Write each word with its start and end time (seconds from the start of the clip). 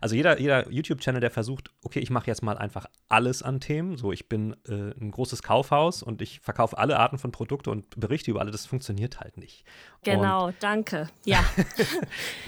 Also 0.00 0.14
jeder, 0.14 0.40
jeder 0.40 0.70
YouTube-Channel, 0.70 1.20
der 1.20 1.30
versucht, 1.30 1.70
okay, 1.82 2.00
ich 2.00 2.10
mache 2.10 2.26
jetzt 2.26 2.42
mal 2.42 2.56
einfach 2.56 2.86
alles 3.08 3.42
an 3.42 3.60
Themen. 3.60 3.96
So, 3.96 4.12
ich 4.12 4.28
bin 4.28 4.56
äh, 4.68 4.92
ein 5.00 5.10
großes 5.10 5.42
Kaufhaus 5.42 6.02
und 6.02 6.22
ich 6.22 6.40
verkaufe 6.40 6.78
alle 6.78 6.98
Arten 6.98 7.18
von 7.18 7.32
Produkte 7.32 7.70
und 7.70 7.98
berichte 8.00 8.30
über 8.30 8.40
alle, 8.40 8.50
das 8.50 8.66
funktioniert 8.66 9.20
halt 9.20 9.36
nicht. 9.36 9.64
Genau, 10.02 10.46
und 10.46 10.56
danke. 10.60 11.08
Ja. 11.24 11.44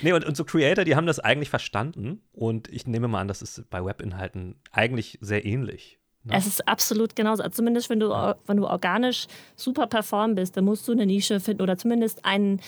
nee, 0.01 0.13
und, 0.13 0.25
und 0.25 0.37
so 0.37 0.45
Creator, 0.45 0.85
die 0.85 0.97
haben 0.97 1.07
das 1.07 1.21
eigentlich 1.21 1.51
verstanden 1.51 2.23
und 2.33 2.69
ich 2.69 2.87
nehme 2.87 3.07
mal 3.07 3.21
an, 3.21 3.29
das 3.29 3.43
ist 3.43 3.69
bei 3.71 3.85
Webinhalten 3.85 4.57
eigentlich 4.73 5.19
sehr 5.21 5.45
ähnlich. 5.45 6.01
Ne? 6.25 6.35
Es 6.37 6.47
ist 6.47 6.67
absolut 6.69 7.17
genauso. 7.17 7.43
Also 7.43 7.57
zumindest 7.57 7.91
wenn 7.91 8.01
du, 8.01 8.11
wenn 8.47 8.57
du 8.57 8.67
organisch 8.67 9.27
super 9.57 9.87
perform 9.87 10.35
bist, 10.35 10.57
dann 10.57 10.65
musst 10.65 10.87
du 10.87 10.93
eine 10.93 11.07
Nische 11.07 11.41
finden 11.41 11.63
oder 11.63 11.77
zumindest 11.77 12.25
einen, 12.25 12.61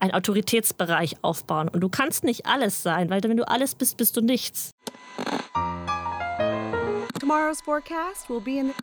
einen 0.00 0.12
Autoritätsbereich 0.12 1.16
aufbauen. 1.22 1.68
Und 1.68 1.80
du 1.80 1.88
kannst 1.88 2.24
nicht 2.24 2.46
alles 2.46 2.82
sein, 2.82 3.10
weil 3.10 3.22
wenn 3.22 3.36
du 3.36 3.48
alles 3.48 3.74
bist, 3.74 3.96
bist 3.96 4.16
du 4.16 4.20
nichts. 4.20 4.72
Tomorrow's 7.18 7.60
forecast 7.60 8.28
will 8.28 8.40
be 8.40 8.58
in 8.58 8.74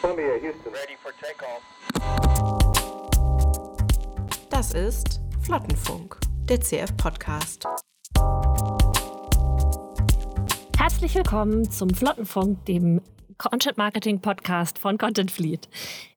Columbia, 0.00 0.34
Houston. 0.42 0.72
Ready 0.72 0.96
for 1.02 1.12
takeoff. 1.20 1.62
Das 4.50 4.72
ist 4.72 5.20
Flottenfunk, 5.42 6.16
der 6.48 6.60
CF-Podcast. 6.60 7.66
Herzlich 10.78 11.14
willkommen 11.14 11.70
zum 11.70 11.90
Flottenfunk, 11.90 12.64
dem 12.66 13.00
Content 13.38 13.78
Marketing 13.78 14.20
Podcast 14.20 14.78
von 14.78 14.98
Content 14.98 15.30
Fleet. 15.30 15.68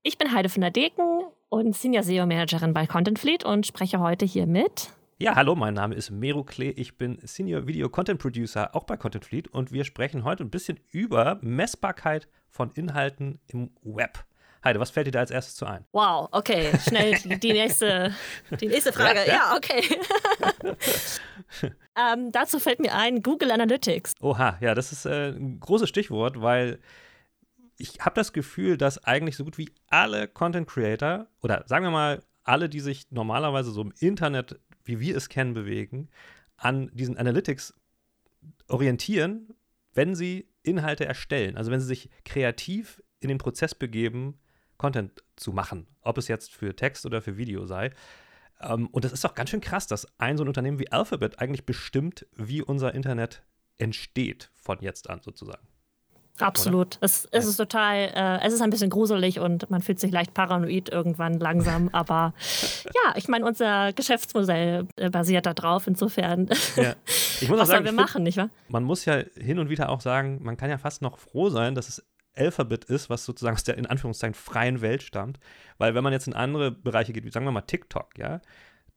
Ich 0.03 0.17
bin 0.17 0.31
Heide 0.31 0.49
von 0.49 0.61
der 0.61 0.71
Deken 0.71 1.23
und 1.49 1.75
Senior 1.75 2.03
SEO 2.03 2.25
Managerin 2.25 2.73
bei 2.73 2.87
Content 2.87 3.19
Fleet 3.19 3.43
und 3.43 3.65
spreche 3.65 3.99
heute 3.99 4.25
hier 4.25 4.47
mit. 4.47 4.89
Ja, 5.19 5.35
hallo, 5.35 5.55
mein 5.55 5.73
Name 5.73 5.95
ist 5.95 6.11
Meru 6.11 6.43
Klee. 6.43 6.69
Ich 6.71 6.97
bin 6.97 7.17
Senior 7.23 7.65
Video 7.65 7.89
Content 7.89 8.19
Producer 8.19 8.75
auch 8.75 8.83
bei 8.83 8.97
Content 8.97 9.25
Fleet 9.25 9.47
und 9.47 9.71
wir 9.71 9.83
sprechen 9.83 10.23
heute 10.23 10.43
ein 10.43 10.51
bisschen 10.51 10.79
über 10.91 11.39
Messbarkeit 11.41 12.27
von 12.49 12.71
Inhalten 12.71 13.39
im 13.47 13.71
Web. 13.81 14.25
Heide, 14.63 14.79
was 14.79 14.89
fällt 14.89 15.07
dir 15.07 15.11
da 15.11 15.19
als 15.19 15.31
erstes 15.31 15.55
zu 15.55 15.65
ein? 15.65 15.85
Wow, 15.91 16.27
okay, 16.31 16.71
schnell 16.87 17.17
die 17.39 17.53
nächste, 17.53 18.13
die 18.59 18.67
nächste 18.67 18.91
Frage. 18.91 19.19
Ja, 19.25 19.33
ja 19.33 19.55
okay. 19.55 19.81
ähm, 21.95 22.31
dazu 22.31 22.59
fällt 22.59 22.79
mir 22.79 22.93
ein 22.93 23.21
Google 23.23 23.51
Analytics. 23.51 24.15
Oha, 24.21 24.57
ja, 24.59 24.75
das 24.75 24.91
ist 24.91 25.05
äh, 25.05 25.29
ein 25.29 25.59
großes 25.59 25.87
Stichwort, 25.87 26.41
weil 26.41 26.79
ich 27.77 27.99
habe 28.01 28.15
das 28.15 28.33
Gefühl, 28.33 28.77
dass 28.77 29.03
eigentlich 29.03 29.37
so 29.37 29.45
gut 29.45 29.57
wie 29.57 29.71
alle 29.87 30.27
Content 30.27 30.67
Creator 30.67 31.27
oder 31.41 31.63
sagen 31.67 31.85
wir 31.85 31.91
mal 31.91 32.23
alle, 32.43 32.69
die 32.69 32.79
sich 32.79 33.11
normalerweise 33.11 33.71
so 33.71 33.81
im 33.81 33.93
Internet, 33.99 34.59
wie 34.83 34.99
wir 34.99 35.15
es 35.15 35.29
kennen, 35.29 35.53
bewegen, 35.53 36.09
an 36.55 36.89
diesen 36.93 37.17
Analytics 37.17 37.73
orientieren, 38.67 39.53
wenn 39.93 40.15
sie 40.15 40.47
Inhalte 40.63 41.05
erstellen. 41.05 41.57
Also 41.57 41.71
wenn 41.71 41.79
sie 41.79 41.87
sich 41.87 42.09
kreativ 42.25 43.01
in 43.19 43.29
den 43.29 43.37
Prozess 43.37 43.75
begeben, 43.75 44.39
Content 44.77 45.23
zu 45.35 45.51
machen, 45.51 45.87
ob 46.01 46.17
es 46.17 46.27
jetzt 46.27 46.51
für 46.51 46.75
Text 46.75 47.05
oder 47.05 47.21
für 47.21 47.37
Video 47.37 47.65
sei. 47.65 47.91
Ähm, 48.61 48.87
und 48.87 49.05
das 49.05 49.11
ist 49.11 49.23
doch 49.23 49.35
ganz 49.35 49.49
schön 49.49 49.61
krass, 49.61 49.87
dass 49.87 50.07
ein 50.19 50.37
so 50.37 50.43
ein 50.43 50.47
Unternehmen 50.47 50.79
wie 50.79 50.91
Alphabet 50.91 51.39
eigentlich 51.39 51.65
bestimmt, 51.65 52.27
wie 52.35 52.61
unser 52.61 52.93
Internet 52.93 53.43
entsteht 53.77 54.51
von 54.55 54.79
jetzt 54.81 55.09
an 55.09 55.21
sozusagen. 55.21 55.67
Absolut. 56.39 56.97
Es, 57.01 57.27
es, 57.31 57.45
ist 57.45 57.57
total, 57.57 58.11
äh, 58.13 58.45
es 58.45 58.53
ist 58.53 58.61
ein 58.61 58.69
bisschen 58.69 58.89
gruselig 58.89 59.39
und 59.39 59.69
man 59.69 59.81
fühlt 59.81 59.99
sich 59.99 60.11
leicht 60.11 60.33
paranoid 60.33 60.89
irgendwann 60.89 61.39
langsam. 61.39 61.89
Aber 61.93 62.33
ja, 62.85 63.13
ich 63.15 63.27
meine, 63.27 63.45
unser 63.45 63.93
Geschäftsmodell 63.93 64.87
äh, 64.95 65.09
basiert 65.09 65.45
darauf. 65.45 65.87
Insofern, 65.87 66.49
ja. 66.75 66.95
ich 67.41 67.49
muss 67.49 67.57
auch 67.57 67.61
was 67.61 67.67
sagen, 67.69 67.85
sollen 67.85 67.97
wir 67.97 68.03
machen, 68.03 68.23
nicht 68.23 68.37
wahr? 68.37 68.49
Man 68.69 68.83
muss 68.83 69.05
ja 69.05 69.23
hin 69.35 69.59
und 69.59 69.69
wieder 69.69 69.89
auch 69.89 70.01
sagen, 70.01 70.39
man 70.43 70.57
kann 70.57 70.69
ja 70.69 70.77
fast 70.77 71.01
noch 71.01 71.17
froh 71.17 71.49
sein, 71.49 71.75
dass 71.75 71.89
es 71.89 72.05
Alphabet 72.35 72.85
ist, 72.85 73.09
was 73.09 73.25
sozusagen 73.25 73.55
aus 73.55 73.63
der 73.63 73.77
in 73.77 73.87
Anführungszeichen 73.87 74.35
freien 74.35 74.81
Welt 74.81 75.01
stammt. 75.01 75.39
Weil 75.77 75.95
wenn 75.95 76.03
man 76.03 76.13
jetzt 76.13 76.27
in 76.27 76.33
andere 76.33 76.71
Bereiche 76.71 77.13
geht, 77.13 77.25
wie 77.25 77.31
sagen 77.31 77.45
wir 77.45 77.51
mal 77.51 77.61
TikTok, 77.61 78.17
ja, 78.17 78.41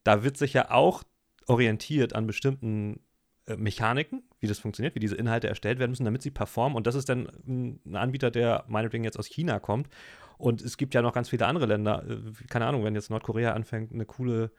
da 0.03 0.23
wird 0.23 0.37
sich 0.37 0.53
ja 0.53 0.71
auch 0.71 1.03
orientiert 1.47 2.13
an 2.13 2.27
bestimmten 2.27 2.99
Mechaniken, 3.47 4.23
wie 4.39 4.47
das 4.47 4.59
funktioniert, 4.59 4.95
wie 4.95 4.99
diese 4.99 5.15
Inhalte 5.15 5.47
erstellt 5.47 5.79
werden 5.79 5.91
müssen, 5.91 6.05
damit 6.05 6.21
sie 6.21 6.31
performen. 6.31 6.75
Und 6.75 6.87
das 6.87 6.95
ist 6.95 7.09
dann 7.09 7.27
ein 7.47 7.95
Anbieter, 7.95 8.31
der 8.31 8.65
meinetwegen 8.67 9.03
jetzt 9.03 9.17
aus 9.17 9.27
China 9.27 9.59
kommt. 9.59 9.89
Und 10.37 10.61
es 10.61 10.77
gibt 10.77 10.93
ja 10.93 11.01
noch 11.01 11.13
ganz 11.13 11.29
viele 11.29 11.45
andere 11.45 11.65
Länder. 11.65 12.03
Äh, 12.07 12.47
keine 12.49 12.65
Ahnung, 12.65 12.83
wenn 12.83 12.95
jetzt 12.95 13.09
Nordkorea 13.09 13.53
anfängt, 13.53 13.93
eine 13.93 14.05
coole 14.05 14.51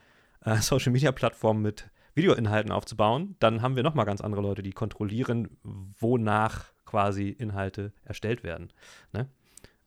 äh, 0.44 0.56
Social-Media-Plattform 0.60 1.60
mit 1.62 1.90
Videoinhalten 2.14 2.72
aufzubauen, 2.72 3.36
dann 3.38 3.62
haben 3.62 3.74
wir 3.76 3.82
nochmal 3.82 4.04
ganz 4.04 4.20
andere 4.20 4.42
Leute, 4.42 4.62
die 4.62 4.72
kontrollieren, 4.72 5.56
wonach 5.98 6.72
quasi 6.84 7.30
Inhalte 7.30 7.92
erstellt 8.04 8.44
werden. 8.44 8.70
Ne? 9.12 9.28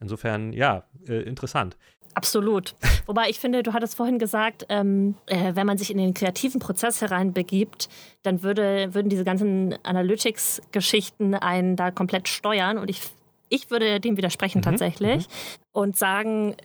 Insofern, 0.00 0.52
ja, 0.52 0.84
äh, 1.06 1.22
interessant. 1.22 1.76
Absolut. 2.16 2.74
Wobei 3.06 3.28
ich 3.28 3.38
finde, 3.38 3.62
du 3.62 3.74
hattest 3.74 3.94
vorhin 3.94 4.18
gesagt, 4.18 4.64
ähm, 4.70 5.16
äh, 5.26 5.54
wenn 5.54 5.66
man 5.66 5.76
sich 5.76 5.90
in 5.90 5.98
den 5.98 6.14
kreativen 6.14 6.60
Prozess 6.60 7.02
hereinbegibt, 7.02 7.90
dann 8.22 8.42
würde, 8.42 8.94
würden 8.94 9.10
diese 9.10 9.22
ganzen 9.22 9.76
Analytics-Geschichten 9.82 11.34
einen 11.34 11.76
da 11.76 11.90
komplett 11.90 12.26
steuern. 12.26 12.78
Und 12.78 12.88
ich, 12.88 13.02
ich 13.50 13.70
würde 13.70 14.00
dem 14.00 14.16
widersprechen 14.16 14.58
mhm. 14.58 14.62
tatsächlich 14.62 15.28
mhm. 15.28 15.32
und 15.72 15.98
sagen, 15.98 16.56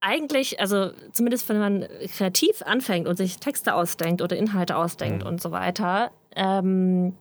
eigentlich, 0.00 0.58
also 0.58 0.90
zumindest 1.12 1.50
wenn 1.50 1.58
man 1.58 1.86
kreativ 2.16 2.62
anfängt 2.62 3.06
und 3.06 3.16
sich 3.16 3.36
Texte 3.36 3.74
ausdenkt 3.74 4.22
oder 4.22 4.36
Inhalte 4.36 4.74
ausdenkt 4.74 5.22
mhm. 5.22 5.28
und 5.28 5.42
so 5.42 5.50
weiter, 5.50 6.12
ähm, 6.34 7.14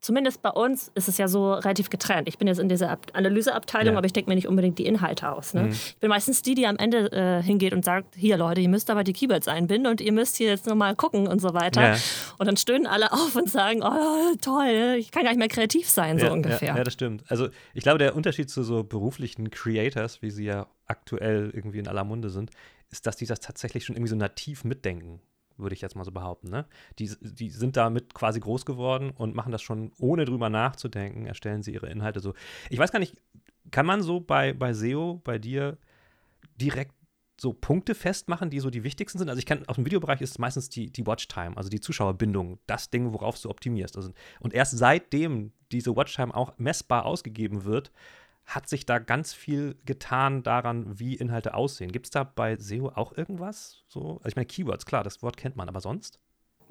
zumindest 0.00 0.42
bei 0.42 0.50
uns 0.50 0.90
ist 0.94 1.08
es 1.08 1.18
ja 1.18 1.28
so 1.28 1.52
relativ 1.52 1.90
getrennt. 1.90 2.28
Ich 2.28 2.38
bin 2.38 2.48
jetzt 2.48 2.58
in 2.58 2.68
dieser 2.68 2.90
Ab 2.90 3.06
Analyseabteilung, 3.12 3.94
ja. 3.94 3.98
aber 3.98 4.06
ich 4.06 4.12
denke 4.12 4.30
mir 4.30 4.34
nicht 4.34 4.48
unbedingt 4.48 4.78
die 4.78 4.86
Inhalte 4.86 5.30
aus. 5.30 5.54
Ne? 5.54 5.64
Mhm. 5.64 5.70
Ich 5.70 5.96
bin 5.98 6.08
meistens 6.10 6.42
die, 6.42 6.54
die 6.54 6.66
am 6.66 6.76
Ende 6.76 7.10
äh, 7.12 7.42
hingeht 7.42 7.72
und 7.72 7.84
sagt, 7.84 8.14
hier 8.14 8.36
Leute, 8.36 8.60
ihr 8.60 8.68
müsst 8.68 8.90
aber 8.90 9.04
die 9.04 9.12
Keywords 9.12 9.48
einbinden 9.48 9.90
und 9.90 10.00
ihr 10.00 10.12
müsst 10.12 10.36
hier 10.36 10.48
jetzt 10.48 10.66
nochmal 10.66 10.94
gucken 10.96 11.26
und 11.26 11.40
so 11.40 11.54
weiter. 11.54 11.94
Ja. 11.94 11.96
Und 12.38 12.46
dann 12.46 12.56
stöhnen 12.56 12.86
alle 12.86 13.12
auf 13.12 13.34
und 13.36 13.50
sagen, 13.50 13.82
oh 13.82 14.34
toll, 14.40 14.96
ich 14.98 15.10
kann 15.10 15.22
gar 15.22 15.30
nicht 15.30 15.38
mehr 15.38 15.48
kreativ 15.48 15.88
sein, 15.88 16.18
so 16.18 16.26
ja, 16.26 16.32
ungefähr. 16.32 16.76
Ja, 16.76 16.84
das 16.84 16.94
stimmt. 16.94 17.24
Also 17.28 17.48
ich 17.74 17.82
glaube, 17.82 17.98
der 17.98 18.16
Unterschied 18.16 18.50
zu 18.50 18.62
so 18.62 18.84
beruflichen 18.84 19.50
Creators, 19.50 20.22
wie 20.22 20.30
sie 20.30 20.44
ja 20.44 20.66
aktuell 20.86 21.50
irgendwie 21.52 21.78
in 21.78 21.88
aller 21.88 22.04
Munde 22.04 22.30
sind, 22.30 22.50
ist, 22.90 23.06
dass 23.06 23.16
die 23.16 23.26
das 23.26 23.40
tatsächlich 23.40 23.84
schon 23.84 23.96
irgendwie 23.96 24.10
so 24.10 24.16
nativ 24.16 24.64
mitdenken 24.64 25.20
würde 25.58 25.74
ich 25.74 25.80
jetzt 25.80 25.96
mal 25.96 26.04
so 26.04 26.12
behaupten. 26.12 26.48
Ne? 26.48 26.66
Die, 26.98 27.10
die 27.20 27.50
sind 27.50 27.76
damit 27.76 28.14
quasi 28.14 28.40
groß 28.40 28.64
geworden 28.64 29.10
und 29.10 29.34
machen 29.34 29.52
das 29.52 29.62
schon 29.62 29.92
ohne 29.98 30.24
drüber 30.24 30.48
nachzudenken, 30.48 31.26
erstellen 31.26 31.62
sie 31.62 31.72
ihre 31.72 31.88
Inhalte 31.88 32.20
so. 32.20 32.34
Ich 32.70 32.78
weiß 32.78 32.92
gar 32.92 32.98
nicht, 32.98 33.16
kann 33.70 33.86
man 33.86 34.02
so 34.02 34.20
bei, 34.20 34.52
bei 34.52 34.72
SEO, 34.72 35.20
bei 35.24 35.38
dir, 35.38 35.78
direkt 36.56 36.92
so 37.40 37.52
Punkte 37.52 37.94
festmachen, 37.94 38.50
die 38.50 38.60
so 38.60 38.70
die 38.70 38.82
wichtigsten 38.82 39.18
sind? 39.18 39.28
Also 39.28 39.38
ich 39.38 39.46
kann, 39.46 39.66
aus 39.68 39.76
dem 39.76 39.86
Videobereich 39.86 40.20
ist 40.20 40.38
meistens 40.38 40.68
die, 40.68 40.90
die 40.90 41.06
Watchtime, 41.06 41.56
also 41.56 41.68
die 41.68 41.80
Zuschauerbindung, 41.80 42.58
das 42.66 42.90
Ding, 42.90 43.12
worauf 43.12 43.40
du 43.40 43.48
optimierst. 43.48 43.96
Also, 43.96 44.10
und 44.40 44.54
erst 44.54 44.76
seitdem 44.76 45.52
diese 45.70 45.94
Watchtime 45.94 46.34
auch 46.34 46.58
messbar 46.58 47.04
ausgegeben 47.04 47.64
wird, 47.64 47.92
hat 48.48 48.66
sich 48.66 48.86
da 48.86 48.98
ganz 48.98 49.34
viel 49.34 49.76
getan 49.84 50.42
daran, 50.42 50.98
wie 50.98 51.14
Inhalte 51.14 51.52
aussehen. 51.52 51.92
Gibt 51.92 52.06
es 52.06 52.10
da 52.10 52.24
bei 52.24 52.56
SEO 52.56 52.88
auch 52.94 53.12
irgendwas? 53.16 53.84
So? 53.88 54.16
Also 54.16 54.28
ich 54.28 54.36
meine, 54.36 54.46
Keywords, 54.46 54.86
klar, 54.86 55.04
das 55.04 55.22
Wort 55.22 55.36
kennt 55.36 55.54
man, 55.54 55.68
aber 55.68 55.82
sonst? 55.82 56.18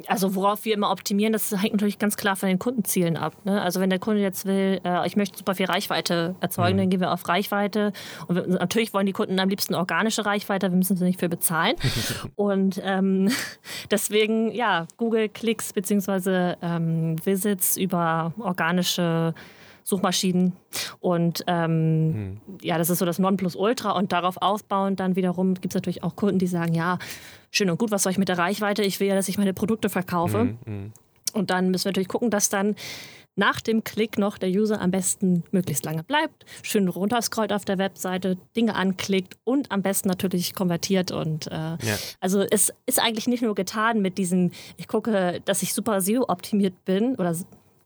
Also 0.07 0.35
worauf 0.35 0.65
wir 0.65 0.73
immer 0.73 0.91
optimieren, 0.91 1.33
das 1.33 1.51
hängt 1.51 1.73
natürlich 1.73 1.97
ganz 1.97 2.17
klar 2.17 2.35
von 2.35 2.49
den 2.49 2.59
Kundenzielen 2.59 3.15
ab. 3.15 3.45
Ne? 3.45 3.61
Also 3.61 3.79
wenn 3.79 3.89
der 3.89 3.99
Kunde 3.99 4.21
jetzt 4.21 4.45
will, 4.45 4.79
äh, 4.83 5.07
ich 5.07 5.15
möchte 5.15 5.37
super 5.37 5.55
viel 5.55 5.67
Reichweite 5.67 6.35
erzeugen, 6.39 6.75
mhm. 6.75 6.81
dann 6.81 6.89
gehen 6.89 6.99
wir 6.99 7.11
auf 7.11 7.27
Reichweite. 7.27 7.93
Und 8.27 8.35
wir, 8.35 8.47
natürlich 8.47 8.93
wollen 8.93 9.07
die 9.07 9.13
Kunden 9.13 9.39
am 9.39 9.49
liebsten 9.49 9.75
organische 9.75 10.25
Reichweite, 10.25 10.71
wir 10.71 10.77
müssen 10.77 10.97
sie 10.97 11.03
nicht 11.03 11.19
für 11.19 11.29
bezahlen. 11.29 11.75
und 12.35 12.81
ähm, 12.83 13.29
deswegen, 13.91 14.51
ja, 14.51 14.87
Google-Klicks 14.97 15.73
bzw. 15.73 16.55
Ähm, 16.61 17.15
Visits 17.23 17.77
über 17.77 18.33
organische 18.39 19.33
Suchmaschinen. 19.87 20.51
Und 20.99 21.45
ähm, 21.47 22.41
hm. 22.45 22.57
ja, 22.61 22.77
das 22.77 22.89
ist 22.89 22.99
so 22.99 23.05
das 23.05 23.19
Nonplusultra. 23.19 23.91
Und 23.91 24.11
darauf 24.11 24.35
aufbauend 24.41 24.99
dann 24.99 25.15
wiederum 25.15 25.53
gibt 25.53 25.67
es 25.67 25.75
natürlich 25.75 26.03
auch 26.03 26.17
Kunden, 26.17 26.39
die 26.39 26.47
sagen, 26.47 26.73
ja, 26.73 26.99
schön 27.51 27.69
und 27.69 27.79
gut, 27.79 27.89
was 27.89 28.03
soll 28.03 28.11
ich 28.11 28.17
mit 28.17 28.27
der 28.27 28.37
Reichweite? 28.37 28.83
Ich 28.83 28.99
will 28.99 29.07
ja, 29.07 29.15
dass 29.15 29.29
ich 29.29 29.37
meine 29.37 29.53
Produkte 29.53 29.87
verkaufe. 29.87 30.39
Hm, 30.39 30.57
hm. 30.65 30.91
Und 31.31 31.51
dann 31.51 31.71
müssen 31.71 31.85
wir 31.85 31.91
natürlich 31.91 32.09
gucken, 32.09 32.29
dass 32.29 32.49
dann 32.49 32.75
nach 33.37 33.61
dem 33.61 33.85
Klick 33.85 34.17
noch 34.17 34.37
der 34.37 34.49
User 34.49 34.81
am 34.81 34.91
besten 34.91 35.43
möglichst 35.51 35.85
lange 35.85 36.03
bleibt, 36.03 36.45
schön 36.63 36.89
runterscrollt 36.89 37.53
auf 37.53 37.63
der 37.63 37.77
Webseite, 37.77 38.37
Dinge 38.57 38.75
anklickt 38.75 39.37
und 39.45 39.71
am 39.71 39.83
besten 39.83 40.09
natürlich 40.09 40.53
konvertiert. 40.53 41.11
Und 41.11 41.47
äh, 41.47 41.51
ja. 41.51 41.77
also 42.19 42.41
es 42.41 42.73
ist 42.87 43.01
eigentlich 43.01 43.27
nicht 43.27 43.43
nur 43.43 43.55
getan 43.55 44.01
mit 44.01 44.17
diesem, 44.17 44.51
ich 44.75 44.87
gucke, 44.87 45.39
dass 45.45 45.61
ich 45.61 45.73
super 45.73 46.01
SEO-optimiert 46.01 46.83
bin 46.83 47.15
oder 47.15 47.35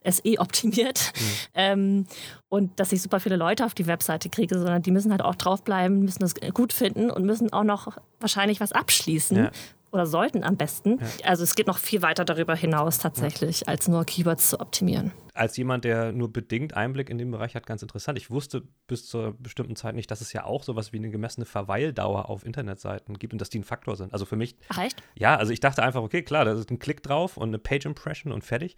SE 0.03 0.39
optimiert 0.39 1.13
mhm. 1.15 1.25
ähm, 1.53 2.05
und 2.49 2.79
dass 2.79 2.91
ich 2.91 3.01
super 3.01 3.19
viele 3.19 3.35
Leute 3.35 3.65
auf 3.65 3.73
die 3.73 3.87
Webseite 3.87 4.29
kriege, 4.29 4.57
sondern 4.57 4.81
die 4.81 4.91
müssen 4.91 5.11
halt 5.11 5.21
auch 5.21 5.35
draufbleiben, 5.35 5.99
müssen 5.99 6.19
das 6.19 6.33
gut 6.53 6.73
finden 6.73 7.11
und 7.11 7.25
müssen 7.25 7.53
auch 7.53 7.63
noch 7.63 7.97
wahrscheinlich 8.19 8.59
was 8.59 8.71
abschließen. 8.71 9.37
Ja. 9.37 9.51
Oder 9.93 10.05
sollten 10.05 10.45
am 10.45 10.55
besten. 10.55 10.99
Ja. 10.99 11.07
Also 11.25 11.43
es 11.43 11.53
geht 11.53 11.67
noch 11.67 11.77
viel 11.77 12.01
weiter 12.01 12.23
darüber 12.23 12.55
hinaus 12.55 12.99
tatsächlich, 12.99 13.61
ja. 13.61 13.67
als 13.67 13.89
nur 13.89 14.05
Keywords 14.05 14.49
zu 14.49 14.61
optimieren. 14.61 15.11
als 15.33 15.57
jemand, 15.57 15.83
der 15.83 16.13
nur 16.13 16.31
bedingt 16.31 16.75
Einblick 16.75 17.09
in 17.09 17.17
den 17.17 17.29
Bereich 17.29 17.55
hat, 17.55 17.65
ganz 17.65 17.81
interessant. 17.81 18.17
Ich 18.17 18.31
wusste 18.31 18.63
bis 18.87 19.05
zur 19.05 19.33
bestimmten 19.37 19.75
Zeit 19.75 19.95
nicht, 19.95 20.09
dass 20.09 20.21
es 20.21 20.31
ja 20.31 20.45
auch 20.45 20.63
sowas 20.63 20.93
wie 20.93 20.97
eine 20.97 21.09
gemessene 21.09 21.45
Verweildauer 21.45 22.29
auf 22.29 22.45
Internetseiten 22.45 23.19
gibt 23.19 23.33
und 23.33 23.41
dass 23.41 23.49
die 23.49 23.59
ein 23.59 23.65
Faktor 23.65 23.97
sind. 23.97 24.13
Also 24.13 24.25
für 24.25 24.37
mich. 24.37 24.55
Ach, 24.69 24.77
echt? 24.77 25.03
Ja, 25.15 25.35
also 25.35 25.51
ich 25.51 25.59
dachte 25.59 25.83
einfach, 25.83 26.01
okay, 26.01 26.21
klar, 26.23 26.45
da 26.45 26.53
ist 26.53 26.71
ein 26.71 26.79
Klick 26.79 27.03
drauf 27.03 27.35
und 27.35 27.49
eine 27.49 27.59
Page 27.59 27.85
Impression 27.85 28.31
und 28.31 28.43
fertig. 28.45 28.77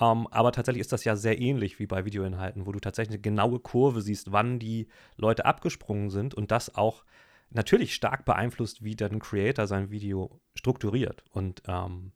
Um, 0.00 0.20
ähm, 0.20 0.26
aber 0.30 0.52
tatsächlich 0.52 0.80
ist 0.80 0.92
das 0.92 1.04
ja 1.04 1.16
sehr 1.16 1.40
ähnlich 1.40 1.78
wie 1.78 1.86
bei 1.86 2.04
Videoinhalten, 2.04 2.66
wo 2.66 2.72
du 2.72 2.78
tatsächlich 2.78 3.14
eine 3.14 3.22
genaue 3.22 3.58
Kurve 3.58 4.00
siehst, 4.00 4.32
wann 4.32 4.58
die 4.58 4.88
Leute 5.16 5.44
abgesprungen 5.44 6.10
sind 6.10 6.34
und 6.34 6.50
das 6.50 6.74
auch 6.74 7.04
natürlich 7.50 7.94
stark 7.94 8.24
beeinflusst, 8.24 8.84
wie 8.84 8.94
dann 8.94 9.12
ein 9.12 9.18
Creator 9.20 9.66
sein 9.66 9.90
Video 9.90 10.40
strukturiert. 10.54 11.24
Und 11.30 11.62
ähm, 11.66 12.12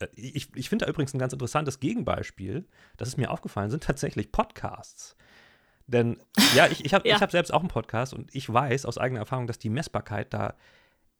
äh, 0.00 0.08
ich, 0.14 0.54
ich 0.56 0.68
finde 0.68 0.84
da 0.84 0.90
übrigens 0.90 1.14
ein 1.14 1.18
ganz 1.18 1.32
interessantes 1.32 1.80
Gegenbeispiel, 1.80 2.66
das 2.96 3.08
ist 3.08 3.16
mir 3.16 3.30
aufgefallen, 3.30 3.70
sind 3.70 3.84
tatsächlich 3.84 4.32
Podcasts. 4.32 5.16
Denn 5.86 6.18
ja, 6.54 6.66
ich, 6.68 6.84
ich 6.84 6.94
habe 6.94 7.08
ja. 7.08 7.20
hab 7.20 7.30
selbst 7.30 7.52
auch 7.52 7.60
einen 7.60 7.68
Podcast 7.68 8.14
und 8.14 8.34
ich 8.34 8.52
weiß 8.52 8.86
aus 8.86 8.98
eigener 8.98 9.20
Erfahrung, 9.20 9.46
dass 9.46 9.58
die 9.58 9.70
Messbarkeit 9.70 10.32
da 10.32 10.54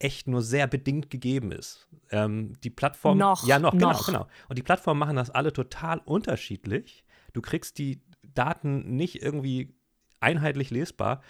echt 0.02 0.28
nur 0.28 0.42
sehr 0.42 0.66
bedingt 0.66 1.10
gegeben 1.10 1.52
ist. 1.52 1.88
Ähm, 2.10 2.54
die 2.62 2.70
Plattformen. 2.70 3.18
Noch. 3.18 3.46
Ja, 3.46 3.58
noch, 3.58 3.72
genau, 3.72 3.92
noch, 3.92 4.06
genau, 4.06 4.18
genau. 4.20 4.30
Und 4.48 4.58
die 4.58 4.62
Plattformen 4.62 4.98
machen 4.98 5.16
das 5.16 5.30
alle 5.30 5.52
total 5.52 6.00
unterschiedlich. 6.04 7.04
Du 7.32 7.40
kriegst 7.40 7.78
die 7.78 8.02
Daten 8.22 8.96
nicht 8.96 9.22
irgendwie 9.22 9.74
einheitlich 10.20 10.70
lesbar. 10.70 11.22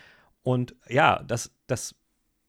Und 0.43 0.75
ja, 0.89 1.23
das, 1.23 1.55
das 1.67 1.95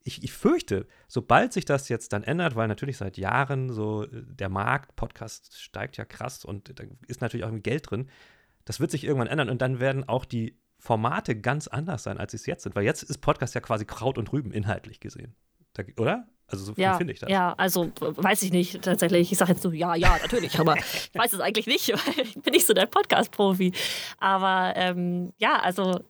ich, 0.04 0.22
ich 0.22 0.32
fürchte, 0.32 0.86
sobald 1.08 1.52
sich 1.52 1.64
das 1.64 1.88
jetzt 1.88 2.12
dann 2.12 2.24
ändert, 2.24 2.56
weil 2.56 2.68
natürlich 2.68 2.98
seit 2.98 3.16
Jahren 3.16 3.70
so 3.72 4.04
äh, 4.04 4.08
der 4.12 4.48
Markt, 4.48 4.96
Podcast 4.96 5.58
steigt 5.58 5.96
ja 5.96 6.04
krass 6.04 6.44
und 6.44 6.78
da 6.78 6.84
ist 7.06 7.20
natürlich 7.20 7.44
auch 7.44 7.48
irgendwie 7.48 7.70
Geld 7.70 7.90
drin, 7.90 8.10
das 8.64 8.80
wird 8.80 8.90
sich 8.90 9.04
irgendwann 9.04 9.28
ändern 9.28 9.50
und 9.50 9.60
dann 9.62 9.80
werden 9.80 10.08
auch 10.08 10.24
die 10.24 10.58
Formate 10.78 11.40
ganz 11.40 11.66
anders 11.68 12.02
sein, 12.02 12.18
als 12.18 12.32
sie 12.32 12.36
es 12.36 12.46
jetzt 12.46 12.62
sind. 12.62 12.76
Weil 12.76 12.84
jetzt 12.84 13.02
ist 13.02 13.18
Podcast 13.18 13.54
ja 13.54 13.60
quasi 13.60 13.86
Kraut 13.86 14.18
und 14.18 14.32
Rüben 14.32 14.52
inhaltlich 14.52 15.00
gesehen. 15.00 15.34
Da, 15.74 15.82
oder? 15.98 16.26
Also 16.46 16.64
so 16.64 16.72
ja, 16.76 16.96
finde 16.96 17.12
ich 17.12 17.20
das. 17.20 17.30
Ja, 17.30 17.54
also 17.56 17.90
weiß 17.98 18.42
ich 18.42 18.52
nicht 18.52 18.82
tatsächlich. 18.82 19.32
Ich 19.32 19.38
sage 19.38 19.52
jetzt 19.52 19.62
so, 19.62 19.72
ja, 19.72 19.94
ja, 19.94 20.18
natürlich, 20.22 20.58
aber 20.58 20.76
ich 20.76 21.10
weiß 21.14 21.32
es 21.32 21.40
eigentlich 21.40 21.66
nicht, 21.66 21.88
weil 22.16 22.24
ich 22.24 22.34
bin 22.34 22.52
nicht 22.52 22.66
so 22.66 22.74
der 22.74 22.86
Podcast-Profi. 22.86 23.72
Aber 24.18 24.74
ähm, 24.76 25.32
ja, 25.38 25.58
also 25.60 26.00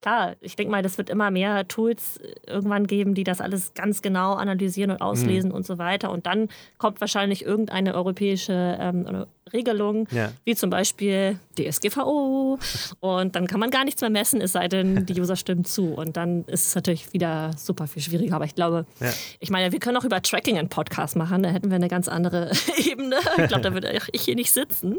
klar, 0.00 0.36
ich 0.40 0.56
denke 0.56 0.70
mal, 0.70 0.82
das 0.82 0.98
wird 0.98 1.10
immer 1.10 1.30
mehr 1.30 1.66
Tools 1.68 2.18
äh, 2.18 2.34
irgendwann 2.46 2.86
geben, 2.86 3.14
die 3.14 3.24
das 3.24 3.40
alles 3.40 3.74
ganz 3.74 4.02
genau 4.02 4.34
analysieren 4.34 4.90
und 4.90 5.00
auslesen 5.00 5.50
mhm. 5.50 5.56
und 5.56 5.66
so 5.66 5.78
weiter. 5.78 6.10
Und 6.10 6.26
dann 6.26 6.48
kommt 6.76 7.00
wahrscheinlich 7.00 7.44
irgendeine 7.44 7.94
europäische 7.94 8.76
ähm, 8.78 9.26
Regelung, 9.52 10.06
ja. 10.10 10.32
wie 10.44 10.54
zum 10.54 10.70
Beispiel 10.70 11.38
DSGVO. 11.58 12.58
Und 13.00 13.36
dann 13.36 13.46
kann 13.46 13.60
man 13.60 13.70
gar 13.70 13.84
nichts 13.84 14.00
mehr 14.00 14.10
messen, 14.10 14.40
es 14.40 14.52
sei 14.52 14.68
denn, 14.68 15.06
die 15.06 15.20
User 15.20 15.36
stimmen 15.36 15.64
zu. 15.64 15.94
Und 15.94 16.16
dann 16.16 16.44
ist 16.44 16.68
es 16.68 16.74
natürlich 16.74 17.12
wieder 17.12 17.50
super 17.56 17.86
viel 17.86 18.02
schwieriger. 18.02 18.36
Aber 18.36 18.44
ich 18.44 18.54
glaube, 18.54 18.86
ja. 19.00 19.10
ich 19.40 19.50
meine, 19.50 19.72
wir 19.72 19.78
können 19.80 19.96
auch 19.96 20.04
über 20.04 20.22
Tracking 20.22 20.58
einen 20.58 20.68
Podcast 20.68 21.16
machen. 21.16 21.42
Da 21.42 21.50
hätten 21.50 21.70
wir 21.70 21.76
eine 21.76 21.88
ganz 21.88 22.08
andere 22.08 22.50
Ebene. 22.76 23.16
Ich 23.36 23.48
glaube, 23.48 23.62
da 23.62 23.72
würde 23.74 23.98
ich 24.12 24.22
hier 24.22 24.34
nicht 24.34 24.52
sitzen. 24.52 24.98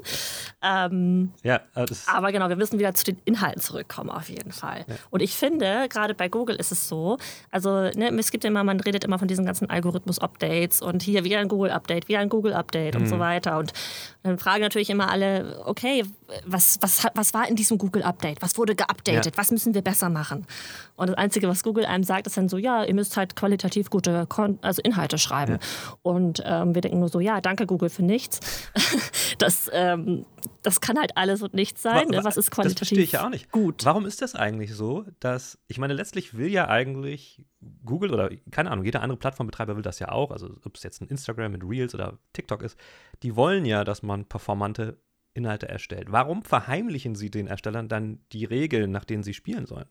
Ähm, 0.62 1.32
ja, 1.44 1.62
aber 2.08 2.32
genau, 2.32 2.50
wir 2.50 2.56
müssen 2.56 2.80
wieder 2.80 2.94
zu 2.94 3.06
den 3.06 3.18
Inhalten 3.26 3.62
zurückkommen, 3.62 4.10
auf 4.10 4.30
jeden 4.30 4.52
Fall. 4.52 4.86
Ja. 4.88 4.96
Und 5.10 5.22
ich 5.22 5.36
finde, 5.36 5.88
gerade 5.90 6.14
bei 6.14 6.28
Google 6.28 6.56
ist 6.56 6.72
es 6.72 6.88
so, 6.88 7.18
also 7.52 7.90
ne, 7.90 8.12
es 8.18 8.32
gibt 8.32 8.46
immer, 8.46 8.64
man 8.64 8.80
redet 8.80 9.04
immer 9.04 9.20
von 9.20 9.28
diesen 9.28 9.46
ganzen 9.46 9.70
Algorithmus-Updates 9.70 10.82
und 10.82 11.02
hier 11.02 11.24
wieder 11.24 11.40
ein 11.40 11.48
Google-Update, 11.48 12.08
wieder 12.08 12.20
ein 12.20 12.30
Google-Update 12.30 12.96
mhm. 12.96 13.02
und 13.02 13.08
so 13.08 13.16
mhm. 13.16 13.20
weiter. 13.20 13.58
Und 13.58 13.74
dann 14.24 14.38
fragen 14.38 14.62
natürlich 14.62 14.90
immer 14.90 15.10
alle, 15.10 15.62
okay, 15.66 16.04
was, 16.52 16.78
was, 16.82 17.06
was 17.14 17.34
war 17.34 17.48
in 17.48 17.56
diesem 17.56 17.78
Google-Update? 17.78 18.42
Was 18.42 18.58
wurde 18.58 18.76
geupdatet? 18.76 19.26
Ja. 19.26 19.32
Was 19.38 19.52
müssen 19.52 19.74
wir 19.74 19.82
besser 19.82 20.10
machen? 20.10 20.46
Und 20.96 21.08
das 21.08 21.18
Einzige, 21.18 21.48
was 21.48 21.64
Google 21.64 21.86
einem 21.86 22.04
sagt, 22.04 22.28
ist 22.28 22.38
dann 22.38 22.50
so, 22.50 22.58
ja, 22.58 22.84
ihr 22.84 22.94
müsst 22.94 23.18
halt 23.18 23.36
qualitativ 23.36 23.90
gute 23.90 24.26
Kon 24.28 24.60
also 24.62 24.82
Inhalte 24.82 25.18
schreiben. 25.18 25.54
Ja. 25.54 25.94
Und 26.02 26.42
ähm, 26.46 26.76
wir 26.76 26.82
denken 26.82 27.00
nur 27.00 27.10
so, 27.10 27.20
ja, 27.20 27.42
danke 27.42 27.66
Google 27.66 27.90
für 27.90 28.04
nichts. 28.04 28.40
das, 29.38 29.70
ähm, 29.74 30.26
das 30.64 30.82
kann 30.82 30.98
halt 30.98 31.16
alles 31.16 31.42
und 31.42 31.54
nichts 31.54 31.82
sein. 31.82 32.08
Ne? 32.10 32.24
Was 32.24 32.38
ist 32.38 32.52
qualitativ 32.52 32.80
das 32.80 32.88
verstehe 32.90 33.04
ich 33.04 33.12
ja 33.14 33.26
auch 33.26 33.30
nicht. 33.30 33.52
gut? 33.52 33.86
Warum 33.86 34.06
ist 34.06 34.22
das 34.22 34.36
eigentlich 34.36 34.74
so, 34.74 35.06
dass, 35.20 35.58
ich 35.68 35.78
meine, 35.78 35.94
letztlich 35.94 36.38
will 36.38 36.50
ja 36.50 36.68
eigentlich 36.68 37.44
Google 37.86 38.14
oder 38.14 38.30
keine 38.52 38.72
Ahnung, 38.72 38.86
jeder 38.86 39.02
andere 39.02 39.18
Plattformbetreiber 39.18 39.76
will 39.76 39.84
das 39.84 40.00
ja 40.00 40.10
auch, 40.12 40.32
also 40.32 40.50
ob 40.64 40.76
es 40.76 40.84
jetzt 40.84 41.02
ein 41.02 41.08
Instagram 41.08 41.52
mit 41.52 41.64
Reels 41.64 41.94
oder 41.94 42.18
TikTok 42.34 42.62
ist, 42.62 42.78
die 43.24 43.36
wollen 43.36 43.66
ja, 43.66 43.84
dass 43.84 44.02
man 44.02 44.26
performante 44.26 44.98
Inhalte 45.34 45.68
erstellt. 45.70 46.12
Warum 46.12 46.44
verheimlichen 46.44 47.16
sie 47.16 47.30
den 47.30 47.48
Erstellern 47.48 47.88
dann 47.88 48.20
die 48.32 48.46
Regeln, 48.46 48.92
nach 48.92 49.06
denen 49.06 49.24
sie 49.24 49.34
spielen 49.34 49.66
sollen? 49.66 49.86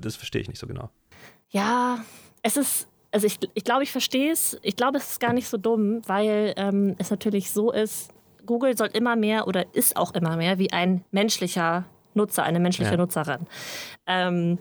Das 0.00 0.16
verstehe 0.16 0.40
ich 0.40 0.48
nicht 0.48 0.58
so 0.58 0.66
genau. 0.66 0.90
Ja, 1.50 2.04
es 2.42 2.56
ist, 2.56 2.88
also 3.10 3.26
ich, 3.26 3.38
ich 3.54 3.64
glaube, 3.64 3.82
ich 3.82 3.92
verstehe 3.92 4.32
es. 4.32 4.58
Ich 4.62 4.76
glaube, 4.76 4.98
es 4.98 5.12
ist 5.12 5.20
gar 5.20 5.32
nicht 5.32 5.48
so 5.48 5.56
dumm, 5.56 6.02
weil 6.06 6.54
ähm, 6.56 6.94
es 6.98 7.10
natürlich 7.10 7.50
so 7.50 7.70
ist, 7.70 8.10
Google 8.46 8.76
soll 8.76 8.88
immer 8.92 9.16
mehr 9.16 9.46
oder 9.46 9.74
ist 9.74 9.96
auch 9.96 10.14
immer 10.14 10.36
mehr 10.36 10.58
wie 10.58 10.72
ein 10.72 11.04
menschlicher 11.10 11.84
Nutzer, 12.14 12.44
eine 12.44 12.60
menschliche 12.60 12.92
ja. 12.92 12.96
Nutzerin. 12.96 13.46
Ähm, 14.06 14.58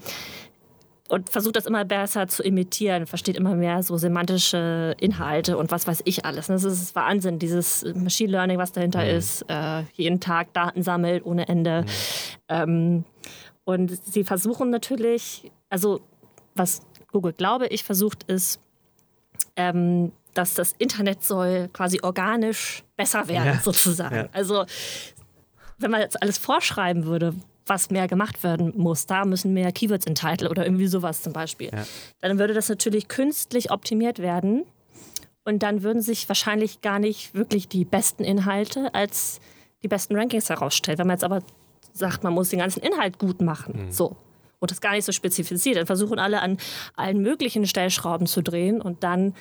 und 1.14 1.30
versucht 1.30 1.56
das 1.58 1.68
immer 1.68 1.86
besser 1.86 2.28
zu 2.28 2.42
imitieren, 2.42 3.06
versteht 3.06 3.38
immer 3.38 3.54
mehr 3.54 3.84
so 3.84 3.98
semantische 3.98 4.96
Inhalte 5.00 5.60
und 5.60 5.70
was 5.70 5.86
weiß 5.86 6.02
ich 6.06 6.26
alles. 6.26 6.48
Das 6.48 6.64
ist 6.64 6.96
Wahnsinn, 6.96 7.38
dieses 7.38 7.86
Machine 7.94 8.32
Learning, 8.32 8.58
was 8.58 8.72
dahinter 8.72 9.04
mhm. 9.04 9.10
ist, 9.12 9.46
äh, 9.48 9.84
jeden 9.94 10.20
Tag 10.20 10.54
Daten 10.54 10.82
sammelt 10.82 11.24
ohne 11.24 11.48
Ende. 11.48 11.82
Mhm. 11.84 11.88
Ähm, 12.50 13.06
und 13.64 13.92
sie 14.04 14.24
versuchen 14.24 14.72
natürlich, 14.72 15.52
also 15.70 16.02
was 16.56 16.82
Google, 17.12 17.34
glaube 17.34 17.68
ich, 17.68 17.84
versucht 17.84 18.24
ist, 18.24 18.60
ähm, 19.56 20.14
dass 20.34 20.56
das 20.56 20.74
Internet 20.80 21.24
soll 21.24 21.70
quasi 21.74 22.00
organisch 22.02 22.84
besser 22.98 23.28
werden, 23.28 23.54
ja. 23.54 23.60
sozusagen. 23.60 24.16
Ja. 24.16 24.30
Also 24.34 24.66
wenn 25.78 25.92
man 25.92 26.02
jetzt 26.02 26.20
alles 26.24 26.40
vorschreiben 26.40 27.06
würde, 27.06 27.36
was 27.66 27.90
mehr 27.90 28.08
gemacht 28.08 28.44
werden 28.44 28.74
muss. 28.76 29.06
Da 29.06 29.26
müssen 29.26 29.54
mehr 29.54 29.72
Keywords 29.72 30.06
in 30.06 30.16
Title 30.16 30.50
oder 30.50 30.66
irgendwie 30.66 30.88
sowas 30.88 31.22
zum 31.22 31.34
Beispiel. 31.34 31.70
Ja. 31.72 31.86
Dann 32.22 32.40
würde 32.40 32.54
das 32.54 32.70
natürlich 32.70 33.08
künstlich 33.08 33.72
optimiert 33.72 34.20
werden. 34.20 34.66
Und 35.46 35.62
dann 35.64 35.84
würden 35.84 36.02
sich 36.02 36.30
wahrscheinlich 36.30 36.82
gar 36.82 37.00
nicht 37.00 37.34
wirklich 37.34 37.68
die 37.68 37.84
besten 37.84 38.24
Inhalte 38.24 38.94
als 38.94 39.42
die 39.84 39.90
besten 39.90 40.16
Rankings 40.16 40.50
herausstellen. 40.50 40.98
Wenn 40.98 41.08
man 41.08 41.16
jetzt 41.16 41.24
aber 41.26 41.42
sagt, 41.92 42.24
man 42.24 42.34
muss 42.34 42.50
den 42.50 42.60
ganzen 42.60 42.82
Inhalt 42.82 43.20
gut 43.20 43.42
machen, 43.42 43.88
mhm. 43.88 43.92
so, 43.92 44.16
und 44.60 44.72
das 44.72 44.80
gar 44.80 44.94
nicht 44.94 45.04
so 45.04 45.12
spezifiziert, 45.12 45.76
dann 45.76 45.86
versuchen 45.86 46.20
alle 46.20 46.42
an 46.42 46.58
allen 46.96 47.22
möglichen 47.22 47.68
Stellschrauben 47.68 48.28
zu 48.28 48.42
drehen 48.42 48.82
und 48.82 49.04
dann 49.04 49.34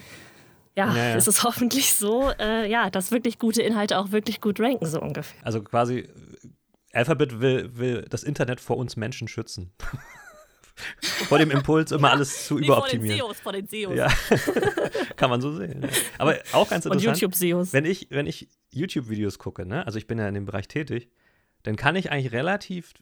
ja, 0.74 0.92
ja, 0.92 1.08
ja. 1.10 1.14
ist 1.14 1.28
es 1.28 1.44
hoffentlich 1.44 1.94
so, 1.94 2.32
äh, 2.40 2.68
ja, 2.68 2.90
dass 2.90 3.12
wirklich 3.12 3.38
gute 3.38 3.62
Inhalte 3.62 3.98
auch 3.98 4.10
wirklich 4.10 4.40
gut 4.40 4.58
ranken, 4.58 4.86
so 4.86 5.00
ungefähr. 5.00 5.38
Also 5.44 5.62
quasi 5.62 6.08
Alphabet 6.92 7.40
will, 7.40 7.76
will 7.76 8.06
das 8.08 8.22
Internet 8.22 8.60
vor 8.60 8.76
uns 8.76 8.96
Menschen 8.96 9.28
schützen. 9.28 9.72
vor 11.00 11.38
dem 11.38 11.50
Impuls, 11.50 11.92
immer 11.92 12.08
ja, 12.08 12.14
alles 12.14 12.46
zu 12.46 12.58
überoptimieren. 12.58 13.18
Vor 13.34 13.52
den 13.52 13.66
SEOs, 13.66 13.96
vor 13.96 13.96
den 13.96 14.16
SEOs. 14.26 14.76
Ja. 14.76 15.16
Kann 15.16 15.30
man 15.30 15.40
so 15.40 15.54
sehen. 15.54 15.88
Aber 16.18 16.38
auch 16.52 16.68
ganz 16.68 16.84
interessant. 16.84 16.94
Und 16.94 17.20
YouTube-SEOs. 17.20 17.72
Wenn 17.72 17.84
ich, 17.84 18.08
wenn 18.10 18.26
ich 18.26 18.48
YouTube-Videos 18.70 19.38
gucke, 19.38 19.66
ne, 19.66 19.86
also 19.86 19.98
ich 19.98 20.06
bin 20.06 20.18
ja 20.18 20.28
in 20.28 20.34
dem 20.34 20.44
Bereich 20.44 20.68
tätig, 20.68 21.08
dann 21.62 21.76
kann 21.76 21.96
ich 21.96 22.10
eigentlich 22.10 22.32
relativ 22.32 22.92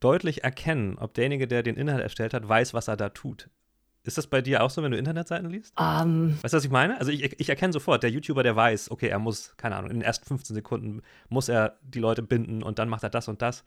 deutlich 0.00 0.44
erkennen, 0.44 0.98
ob 0.98 1.14
derjenige, 1.14 1.46
der 1.46 1.62
den 1.62 1.76
Inhalt 1.76 2.02
erstellt 2.02 2.34
hat, 2.34 2.48
weiß, 2.48 2.74
was 2.74 2.88
er 2.88 2.96
da 2.96 3.10
tut. 3.10 3.48
Ist 4.06 4.16
das 4.16 4.28
bei 4.28 4.40
dir 4.40 4.62
auch 4.62 4.70
so, 4.70 4.84
wenn 4.84 4.92
du 4.92 4.98
Internetseiten 4.98 5.50
liest? 5.50 5.74
Um, 5.76 5.84
ähm. 5.84 6.38
weißt 6.40 6.54
du, 6.54 6.56
was 6.58 6.64
ich 6.64 6.70
meine? 6.70 6.98
Also 7.00 7.10
ich, 7.10 7.40
ich 7.40 7.48
erkenne 7.48 7.72
sofort, 7.72 8.04
der 8.04 8.10
YouTuber, 8.10 8.44
der 8.44 8.54
weiß, 8.54 8.92
okay, 8.92 9.08
er 9.08 9.18
muss, 9.18 9.56
keine 9.56 9.74
Ahnung, 9.74 9.90
in 9.90 9.96
den 9.96 10.02
ersten 10.02 10.24
15 10.26 10.54
Sekunden 10.54 11.02
muss 11.28 11.48
er 11.48 11.76
die 11.82 11.98
Leute 11.98 12.22
binden 12.22 12.62
und 12.62 12.78
dann 12.78 12.88
macht 12.88 13.02
er 13.02 13.10
das 13.10 13.26
und 13.26 13.42
das. 13.42 13.64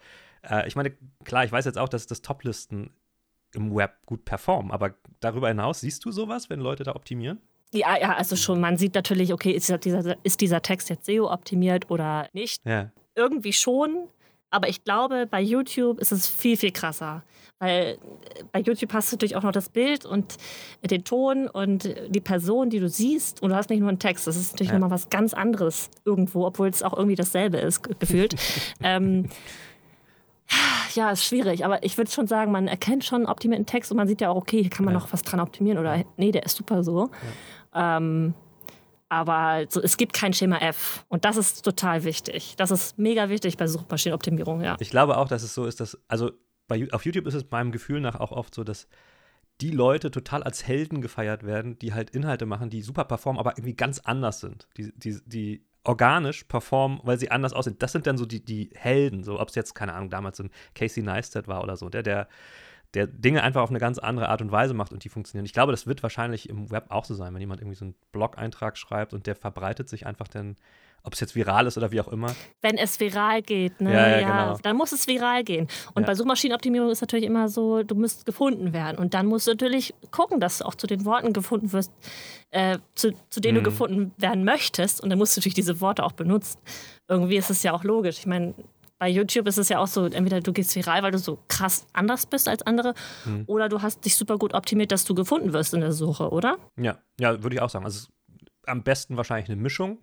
Äh, 0.50 0.66
ich 0.66 0.78
meine, 0.78 0.94
klar, 1.26 1.44
ich 1.44 1.52
weiß 1.52 1.66
jetzt 1.66 1.78
auch, 1.78 1.90
dass 1.90 2.08
das 2.08 2.22
Toplisten 2.22 2.92
im 3.54 3.76
Web 3.76 3.98
gut 4.06 4.24
performen, 4.24 4.72
aber 4.72 4.96
darüber 5.20 5.50
hinaus, 5.50 5.82
siehst 5.82 6.06
du 6.06 6.12
sowas, 6.12 6.50
wenn 6.50 6.62
Leute 6.62 6.84
da 6.84 6.96
optimieren? 6.96 7.42
Ja, 7.72 8.00
ja, 8.00 8.16
also 8.16 8.38
schon, 8.38 8.62
man 8.62 8.78
sieht 8.78 8.96
natürlich, 8.96 9.34
okay, 9.34 9.52
ist 9.52 9.70
dieser, 9.84 10.16
ist 10.24 10.40
dieser 10.40 10.62
Text 10.62 10.90
jetzt 10.90 11.06
SEO 11.06 11.30
optimiert 11.30 11.92
oder 11.92 12.30
nicht? 12.32 12.66
Ja. 12.66 12.92
Irgendwie 13.14 13.54
schon, 13.54 14.08
aber 14.52 14.68
ich 14.68 14.84
glaube, 14.84 15.28
bei 15.30 15.42
YouTube 15.42 16.00
ist 16.00 16.12
es 16.12 16.28
viel, 16.28 16.58
viel 16.58 16.72
krasser. 16.72 17.24
Weil 17.60 17.98
äh, 18.36 18.44
bei 18.52 18.62
YouTube 18.62 18.94
hast 18.94 19.12
du 19.12 19.16
natürlich 19.16 19.36
auch 19.36 19.44
noch 19.44 19.52
das 19.52 19.70
Bild 19.70 20.06
und 20.06 20.38
den 20.82 21.04
Ton 21.04 21.48
und 21.48 21.94
die 22.08 22.22
Person, 22.22 22.70
die 22.70 22.80
du 22.80 22.90
siehst. 22.90 23.42
Und 23.42 23.50
du 23.50 23.56
hast 23.56 23.70
nicht 23.70 23.80
nur 23.80 23.90
einen 23.90 24.00
Text. 24.00 24.28
Das 24.28 24.36
ist 24.36 24.54
natürlich 24.54 24.72
ja. 24.72 24.80
nochmal 24.80 24.92
was 24.92 25.10
ganz 25.10 25.34
anderes 25.34 25.90
irgendwo, 26.06 26.46
obwohl 26.46 26.70
es 26.70 26.84
auch 26.84 26.94
irgendwie 26.96 27.16
dasselbe 27.16 27.58
ist, 27.58 27.84
gefühlt. 28.00 28.36
ähm, 28.82 29.30
ja, 30.96 31.12
ist 31.12 31.24
schwierig, 31.24 31.64
aber 31.64 31.84
ich 31.84 31.98
würde 31.98 32.10
schon 32.10 32.26
sagen, 32.26 32.52
man 32.52 32.68
erkennt 32.68 33.04
schon 33.04 33.28
optimierten 33.28 33.68
Text 33.68 33.92
und 33.92 33.98
man 33.98 34.08
sieht 34.08 34.22
ja 34.22 34.30
auch, 34.30 34.38
okay, 34.38 34.62
hier 34.62 34.72
kann 34.72 34.86
man 34.86 34.96
ja. 34.96 35.00
noch 35.00 35.14
was 35.14 35.22
dran 35.22 35.40
optimieren 35.40 35.78
oder 35.78 36.04
nee, 36.18 36.32
der 36.32 36.44
ist 36.44 36.58
super 36.58 36.84
so. 36.84 37.12
Ja. 37.74 37.98
Ähm, 37.98 38.34
Aber 39.10 39.66
so, 39.70 39.82
es 39.82 39.98
gibt 39.98 40.14
kein 40.14 40.34
Schema 40.34 40.58
F. 40.58 41.04
Und 41.10 41.26
das 41.26 41.36
ist 41.36 41.64
total 41.64 42.04
wichtig. 42.04 42.56
Das 42.58 42.70
ist 42.70 42.98
mega 43.00 43.30
wichtig 43.30 43.58
bei 43.58 43.68
Suchmaschinenoptimierung, 43.68 44.62
ja. 44.62 44.78
Ich 44.80 44.92
glaube 44.92 45.18
auch, 45.18 45.28
dass 45.28 45.42
es 45.44 45.54
so 45.54 45.66
ist, 45.66 45.80
dass, 45.80 45.98
also 46.08 46.32
bei, 46.68 46.88
auf 46.92 47.06
YouTube 47.06 47.26
ist 47.26 47.34
es 47.34 47.50
meinem 47.50 47.72
Gefühl 47.72 48.00
nach 48.02 48.20
auch 48.20 48.32
oft 48.32 48.54
so, 48.54 48.64
dass 48.64 48.88
die 49.62 49.72
Leute 49.72 50.12
total 50.12 50.44
als 50.44 50.66
Helden 50.66 51.02
gefeiert 51.02 51.44
werden, 51.44 51.78
die 51.80 51.94
halt 51.94 52.12
Inhalte 52.12 52.46
machen, 52.46 52.70
die 52.70 52.82
super 52.82 53.04
performen, 53.04 53.40
aber 53.40 53.58
irgendwie 53.58 53.76
ganz 53.76 54.00
anders 54.00 54.40
sind. 54.40 54.68
Die, 54.78 54.94
die, 54.98 55.20
die 55.26 55.66
organisch 55.84 56.44
performen, 56.44 57.00
weil 57.04 57.18
sie 57.18 57.32
anders 57.32 57.54
aussehen. 57.54 57.78
Das 57.80 57.92
sind 57.92 58.06
dann 58.06 58.18
so 58.18 58.26
die, 58.26 58.44
die 58.44 58.70
Helden, 58.76 59.24
so 59.24 59.40
ob 59.40 59.50
es 59.50 59.56
jetzt, 59.56 59.74
keine 59.74 59.94
Ahnung, 59.94 60.10
damals 60.10 60.40
ein 60.40 60.52
Casey 60.76 61.04
Neistat 61.04 61.48
war 61.48 61.64
oder 61.64 61.76
so, 61.78 61.90
der, 61.90 62.04
der, 62.04 62.28
der 62.94 63.08
Dinge 63.08 63.44
einfach 63.44 63.62
auf 63.62 63.70
eine 63.70 63.80
ganz 63.80 64.00
andere 64.00 64.30
Art 64.30 64.42
und 64.42 64.52
Weise 64.52 64.74
macht 64.74 64.92
und 64.92 65.04
die 65.04 65.10
funktionieren. 65.10 65.46
Ich 65.46 65.54
glaube, 65.54 65.72
das 65.72 65.86
wird 65.86 66.02
wahrscheinlich 66.02 66.50
im 66.50 66.72
Web 66.72 66.86
auch 66.90 67.06
so 67.06 67.14
sein, 67.14 67.34
wenn 67.34 67.42
jemand 67.42 67.62
irgendwie 67.62 67.78
so 67.78 67.86
einen 67.86 67.96
Blog-Eintrag 68.12 68.78
schreibt 68.78 69.14
und 69.14 69.28
der 69.28 69.36
verbreitet 69.36 69.90
sich 69.90 70.06
einfach 70.06 70.28
dann 70.28 70.56
ob 71.04 71.14
es 71.14 71.20
jetzt 71.20 71.36
viral 71.36 71.68
ist 71.68 71.78
oder 71.78 71.92
wie 71.92 72.02
auch 72.02 72.08
immer. 72.10 72.36
Wenn 72.62 72.78
es 72.78 73.00
viral 73.00 73.42
geht, 73.42 73.80
ne? 73.82 73.94
Ja, 73.94 74.08
ja, 74.08 74.20
ja 74.20 74.46
genau. 74.46 74.60
dann 74.62 74.76
muss 74.76 74.92
es 74.92 75.08
viral 75.08 75.44
gehen. 75.44 75.68
Und 75.94 76.04
ja. 76.04 76.08
bei 76.08 76.16
Suchmaschinenoptimierung 76.16 76.90
ist 76.90 77.02
natürlich 77.02 77.26
immer 77.26 77.48
so, 77.50 77.84
du 77.84 77.96
musst 77.96 78.26
gefunden 78.26 78.74
werden. 78.74 78.98
Und 78.98 79.14
dann 79.14 79.26
musst 79.26 79.48
du 79.48 79.52
natürlich 79.52 79.94
gucken, 80.12 80.40
dass 80.40 80.60
du 80.60 80.66
auch 80.66 80.76
zu 80.76 80.88
den 80.88 81.06
Worten 81.06 81.34
gefunden 81.34 81.72
wirst, 81.72 81.92
äh, 82.52 82.80
zu, 82.96 83.14
zu 83.30 83.40
denen 83.40 83.60
mhm. 83.60 83.64
du 83.64 83.70
gefunden 83.70 84.12
werden 84.18 84.44
möchtest. 84.44 85.02
Und 85.02 85.10
dann 85.10 85.20
musst 85.20 85.36
du 85.36 85.40
natürlich 85.40 85.56
diese 85.56 85.80
Worte 85.82 86.04
auch 86.04 86.14
benutzen. 86.14 86.60
Irgendwie 87.08 87.38
ist 87.38 87.50
es 87.50 87.64
ja 87.64 87.74
auch 87.74 87.84
logisch. 87.84 88.20
Ich 88.20 88.26
meine, 88.26 88.54
bei 89.00 89.10
YouTube 89.10 89.48
ist 89.48 89.58
es 89.58 89.70
ja 89.70 89.80
auch 89.80 89.88
so, 89.88 90.06
entweder 90.06 90.42
du 90.42 90.54
gehst 90.54 90.76
viral, 90.76 91.02
weil 91.02 91.12
du 91.12 91.18
so 91.18 91.40
krass 91.48 91.88
anders 91.94 92.26
bist 92.26 92.48
als 92.48 92.62
andere, 92.64 92.94
mhm. 93.26 93.46
oder 93.48 93.70
du 93.70 93.82
hast 93.82 94.06
dich 94.06 94.16
super 94.16 94.38
gut 94.38 94.54
optimiert, 94.54 94.92
dass 94.92 95.06
du 95.06 95.16
gefunden 95.16 95.54
wirst 95.54 95.74
in 95.74 95.80
der 95.80 95.94
Suche, 95.94 96.30
oder? 96.30 96.58
Ja, 96.78 97.00
ja, 97.20 97.42
würde 97.42 97.56
ich 97.56 97.62
auch 97.62 97.70
sagen. 97.70 97.86
Also 97.86 98.10
am 98.66 98.84
besten 98.84 99.18
wahrscheinlich 99.18 99.50
eine 99.50 99.60
Mischung. 99.60 100.00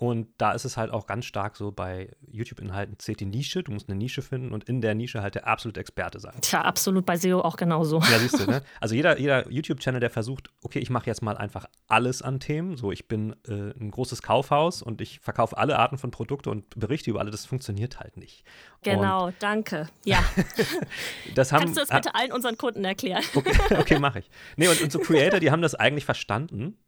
Und 0.00 0.28
da 0.38 0.52
ist 0.52 0.64
es 0.64 0.78
halt 0.78 0.90
auch 0.90 1.06
ganz 1.06 1.26
stark 1.26 1.56
so 1.56 1.72
bei 1.72 2.08
YouTube-Inhalten 2.26 2.98
zählt 2.98 3.20
die 3.20 3.26
Nische. 3.26 3.62
Du 3.62 3.70
musst 3.70 3.90
eine 3.90 3.98
Nische 3.98 4.22
finden 4.22 4.50
und 4.50 4.64
in 4.64 4.80
der 4.80 4.94
Nische 4.94 5.20
halt 5.20 5.34
der 5.34 5.46
absolute 5.46 5.78
Experte 5.78 6.20
sein. 6.20 6.38
Tja, 6.40 6.62
absolut 6.62 7.04
bei 7.04 7.18
SEO 7.18 7.42
auch 7.42 7.58
genauso. 7.58 7.98
Ja, 7.98 8.18
siehst 8.18 8.40
du, 8.40 8.50
ne? 8.50 8.62
Also 8.80 8.94
jeder, 8.94 9.18
jeder 9.18 9.46
YouTube-Channel, 9.52 10.00
der 10.00 10.08
versucht, 10.08 10.48
okay, 10.62 10.78
ich 10.78 10.88
mache 10.88 11.04
jetzt 11.04 11.20
mal 11.20 11.36
einfach 11.36 11.66
alles 11.86 12.22
an 12.22 12.40
Themen. 12.40 12.78
So, 12.78 12.90
ich 12.92 13.08
bin 13.08 13.36
äh, 13.46 13.78
ein 13.78 13.90
großes 13.90 14.22
Kaufhaus 14.22 14.80
und 14.80 15.02
ich 15.02 15.20
verkaufe 15.20 15.58
alle 15.58 15.78
Arten 15.78 15.98
von 15.98 16.10
Produkte 16.10 16.48
und 16.48 16.80
berichte 16.80 17.10
über 17.10 17.20
alle, 17.20 17.30
das 17.30 17.44
funktioniert 17.44 18.00
halt 18.00 18.16
nicht. 18.16 18.42
Genau, 18.80 19.26
und 19.26 19.34
danke. 19.40 19.90
Ja. 20.06 20.24
das 21.34 21.52
haben, 21.52 21.64
Kannst 21.64 21.76
du 21.76 21.80
das 21.82 21.90
bitte 21.90 22.14
allen 22.14 22.32
unseren 22.32 22.56
Kunden 22.56 22.86
erklären? 22.86 23.22
okay, 23.34 23.52
okay 23.78 23.98
mache 23.98 24.20
ich. 24.20 24.30
Nee, 24.56 24.68
und, 24.68 24.80
und 24.80 24.90
so 24.90 24.98
Creator, 24.98 25.40
die 25.40 25.50
haben 25.50 25.60
das 25.60 25.74
eigentlich 25.74 26.06
verstanden. 26.06 26.78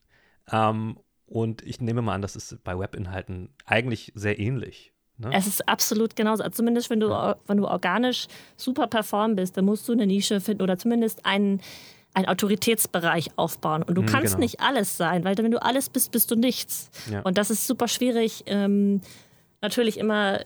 Ähm, 0.50 0.96
und 1.32 1.62
ich 1.62 1.80
nehme 1.80 2.02
mal 2.02 2.14
an, 2.14 2.22
das 2.22 2.36
ist 2.36 2.62
bei 2.62 2.78
Webinhalten 2.78 3.48
eigentlich 3.64 4.12
sehr 4.14 4.38
ähnlich. 4.38 4.92
Ne? 5.18 5.30
Es 5.32 5.46
ist 5.46 5.66
absolut 5.68 6.14
genauso. 6.14 6.42
Also 6.42 6.56
zumindest 6.56 6.90
wenn 6.90 7.00
du, 7.00 7.08
ja. 7.08 7.36
wenn 7.46 7.56
du 7.56 7.66
organisch 7.66 8.26
super 8.56 8.86
perform 8.86 9.36
bist, 9.36 9.56
dann 9.56 9.64
musst 9.64 9.88
du 9.88 9.92
eine 9.92 10.06
Nische 10.06 10.40
finden 10.40 10.62
oder 10.62 10.76
zumindest 10.76 11.24
einen, 11.24 11.60
einen 12.12 12.26
Autoritätsbereich 12.26 13.30
aufbauen. 13.36 13.82
Und 13.82 13.94
du 13.94 14.02
mhm, 14.02 14.06
kannst 14.06 14.34
genau. 14.34 14.40
nicht 14.40 14.60
alles 14.60 14.96
sein, 14.96 15.24
weil 15.24 15.36
wenn 15.38 15.50
du 15.50 15.62
alles 15.62 15.88
bist, 15.88 16.12
bist 16.12 16.30
du 16.30 16.36
nichts. 16.36 16.90
Ja. 17.10 17.20
Und 17.22 17.38
das 17.38 17.50
ist 17.50 17.66
super 17.66 17.88
schwierig. 17.88 18.44
Ähm, 18.46 19.00
natürlich 19.60 19.98
immer 19.98 20.40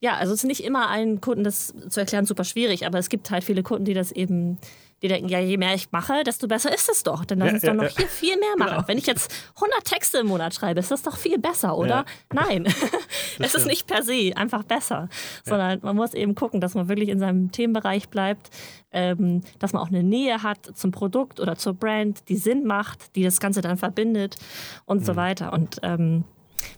ja, 0.00 0.16
also 0.16 0.32
es 0.32 0.40
ist 0.40 0.48
nicht 0.48 0.64
immer 0.64 0.90
allen 0.90 1.20
Kunden 1.20 1.44
das 1.44 1.72
zu 1.88 2.00
erklären 2.00 2.26
super 2.26 2.42
schwierig, 2.42 2.86
aber 2.86 2.98
es 2.98 3.08
gibt 3.08 3.30
halt 3.30 3.44
viele 3.44 3.62
Kunden, 3.62 3.84
die 3.84 3.94
das 3.94 4.10
eben 4.10 4.58
die 5.02 5.08
denken, 5.08 5.28
ja, 5.28 5.40
je 5.40 5.56
mehr 5.56 5.74
ich 5.74 5.90
mache, 5.90 6.22
desto 6.24 6.46
besser 6.46 6.72
ist 6.72 6.88
es 6.88 7.02
doch. 7.02 7.24
Denn 7.24 7.40
dann 7.40 7.48
ja, 7.48 7.54
ist 7.56 7.62
ja, 7.62 7.72
doch 7.72 7.82
noch 7.82 7.90
ja. 7.90 7.96
hier 7.96 8.06
viel 8.06 8.36
mehr 8.38 8.56
machen. 8.56 8.76
Genau. 8.76 8.88
Wenn 8.88 8.98
ich 8.98 9.06
jetzt 9.06 9.34
100 9.56 9.84
Texte 9.84 10.18
im 10.18 10.28
Monat 10.28 10.54
schreibe, 10.54 10.80
ist 10.80 10.90
das 10.90 11.02
doch 11.02 11.16
viel 11.16 11.38
besser, 11.38 11.76
oder? 11.76 12.04
Nein, 12.32 12.66
es 13.38 13.54
ist 13.54 13.66
nicht 13.66 13.86
per 13.86 14.02
se 14.02 14.32
einfach 14.36 14.62
besser, 14.62 15.08
sondern 15.44 15.80
man 15.82 15.96
muss 15.96 16.14
eben 16.14 16.34
gucken, 16.34 16.60
dass 16.60 16.74
man 16.74 16.88
wirklich 16.88 17.08
in 17.08 17.18
seinem 17.18 17.50
Themenbereich 17.50 18.08
bleibt, 18.08 18.50
ähm, 18.92 19.42
dass 19.58 19.72
man 19.72 19.82
auch 19.82 19.88
eine 19.88 20.02
Nähe 20.02 20.42
hat 20.42 20.70
zum 20.74 20.92
Produkt 20.92 21.40
oder 21.40 21.56
zur 21.56 21.74
Brand, 21.74 22.28
die 22.28 22.36
Sinn 22.36 22.64
macht, 22.64 23.16
die 23.16 23.24
das 23.24 23.40
Ganze 23.40 23.60
dann 23.60 23.76
verbindet 23.76 24.36
und 24.84 25.00
mhm. 25.00 25.04
so 25.04 25.16
weiter. 25.16 25.52
Und 25.52 25.78
ähm, 25.82 26.24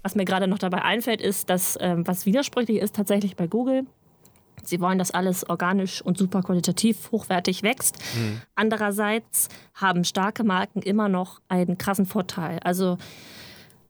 was 0.02 0.14
mir 0.14 0.24
gerade 0.24 0.46
noch 0.46 0.58
dabei 0.58 0.82
einfällt, 0.82 1.20
ist, 1.20 1.50
dass 1.50 1.76
ähm, 1.80 2.06
was 2.06 2.24
widersprüchlich 2.24 2.78
ist 2.78 2.96
tatsächlich 2.96 3.36
bei 3.36 3.46
Google, 3.46 3.86
Sie 4.68 4.80
wollen, 4.80 4.98
dass 4.98 5.10
alles 5.10 5.48
organisch 5.48 6.02
und 6.02 6.18
super 6.18 6.42
qualitativ 6.42 7.10
hochwertig 7.12 7.62
wächst. 7.62 7.98
Mhm. 8.16 8.40
Andererseits 8.54 9.48
haben 9.74 10.04
starke 10.04 10.44
Marken 10.44 10.82
immer 10.82 11.08
noch 11.08 11.40
einen 11.48 11.78
krassen 11.78 12.06
Vorteil. 12.06 12.58
Also 12.64 12.98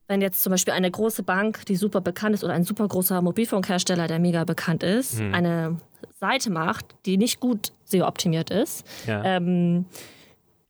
wenn 0.07 0.21
jetzt 0.21 0.43
zum 0.43 0.51
Beispiel 0.51 0.75
eine 0.75 0.91
große 0.91 1.23
Bank, 1.23 1.65
die 1.67 1.77
super 1.77 2.01
bekannt 2.01 2.35
ist, 2.35 2.45
oder 2.45 2.53
ein 2.53 2.65
super 2.65 2.87
großer 2.87 3.23
Mobilfunkhersteller, 3.23 4.07
der 4.07 4.19
mega 4.19 4.45
bekannt 4.45 4.83
ist, 4.83 5.21
mhm. 5.21 5.35
eine 5.35 5.77
Seite 6.21 6.51
macht, 6.51 6.87
die 7.07 7.17
nicht 7.17 7.41
gut 7.41 7.73
SEO-optimiert 7.85 8.51
ist, 8.51 8.87
ja. 9.07 9.23
ähm, 9.25 9.87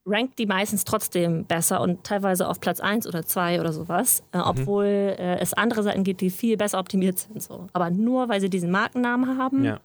rankt 0.07 0.39
die 0.39 0.47
meistens 0.47 0.85
trotzdem 0.85 1.45
besser 1.45 1.81
und 1.81 2.05
teilweise 2.05 2.49
auf 2.49 2.61
Platz 2.61 2.81
1 2.81 3.07
oder 3.07 3.25
2 3.25 3.61
oder 3.61 3.73
sowas, 3.73 4.23
äh, 4.33 4.39
mhm. 4.39 4.45
obwohl 4.45 4.85
äh, 4.85 5.39
es 5.39 5.55
andere 5.55 5.83
Seiten 5.83 6.05
gibt, 6.05 6.21
die 6.21 6.31
viel 6.31 6.57
besser 6.57 6.79
optimiert 6.79 7.19
sind. 7.19 7.43
So. 7.43 7.67
Aber 7.73 7.91
nur 7.91 8.29
weil 8.29 8.41
sie 8.41 8.51
diesen 8.51 8.71
Markennamen 8.71 9.39
haben 9.39 9.65
ja. 9.65 9.81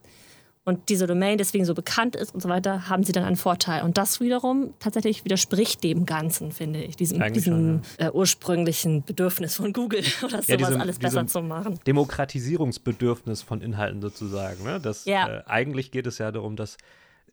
und 0.65 0.89
diese 0.89 1.07
Domain 1.07 1.37
deswegen 1.37 1.63
so 1.63 1.73
bekannt 1.73 2.17
ist 2.17 2.33
und 2.33 2.41
so 2.41 2.49
weiter, 2.49 2.89
haben 2.89 3.03
sie 3.03 3.13
dann 3.13 3.23
einen 3.23 3.37
Vorteil. 3.37 3.83
Und 3.83 3.97
das 3.97 4.19
wiederum 4.19 4.73
tatsächlich 4.79 5.23
widerspricht 5.23 5.83
dem 5.85 6.05
Ganzen, 6.05 6.51
finde 6.51 6.83
ich, 6.83 6.97
diesem, 6.97 7.21
diesem 7.31 7.53
schon, 7.53 7.81
ja. 7.97 8.07
äh, 8.07 8.11
ursprünglichen 8.11 9.03
Bedürfnis 9.03 9.55
von 9.55 9.71
Google 9.71 10.03
oder 10.21 10.41
sowas 10.41 10.47
ja, 10.47 10.57
diesem, 10.57 10.81
alles 10.81 10.99
besser 10.99 11.25
zu 11.27 11.41
machen. 11.41 11.79
Demokratisierungsbedürfnis 11.87 13.41
von 13.41 13.61
Inhalten 13.61 14.01
sozusagen. 14.01 14.65
Ne? 14.65 14.81
Das. 14.81 15.07
Äh, 15.07 15.43
eigentlich 15.45 15.91
geht 15.91 16.07
es 16.07 16.17
ja 16.17 16.31
darum, 16.33 16.57
dass 16.57 16.77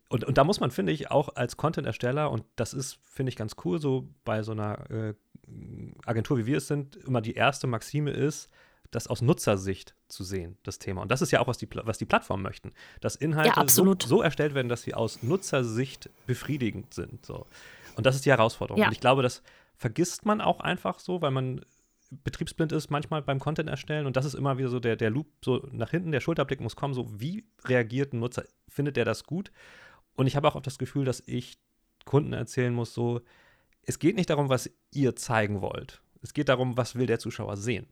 und, 0.09 0.23
und 0.23 0.37
da 0.37 0.43
muss 0.43 0.59
man, 0.59 0.71
finde 0.71 0.93
ich, 0.93 1.11
auch 1.11 1.35
als 1.35 1.57
Content-Ersteller, 1.57 2.31
und 2.31 2.43
das 2.55 2.73
ist, 2.73 2.99
finde 3.03 3.29
ich, 3.29 3.35
ganz 3.35 3.55
cool, 3.65 3.79
so 3.79 4.07
bei 4.23 4.41
so 4.41 4.53
einer 4.53 4.89
äh, 4.89 5.13
Agentur, 6.05 6.37
wie 6.37 6.45
wir 6.45 6.57
es 6.57 6.67
sind, 6.67 6.95
immer 6.95 7.21
die 7.21 7.33
erste 7.33 7.67
Maxime 7.67 8.11
ist, 8.11 8.49
das 8.91 9.07
aus 9.07 9.21
Nutzersicht 9.21 9.95
zu 10.07 10.23
sehen, 10.23 10.57
das 10.63 10.79
Thema. 10.79 11.01
Und 11.01 11.11
das 11.11 11.21
ist 11.21 11.31
ja 11.31 11.41
auch, 11.41 11.47
was 11.47 11.57
die, 11.57 11.67
was 11.83 11.97
die 11.97 12.05
Plattformen 12.05 12.43
möchten. 12.43 12.71
Dass 13.01 13.17
Inhalte 13.17 13.59
ja, 13.59 13.67
so, 13.67 13.95
so, 13.99 14.21
erstellt 14.21 14.53
werden, 14.53 14.69
dass 14.69 14.83
sie 14.83 14.93
aus 14.93 15.23
Nutzersicht 15.23 16.09
befriedigend 16.25 16.93
sind. 16.93 17.25
So. 17.25 17.47
Und 17.95 18.05
das 18.05 18.15
ist 18.15 18.25
die 18.25 18.29
Herausforderung. 18.29 18.79
Ja. 18.79 18.87
Und 18.87 18.93
ich 18.93 19.01
glaube, 19.01 19.23
das 19.23 19.43
vergisst 19.75 20.25
man 20.25 20.39
auch 20.39 20.61
einfach 20.61 20.99
so, 20.99 21.21
weil 21.21 21.31
man 21.31 21.61
betriebsblind 22.23 22.71
ist 22.71 22.89
manchmal 22.89 23.21
beim 23.21 23.39
Content 23.39 23.67
erstellen 23.69 24.05
und 24.05 24.15
das 24.15 24.23
ist 24.23 24.33
immer 24.33 24.57
wieder 24.57 24.69
so 24.69 24.79
der, 24.79 24.95
der 24.95 25.09
Loop 25.09 25.27
so 25.43 25.67
nach 25.73 25.89
hinten, 25.89 26.13
der 26.13 26.21
Schulterblick 26.21 26.61
muss 26.61 26.77
kommen, 26.77 26.93
so 26.93 27.19
wie 27.19 27.43
reagiert 27.65 28.13
ein 28.13 28.19
Nutzer, 28.19 28.45
findet 28.69 28.95
der 28.95 29.03
das 29.03 29.25
gut 29.25 29.51
und 30.17 30.27
ich 30.27 30.35
habe 30.35 30.53
auch 30.53 30.61
das 30.61 30.77
Gefühl, 30.77 31.05
dass 31.05 31.23
ich 31.25 31.57
Kunden 32.03 32.33
erzählen 32.33 32.73
muss, 32.73 32.93
so, 32.93 33.21
es 33.83 33.99
geht 33.99 34.15
nicht 34.15 34.29
darum, 34.29 34.49
was 34.49 34.69
ihr 34.91 35.15
zeigen 35.15 35.61
wollt. 35.61 36.01
Es 36.21 36.33
geht 36.33 36.49
darum, 36.49 36.75
was 36.75 36.95
will 36.95 37.05
der 37.05 37.19
Zuschauer 37.19 37.55
sehen. 37.55 37.87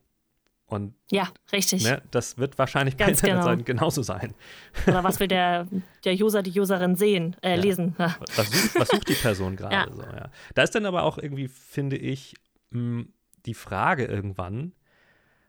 Und 0.66 0.94
ja, 1.12 1.28
richtig. 1.52 1.84
Ne, 1.84 2.02
das 2.10 2.38
wird 2.38 2.58
wahrscheinlich 2.58 2.96
Ganz 2.96 3.22
bei 3.22 3.28
Internetseiten 3.28 3.64
genau. 3.64 3.78
genauso 3.78 4.02
sein. 4.02 4.34
Oder 4.88 5.04
was 5.04 5.20
will 5.20 5.28
der, 5.28 5.68
der 6.04 6.14
User, 6.14 6.42
die 6.42 6.58
Userin 6.58 6.96
sehen, 6.96 7.36
äh, 7.40 7.50
ja. 7.50 7.54
lesen? 7.54 7.94
Ja. 7.98 8.16
Was, 8.34 8.50
sucht, 8.50 8.80
was, 8.80 8.88
sucht, 8.88 9.08
die 9.08 9.14
Person 9.14 9.54
gerade? 9.56 9.74
Ja. 9.74 9.86
So, 9.94 10.02
ja. 10.02 10.30
Da 10.56 10.62
ist 10.62 10.74
dann 10.74 10.84
aber 10.86 11.04
auch 11.04 11.18
irgendwie, 11.18 11.46
finde 11.46 11.96
ich, 11.96 12.34
mh, 12.70 12.80
hm, 12.80 13.12
die 13.46 13.54
Frage 13.54 14.06
irgendwann, 14.06 14.72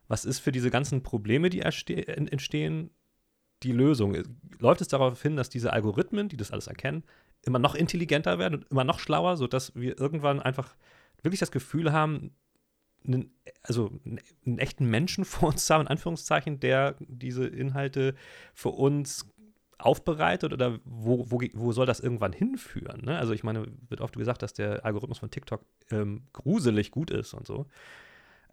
was 0.08 0.24
ist 0.24 0.40
für 0.40 0.52
diese 0.52 0.70
ganzen 0.70 1.02
Probleme, 1.02 1.50
die 1.50 1.62
entstehen, 1.62 2.92
die 3.64 3.72
Lösung? 3.72 4.16
Läuft 4.60 4.82
es 4.82 4.88
darauf 4.88 5.22
hin, 5.22 5.36
dass 5.36 5.50
diese 5.50 5.74
Algorithmen, 5.74 6.30
die 6.30 6.38
das 6.38 6.52
alles 6.52 6.68
erkennen, 6.68 7.04
immer 7.44 7.60
noch 7.60 7.76
intelligenter 7.76 8.40
werden 8.40 8.56
und 8.56 8.72
immer 8.72 8.84
noch 8.84 9.00
schlauer, 9.00 9.38
sodass 9.38 9.74
wir 9.76 10.00
irgendwann 10.00 10.42
einfach 10.42 10.76
wirklich 11.24 11.40
das 11.40 11.52
Gefühl 11.52 11.92
haben, 11.92 12.32
einen, 13.06 13.32
also 13.64 13.92
einen 14.46 14.60
echten 14.60 14.90
Menschen 14.90 15.26
vor 15.26 15.50
uns 15.50 15.66
zu 15.66 15.74
haben, 15.74 15.82
in 15.82 15.88
Anführungszeichen, 15.88 16.60
der 16.60 16.96
diese 17.00 17.48
Inhalte 17.48 18.16
für 18.54 18.70
uns 18.70 19.26
aufbereitet 19.80 20.54
oder 20.54 20.80
wo, 20.86 21.30
wo, 21.30 21.40
wo 21.54 21.72
soll 21.72 21.86
das 21.86 22.00
irgendwann 22.00 22.34
hinführen? 22.34 23.06
Ne? 23.06 23.18
Also 23.18 23.34
ich 23.34 23.44
meine, 23.44 23.68
wird 23.90 24.02
oft 24.02 24.16
gesagt, 24.16 24.42
dass 24.42 24.54
der 24.54 24.84
Algorithmus 24.86 25.20
von 25.20 25.30
TikTok 25.30 25.64
ähm, 25.92 26.24
gruselig 26.34 26.92
gut 26.92 27.12
ist 27.12 27.34
und 27.34 27.46
so. 27.46 27.68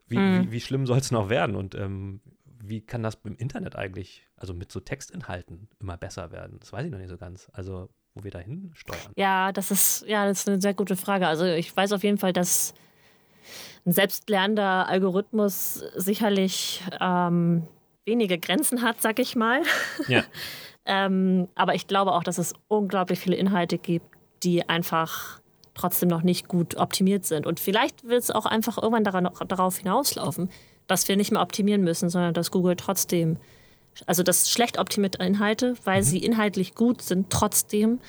Wie, 0.06 0.18
mhm. 0.18 0.44
wie, 0.44 0.52
wie, 0.52 0.60
schlimm 0.60 0.86
soll 0.86 0.98
es 0.98 1.10
noch 1.10 1.30
werden? 1.30 1.56
Und 1.56 1.74
ähm, 1.74 2.20
wie 2.68 2.80
kann 2.80 3.02
das 3.02 3.18
im 3.24 3.36
Internet 3.36 3.76
eigentlich, 3.76 4.26
also 4.36 4.54
mit 4.54 4.72
so 4.72 4.80
Textinhalten, 4.80 5.68
immer 5.80 5.96
besser 5.96 6.32
werden? 6.32 6.58
Das 6.60 6.72
weiß 6.72 6.84
ich 6.86 6.90
noch 6.90 6.98
nicht 6.98 7.10
so 7.10 7.16
ganz. 7.16 7.48
Also, 7.52 7.88
wo 8.14 8.24
wir 8.24 8.30
dahin 8.30 8.70
steuern. 8.74 9.12
Ja, 9.16 9.52
das 9.52 9.70
ist, 9.70 10.04
ja, 10.06 10.26
das 10.26 10.40
ist 10.40 10.48
eine 10.48 10.60
sehr 10.60 10.74
gute 10.74 10.96
Frage. 10.96 11.26
Also, 11.26 11.44
ich 11.44 11.76
weiß 11.76 11.92
auf 11.92 12.04
jeden 12.04 12.18
Fall, 12.18 12.32
dass 12.32 12.74
ein 13.86 13.92
selbstlernender 13.92 14.88
Algorithmus 14.88 15.82
sicherlich 15.96 16.82
ähm, 17.00 17.66
wenige 18.04 18.38
Grenzen 18.38 18.82
hat, 18.82 19.00
sag 19.00 19.18
ich 19.18 19.36
mal. 19.36 19.62
Ja. 20.08 20.24
ähm, 20.84 21.48
aber 21.54 21.74
ich 21.74 21.86
glaube 21.86 22.12
auch, 22.12 22.24
dass 22.24 22.38
es 22.38 22.54
unglaublich 22.68 23.18
viele 23.18 23.36
Inhalte 23.36 23.78
gibt, 23.78 24.06
die 24.42 24.68
einfach 24.68 25.40
trotzdem 25.74 26.08
noch 26.08 26.22
nicht 26.22 26.48
gut 26.48 26.76
optimiert 26.76 27.24
sind. 27.24 27.46
Und 27.46 27.60
vielleicht 27.60 28.04
wird 28.04 28.22
es 28.22 28.30
auch 28.30 28.46
einfach 28.46 28.78
irgendwann 28.78 29.04
daran, 29.04 29.28
darauf 29.48 29.78
hinauslaufen, 29.78 30.50
dass 30.86 31.08
wir 31.08 31.16
nicht 31.16 31.32
mehr 31.32 31.40
optimieren 31.40 31.82
müssen, 31.82 32.10
sondern 32.10 32.34
dass 32.34 32.50
Google 32.50 32.76
trotzdem, 32.76 33.38
also 34.06 34.22
dass 34.22 34.50
schlecht 34.50 34.78
optimierte 34.78 35.22
Inhalte, 35.22 35.74
weil 35.84 36.00
mhm. 36.00 36.04
sie 36.04 36.18
inhaltlich 36.18 36.74
gut 36.74 37.02
sind, 37.02 37.30
trotzdem 37.30 38.00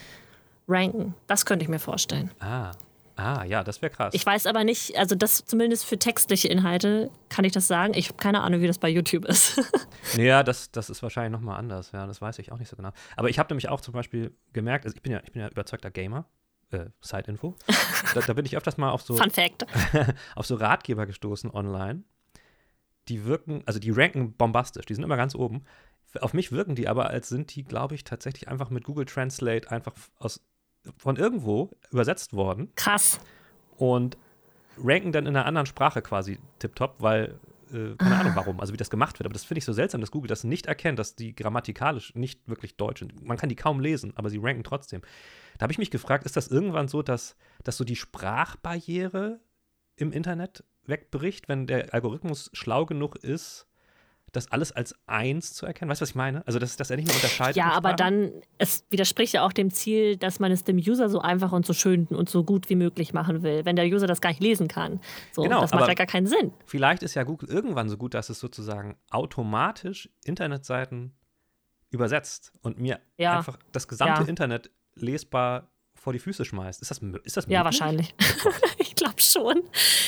ranken. 0.67 1.13
Das 1.27 1.45
könnte 1.45 1.63
ich 1.63 1.69
mir 1.69 1.79
vorstellen. 1.79 2.31
Ah. 2.39 2.71
Ah, 3.17 3.45
ja, 3.45 3.63
das 3.63 3.81
wäre 3.81 3.91
krass. 3.91 4.13
Ich 4.13 4.25
weiß 4.25 4.45
aber 4.45 4.65
nicht, 4.65 4.97
also 4.97 5.15
das 5.15 5.45
zumindest 5.45 5.85
für 5.85 5.97
textliche 5.97 6.49
Inhalte 6.49 7.09
kann 7.29 7.45
ich 7.45 7.53
das 7.53 7.65
sagen. 7.65 7.93
Ich 7.95 8.09
habe 8.09 8.17
keine 8.17 8.41
Ahnung, 8.41 8.59
wie 8.59 8.67
das 8.67 8.77
bei 8.77 8.89
YouTube 8.89 9.23
ist. 9.23 9.61
ja, 10.17 10.43
das, 10.43 10.69
das 10.71 10.89
ist 10.89 11.01
wahrscheinlich 11.01 11.31
nochmal 11.31 11.57
anders. 11.57 11.93
Ja, 11.93 12.05
das 12.07 12.19
weiß 12.19 12.39
ich 12.39 12.51
auch 12.51 12.59
nicht 12.59 12.67
so 12.67 12.75
genau. 12.75 12.91
Aber 13.15 13.29
ich 13.29 13.39
habe 13.39 13.53
nämlich 13.53 13.69
auch 13.69 13.79
zum 13.79 13.93
Beispiel 13.93 14.35
gemerkt, 14.51 14.85
also 14.85 14.95
ich 14.97 15.01
bin 15.01 15.13
ja, 15.13 15.21
ich 15.23 15.31
bin 15.31 15.41
ja 15.41 15.47
überzeugter 15.47 15.91
Gamer. 15.91 16.25
Äh, 16.71 16.87
Side-Info. 17.01 17.55
Da, 18.13 18.21
da, 18.21 18.33
bin 18.33 18.45
ich 18.45 18.55
öfters 18.55 18.77
mal 18.77 18.91
auf 18.91 19.01
so, 19.01 19.15
Fun 19.15 19.31
Fact. 19.31 19.65
auf 20.35 20.45
so 20.45 20.55
Ratgeber 20.55 21.05
gestoßen 21.05 21.51
online. 21.51 22.03
Die 23.07 23.25
wirken, 23.25 23.63
also 23.65 23.79
die 23.79 23.91
ranken 23.91 24.33
bombastisch, 24.33 24.85
die 24.85 24.95
sind 24.95 25.03
immer 25.03 25.17
ganz 25.17 25.35
oben. 25.35 25.63
Auf 26.21 26.33
mich 26.33 26.51
wirken 26.51 26.75
die 26.75 26.87
aber, 26.87 27.09
als 27.09 27.29
sind 27.29 27.55
die, 27.55 27.63
glaube 27.63 27.95
ich, 27.95 28.03
tatsächlich 28.03 28.47
einfach 28.47 28.69
mit 28.69 28.83
Google 28.85 29.05
Translate 29.05 29.69
einfach 29.69 29.93
aus 30.17 30.41
von 30.97 31.15
irgendwo 31.15 31.71
übersetzt 31.91 32.33
worden. 32.33 32.71
Krass. 32.75 33.19
Und 33.77 34.17
ranken 34.77 35.11
dann 35.11 35.25
in 35.25 35.35
einer 35.35 35.45
anderen 35.45 35.65
Sprache 35.65 36.01
quasi 36.01 36.39
tipptopp, 36.59 36.95
weil, 36.99 37.39
äh, 37.71 37.95
keine 37.95 38.15
ah. 38.15 38.19
Ahnung 38.19 38.33
warum, 38.35 38.59
also 38.59 38.73
wie 38.73 38.77
das 38.77 38.89
gemacht 38.89 39.19
wird. 39.19 39.25
Aber 39.25 39.33
das 39.33 39.43
finde 39.43 39.59
ich 39.59 39.65
so 39.65 39.73
seltsam, 39.73 40.01
dass 40.01 40.11
Google 40.11 40.27
das 40.27 40.43
nicht 40.43 40.65
erkennt, 40.65 40.99
dass 40.99 41.15
die 41.15 41.35
grammatikalisch 41.35 42.13
nicht 42.15 42.47
wirklich 42.47 42.77
deutsch 42.77 42.99
sind. 42.99 43.23
Man 43.25 43.37
kann 43.37 43.49
die 43.49 43.55
kaum 43.55 43.79
lesen, 43.79 44.13
aber 44.15 44.29
sie 44.29 44.37
ranken 44.37 44.63
trotzdem. 44.63 45.01
Da 45.57 45.63
habe 45.63 45.71
ich 45.71 45.77
mich 45.77 45.91
gefragt, 45.91 46.25
ist 46.25 46.35
das 46.35 46.47
irgendwann 46.47 46.87
so, 46.87 47.01
dass, 47.01 47.35
dass 47.63 47.77
so 47.77 47.83
die 47.83 47.95
Sprachbarriere 47.95 49.39
im 49.95 50.11
Internet 50.11 50.63
wegbricht, 50.87 51.47
wenn 51.47 51.67
der 51.67 51.93
Algorithmus 51.93 52.49
schlau 52.53 52.85
genug 52.85 53.15
ist, 53.15 53.67
das 54.35 54.51
alles 54.51 54.71
als 54.71 54.95
eins 55.07 55.53
zu 55.53 55.65
erkennen. 55.65 55.89
Weißt 55.89 56.01
du, 56.01 56.03
was 56.03 56.09
ich 56.09 56.15
meine? 56.15 56.45
Also, 56.45 56.59
dass, 56.59 56.75
dass 56.75 56.89
er 56.89 56.97
nicht 56.97 57.07
mehr 57.07 57.15
unterscheidet. 57.15 57.55
Ja, 57.55 57.71
aber 57.71 57.93
dann, 57.93 58.31
es 58.57 58.85
widerspricht 58.89 59.33
ja 59.33 59.45
auch 59.45 59.53
dem 59.53 59.71
Ziel, 59.71 60.17
dass 60.17 60.39
man 60.39 60.51
es 60.51 60.63
dem 60.63 60.77
User 60.77 61.09
so 61.09 61.19
einfach 61.19 61.51
und 61.51 61.65
so 61.65 61.73
schön 61.73 62.07
und 62.07 62.29
so 62.29 62.43
gut 62.43 62.69
wie 62.69 62.75
möglich 62.75 63.13
machen 63.13 63.43
will, 63.43 63.65
wenn 63.65 63.75
der 63.75 63.85
User 63.85 64.07
das 64.07 64.21
gar 64.21 64.29
nicht 64.29 64.41
lesen 64.41 64.67
kann. 64.67 64.99
So, 65.31 65.43
genau, 65.43 65.61
das 65.61 65.71
macht 65.71 65.87
ja 65.87 65.93
gar 65.93 66.07
keinen 66.07 66.27
Sinn. 66.27 66.53
Vielleicht 66.65 67.03
ist 67.03 67.15
ja 67.15 67.23
Google 67.23 67.49
irgendwann 67.49 67.89
so 67.89 67.97
gut, 67.97 68.13
dass 68.13 68.29
es 68.29 68.39
sozusagen 68.39 68.97
automatisch 69.09 70.09
Internetseiten 70.25 71.13
übersetzt 71.89 72.51
und 72.61 72.79
mir 72.79 72.99
ja. 73.17 73.37
einfach 73.37 73.57
das 73.71 73.87
gesamte 73.87 74.23
ja. 74.23 74.27
Internet 74.27 74.69
lesbar 74.95 75.71
vor 76.05 76.13
die 76.13 76.19
Füße 76.19 76.45
schmeißt. 76.45 76.83
Ist 76.83 76.91
das, 76.91 76.99
ist 77.23 77.35
das 77.35 77.47
möglich? 77.47 77.57
Ja, 77.57 77.65
wahrscheinlich. 77.65 78.13
Oh 78.45 78.49
ich 78.77 78.93
glaube 78.93 79.19
schon, 79.19 79.63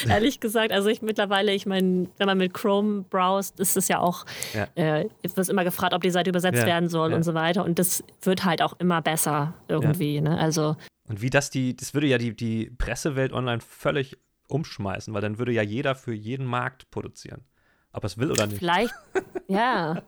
ehrlich 0.08 0.40
gesagt. 0.40 0.72
Also 0.72 0.90
ich 0.90 1.02
mittlerweile, 1.02 1.54
ich 1.54 1.66
meine, 1.66 2.08
wenn 2.18 2.28
man 2.28 2.38
mit 2.38 2.54
Chrome 2.54 3.04
browst, 3.10 3.60
ist 3.60 3.76
es 3.76 3.88
ja 3.88 3.98
auch, 3.98 4.24
ja. 4.54 4.68
Äh, 4.76 5.10
wird 5.24 5.50
immer 5.50 5.64
gefragt, 5.64 5.96
ob 5.96 6.04
die 6.04 6.12
Seite 6.12 6.30
übersetzt 6.30 6.60
ja. 6.60 6.68
werden 6.68 6.88
soll 6.88 7.10
ja. 7.10 7.16
und 7.16 7.24
so 7.24 7.34
weiter. 7.34 7.66
Und 7.66 7.80
das 7.80 8.04
wird 8.22 8.46
halt 8.46 8.62
auch 8.62 8.74
immer 8.80 9.02
besser 9.02 9.56
irgendwie. 9.68 10.22
Ne? 10.22 10.38
Also 10.38 10.76
und 11.08 11.22
wie 11.22 11.32
das 11.32 11.50
die, 11.50 11.76
das 11.76 11.96
würde 11.96 12.06
ja 12.06 12.20
die, 12.20 12.36
die 12.36 12.70
Pressewelt 12.78 13.34
online 13.34 13.62
völlig 13.62 14.20
umschmeißen, 14.50 15.12
weil 15.16 15.22
dann 15.22 15.40
würde 15.40 15.52
ja 15.52 15.64
jeder 15.64 15.96
für 15.96 16.14
jeden 16.14 16.46
Markt 16.46 16.92
produzieren. 16.92 17.44
Ob 17.92 18.04
er 18.04 18.08
es 18.08 18.18
will 18.20 18.30
oder 18.30 18.46
nicht. 18.46 18.60
Vielleicht, 18.60 18.94
ja, 19.48 20.04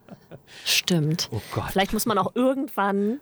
stimmt. 0.64 1.28
Oh 1.32 1.40
Gott. 1.52 1.72
Vielleicht 1.72 1.92
muss 1.92 2.06
man 2.06 2.16
auch 2.16 2.36
irgendwann 2.36 3.18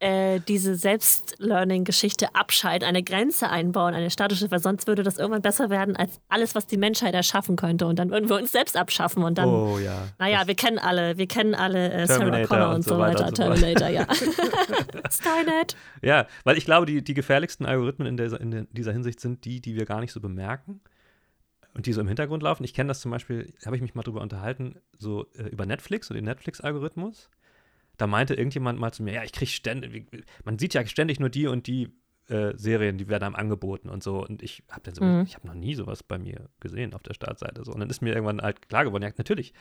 äh, 0.00 0.40
diese 0.40 0.76
Selbstlearning-Geschichte 0.76 2.34
abschalten, 2.34 2.88
eine 2.88 3.02
Grenze 3.02 3.50
einbauen, 3.50 3.94
eine 3.94 4.10
statische, 4.10 4.50
weil 4.50 4.58
sonst 4.58 4.86
würde 4.86 5.02
das 5.02 5.18
irgendwann 5.18 5.42
besser 5.42 5.68
werden 5.68 5.94
als 5.94 6.20
alles, 6.28 6.54
was 6.54 6.66
die 6.66 6.78
Menschheit 6.78 7.14
erschaffen 7.14 7.56
könnte. 7.56 7.86
Und 7.86 7.98
dann 7.98 8.10
würden 8.10 8.28
wir 8.28 8.36
uns 8.36 8.50
selbst 8.50 8.76
abschaffen. 8.78 9.22
Und 9.22 9.36
dann, 9.36 9.48
oh, 9.48 9.78
ja. 9.78 10.08
naja, 10.18 10.46
wir 10.46 10.54
kennen 10.54 10.78
alle, 10.78 11.18
wir 11.18 11.26
kennen 11.26 11.54
alle 11.54 11.92
äh, 11.92 12.06
Sarah 12.06 12.46
Connor 12.46 12.68
und, 12.70 12.74
und 12.76 12.84
so 12.84 12.98
weiter. 12.98 13.26
weiter. 13.26 13.34
Terminator, 13.34 13.88
ja. 13.88 14.06
Skynet. 15.10 15.76
Ja, 16.00 16.26
weil 16.44 16.56
ich 16.56 16.64
glaube, 16.64 16.86
die, 16.86 17.04
die 17.04 17.14
gefährlichsten 17.14 17.66
Algorithmen 17.66 18.08
in, 18.08 18.16
der, 18.16 18.40
in 18.40 18.68
dieser 18.72 18.92
Hinsicht 18.92 19.20
sind 19.20 19.44
die, 19.44 19.60
die 19.60 19.76
wir 19.76 19.84
gar 19.84 20.00
nicht 20.00 20.12
so 20.12 20.20
bemerken 20.20 20.80
und 21.74 21.84
die 21.84 21.92
so 21.92 22.00
im 22.00 22.08
Hintergrund 22.08 22.42
laufen. 22.42 22.64
Ich 22.64 22.72
kenne 22.72 22.88
das 22.88 23.00
zum 23.00 23.10
Beispiel, 23.10 23.52
habe 23.66 23.76
ich 23.76 23.82
mich 23.82 23.94
mal 23.94 24.02
drüber 24.02 24.22
unterhalten, 24.22 24.76
so 24.98 25.26
äh, 25.34 25.48
über 25.50 25.66
Netflix 25.66 26.10
und 26.10 26.16
den 26.16 26.24
Netflix-Algorithmus 26.24 27.28
da 28.00 28.06
meinte 28.06 28.34
irgendjemand 28.34 28.78
mal 28.78 28.92
zu 28.92 29.02
mir, 29.02 29.12
ja, 29.12 29.24
ich 29.24 29.32
kriege 29.32 29.50
ständig, 29.50 30.06
man 30.44 30.58
sieht 30.58 30.72
ja 30.72 30.86
ständig 30.86 31.20
nur 31.20 31.28
die 31.28 31.46
und 31.46 31.66
die 31.66 31.90
äh, 32.28 32.52
Serien, 32.56 32.96
die 32.96 33.08
werden 33.08 33.24
einem 33.24 33.34
angeboten 33.34 33.90
und 33.90 34.02
so. 34.02 34.24
Und 34.24 34.42
ich 34.42 34.62
habe 34.70 34.82
dann 34.84 34.94
so, 34.94 35.04
mhm. 35.04 35.24
ich 35.26 35.34
habe 35.34 35.46
noch 35.46 35.54
nie 35.54 35.74
sowas 35.74 36.02
bei 36.02 36.18
mir 36.18 36.48
gesehen 36.60 36.94
auf 36.94 37.02
der 37.02 37.12
Startseite. 37.12 37.64
So. 37.64 37.72
Und 37.72 37.80
dann 37.80 37.90
ist 37.90 38.00
mir 38.00 38.14
irgendwann 38.14 38.40
halt 38.40 38.68
klar 38.68 38.84
geworden, 38.84 39.02
ja, 39.02 39.10
natürlich, 39.16 39.52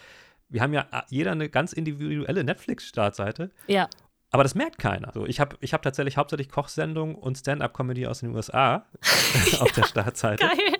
wir 0.47 0.61
haben 0.61 0.73
ja 0.73 0.87
jeder 1.09 1.31
eine 1.31 1.49
ganz 1.49 1.73
individuelle 1.73 2.43
Netflix-Startseite. 2.43 3.51
Ja. 3.67 3.89
Aber 4.31 4.43
das 4.43 4.55
merkt 4.55 4.77
keiner. 4.77 5.11
So, 5.13 5.25
ich 5.25 5.39
habe 5.39 5.57
ich 5.59 5.73
hab 5.73 5.81
tatsächlich 5.81 6.17
hauptsächlich 6.17 6.49
Kochsendungen 6.49 7.15
und 7.15 7.37
Stand-up-Comedy 7.37 8.07
aus 8.07 8.19
den 8.19 8.35
USA 8.35 8.85
auf 9.59 9.71
der 9.73 9.83
Startseite. 9.83 10.47
Geil. 10.47 10.75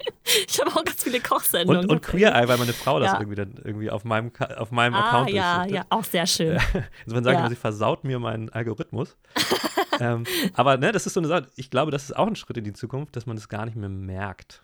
Ich 0.47 0.59
habe 0.59 0.71
auch 0.71 0.83
ganz 0.83 1.03
viele 1.03 1.19
Kochsendungen. 1.19 1.83
Und, 1.85 1.91
und 1.91 2.01
Queer 2.01 2.35
Eye, 2.35 2.47
weil 2.47 2.57
meine 2.57 2.73
Frau 2.73 2.99
das 2.99 3.13
irgendwie 3.13 3.35
dann 3.35 3.55
irgendwie 3.63 3.89
auf 3.89 4.03
meinem, 4.03 4.31
auf 4.57 4.71
meinem 4.71 4.93
ah, 4.95 5.07
Account 5.07 5.29
ja, 5.31 5.65
ja, 5.65 5.85
auch 5.89 6.03
sehr 6.03 6.27
schön. 6.27 6.59
Insofern 7.05 7.23
sagen 7.23 7.39
ja. 7.39 7.49
sie 7.49 7.55
versaut 7.55 8.03
mir 8.03 8.19
meinen 8.19 8.49
Algorithmus. 8.49 9.17
ähm, 9.99 10.25
aber 10.53 10.77
ne, 10.77 10.91
das 10.91 11.05
ist 11.05 11.13
so 11.13 11.19
eine 11.19 11.27
Sache. 11.27 11.47
Ich 11.55 11.69
glaube, 11.69 11.91
das 11.91 12.03
ist 12.03 12.15
auch 12.15 12.27
ein 12.27 12.35
Schritt 12.35 12.57
in 12.57 12.63
die 12.63 12.73
Zukunft, 12.73 13.15
dass 13.15 13.25
man 13.25 13.35
das 13.35 13.49
gar 13.49 13.65
nicht 13.65 13.75
mehr 13.75 13.89
merkt, 13.89 14.63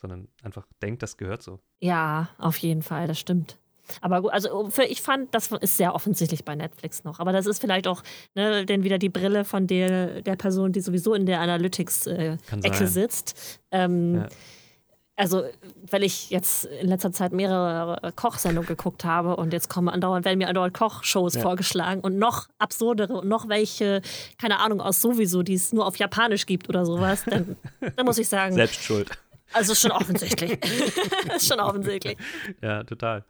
sondern 0.00 0.28
einfach 0.42 0.66
denkt, 0.82 1.02
das 1.02 1.16
gehört 1.16 1.42
so. 1.42 1.60
Ja, 1.80 2.28
auf 2.38 2.56
jeden 2.58 2.82
Fall, 2.82 3.06
das 3.06 3.18
stimmt. 3.18 3.58
Aber 4.00 4.22
gut, 4.22 4.32
also 4.32 4.70
für, 4.70 4.84
ich 4.84 5.02
fand, 5.02 5.34
das 5.34 5.50
ist 5.52 5.76
sehr 5.76 5.94
offensichtlich 5.94 6.44
bei 6.44 6.54
Netflix 6.54 7.04
noch. 7.04 7.20
Aber 7.20 7.32
das 7.32 7.46
ist 7.46 7.60
vielleicht 7.60 7.86
auch 7.86 8.02
ne, 8.34 8.64
denn 8.64 8.84
wieder 8.84 8.98
die 8.98 9.08
Brille 9.08 9.44
von 9.44 9.66
der, 9.66 10.22
der 10.22 10.36
Person, 10.36 10.72
die 10.72 10.80
sowieso 10.80 11.14
in 11.14 11.26
der 11.26 11.40
Analytics-Ecke 11.40 12.84
äh, 12.84 12.86
sitzt. 12.86 13.60
Ähm, 13.70 14.14
ja. 14.14 14.28
Also, 15.14 15.44
weil 15.90 16.04
ich 16.04 16.30
jetzt 16.30 16.64
in 16.64 16.88
letzter 16.88 17.12
Zeit 17.12 17.32
mehrere 17.32 18.12
Kochsendungen 18.16 18.66
geguckt 18.66 19.04
habe 19.04 19.36
und 19.36 19.52
jetzt 19.52 19.68
kommen 19.68 19.90
andauernd, 19.90 20.24
werden 20.24 20.38
mir 20.38 20.48
andauernd 20.48 20.72
Kochshows 20.72 21.34
ja. 21.34 21.42
vorgeschlagen 21.42 22.00
und 22.00 22.18
noch 22.18 22.48
absurdere 22.58 23.12
und 23.14 23.28
noch 23.28 23.48
welche, 23.48 24.00
keine 24.40 24.58
Ahnung, 24.58 24.80
aus 24.80 25.02
sowieso, 25.02 25.42
die 25.42 25.54
es 25.54 25.72
nur 25.72 25.86
auf 25.86 25.96
Japanisch 25.96 26.46
gibt 26.46 26.68
oder 26.70 26.86
sowas, 26.86 27.24
dann, 27.26 27.56
dann 27.96 28.06
muss 28.06 28.16
ich 28.16 28.28
sagen. 28.28 28.54
Selbst 28.54 28.82
schuld. 28.82 29.10
Also 29.52 29.74
schon 29.74 29.90
offensichtlich. 29.90 30.58
ist 31.36 31.46
schon 31.46 31.60
offensichtlich. 31.60 32.16
Ja, 32.62 32.82
total. 32.84 33.24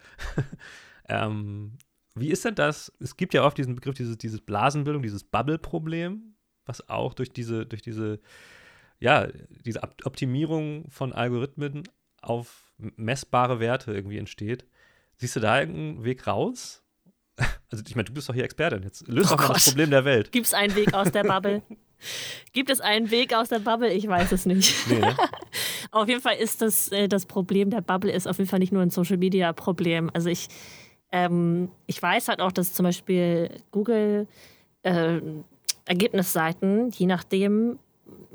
ähm, 1.09 1.77
wie 2.15 2.31
ist 2.31 2.45
denn 2.45 2.55
das? 2.55 2.93
Es 3.01 3.17
gibt 3.17 3.35
ja 3.35 3.45
oft 3.45 3.59
diesen 3.59 3.75
Begriff, 3.75 3.95
dieses, 3.95 4.19
dieses 4.19 4.41
Blasenbildung, 4.41 5.03
dieses 5.03 5.25
Bubble-Problem, 5.25 6.37
was 6.65 6.89
auch 6.89 7.15
durch 7.15 7.33
diese, 7.33 7.67
durch 7.67 7.83
diese, 7.83 8.21
ja, 9.03 9.27
diese 9.65 9.83
Optimierung 10.05 10.89
von 10.89 11.13
Algorithmen 11.13 11.83
auf 12.21 12.73
messbare 12.79 13.59
Werte 13.59 13.93
irgendwie 13.93 14.19
entsteht. 14.19 14.65
Siehst 15.17 15.37
du 15.37 15.41
da 15.41 15.61
irgendeinen 15.61 16.05
Weg 16.05 16.27
raus? 16.27 16.83
Also, 17.71 17.83
ich 17.89 17.97
meine, 17.97 18.05
du 18.05 18.13
bist 18.13 18.29
doch 18.29 18.35
hier 18.35 18.45
Expertin. 18.45 18.83
Jetzt 18.83 19.09
löst 19.09 19.33
oh 19.33 19.37
doch 19.37 19.49
mal 19.49 19.55
das 19.55 19.65
Problem 19.65 19.89
der 19.89 20.05
Welt. 20.05 20.31
Gibt 20.31 20.45
es 20.45 20.53
einen 20.53 20.75
Weg 20.77 20.93
aus 20.93 21.11
der 21.11 21.25
Bubble? 21.25 21.63
Gibt 22.53 22.69
es 22.69 22.83
einen 22.83 23.11
Weg 23.11 23.33
aus 23.33 23.49
der 23.49 23.61
Bubble? 23.61 23.91
Ich 23.91 24.07
weiß 24.07 24.31
es 24.33 24.45
nicht. 24.45 24.75
Nee, 24.89 24.99
ne? 24.99 25.17
auf 25.91 26.07
jeden 26.07 26.21
Fall 26.21 26.37
ist 26.37 26.61
das, 26.61 26.93
äh, 26.93 27.09
das 27.09 27.25
Problem 27.25 27.71
der 27.71 27.81
Bubble 27.81 28.13
ist 28.13 28.29
auf 28.29 28.37
jeden 28.37 28.51
Fall 28.51 28.59
nicht 28.59 28.75
nur 28.75 28.83
ein 28.83 28.91
Social 28.91 29.17
Media 29.17 29.55
Problem. 29.55 30.11
Also 30.13 30.29
ich, 30.29 30.49
ähm, 31.13 31.71
ich 31.87 32.03
weiß 32.03 32.29
halt 32.29 32.41
auch, 32.41 32.53
dass 32.53 32.75
zum 32.75 32.85
Beispiel 32.85 33.49
Google 33.71 34.29
äh, 34.83 35.23
Ergebnisseiten, 35.87 36.91
je 36.91 37.07
nachdem, 37.07 37.79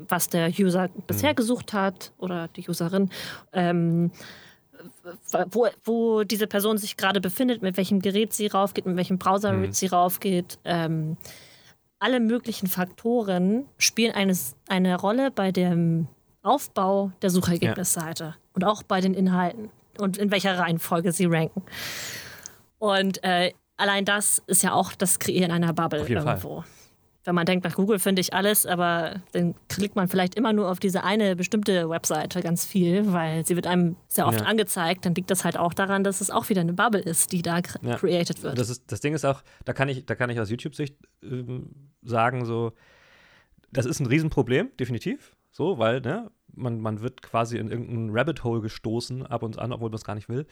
was 0.08 0.28
der 0.28 0.48
User 0.48 0.88
bisher 1.06 1.32
mhm. 1.32 1.36
gesucht 1.36 1.72
hat 1.72 2.12
oder 2.18 2.48
die 2.48 2.68
Userin, 2.68 3.10
ähm, 3.52 4.10
wo, 5.50 5.68
wo 5.84 6.24
diese 6.24 6.46
Person 6.46 6.78
sich 6.78 6.96
gerade 6.96 7.20
befindet, 7.20 7.62
mit 7.62 7.76
welchem 7.76 8.00
Gerät 8.00 8.32
sie 8.32 8.46
raufgeht, 8.46 8.86
mit 8.86 8.96
welchem 8.96 9.18
Browser 9.18 9.52
mhm. 9.52 9.72
sie 9.72 9.86
raufgeht, 9.86 10.58
ähm, 10.64 11.16
alle 11.98 12.20
möglichen 12.20 12.68
Faktoren 12.68 13.66
spielen 13.76 14.14
eines, 14.14 14.54
eine 14.68 14.96
Rolle 14.96 15.30
bei 15.30 15.50
dem 15.50 16.06
Aufbau 16.42 17.10
der 17.22 17.30
Suchergebnisseite 17.30 18.24
ja. 18.24 18.36
und 18.52 18.64
auch 18.64 18.82
bei 18.82 19.00
den 19.00 19.14
Inhalten 19.14 19.70
und 19.98 20.16
in 20.16 20.30
welcher 20.30 20.58
Reihenfolge 20.58 21.12
sie 21.12 21.26
ranken. 21.26 21.62
Und 22.78 23.22
äh, 23.24 23.52
allein 23.76 24.04
das 24.04 24.42
ist 24.46 24.62
ja 24.62 24.72
auch 24.72 24.92
das 24.92 25.18
Kreieren 25.18 25.50
einer 25.50 25.72
Bubble 25.72 26.06
irgendwo. 26.06 26.62
Fall 26.62 26.64
wenn 27.28 27.34
man 27.34 27.44
denkt, 27.44 27.66
nach 27.66 27.74
Google 27.74 27.98
finde 27.98 28.20
ich 28.20 28.32
alles, 28.32 28.64
aber 28.64 29.16
dann 29.32 29.54
klickt 29.68 29.96
man 29.96 30.08
vielleicht 30.08 30.34
immer 30.34 30.54
nur 30.54 30.70
auf 30.70 30.80
diese 30.80 31.04
eine 31.04 31.36
bestimmte 31.36 31.90
Webseite 31.90 32.40
ganz 32.40 32.64
viel, 32.64 33.12
weil 33.12 33.46
sie 33.46 33.54
wird 33.54 33.66
einem 33.66 33.96
sehr 34.08 34.26
oft 34.26 34.40
ja. 34.40 34.46
angezeigt. 34.46 35.04
Dann 35.04 35.14
liegt 35.14 35.30
das 35.30 35.44
halt 35.44 35.58
auch 35.58 35.74
daran, 35.74 36.04
dass 36.04 36.22
es 36.22 36.30
auch 36.30 36.48
wieder 36.48 36.62
eine 36.62 36.72
Bubble 36.72 37.02
ist, 37.02 37.32
die 37.32 37.42
da 37.42 37.60
ja. 37.82 37.96
created 37.96 38.42
wird. 38.42 38.58
Das, 38.58 38.70
ist, 38.70 38.90
das 38.90 39.00
Ding 39.00 39.12
ist 39.12 39.26
auch, 39.26 39.42
da 39.66 39.74
kann 39.74 39.90
ich, 39.90 40.06
da 40.06 40.14
kann 40.14 40.30
ich 40.30 40.40
aus 40.40 40.48
YouTube-Sicht 40.48 40.96
ähm, 41.22 41.90
sagen, 42.02 42.46
so, 42.46 42.72
das 43.72 43.84
ist 43.84 44.00
ein 44.00 44.06
Riesenproblem, 44.06 44.70
definitiv. 44.80 45.36
so, 45.50 45.76
weil, 45.76 46.00
ne, 46.00 46.30
man, 46.54 46.80
man 46.80 47.02
wird 47.02 47.20
quasi 47.20 47.58
in 47.58 47.70
irgendein 47.70 48.08
Rabbit 48.10 48.42
Hole 48.42 48.62
gestoßen 48.62 49.26
ab 49.26 49.42
und 49.42 49.58
an, 49.58 49.70
obwohl 49.74 49.90
man 49.90 49.96
es 49.96 50.04
gar 50.04 50.14
nicht 50.14 50.30
will. 50.30 50.46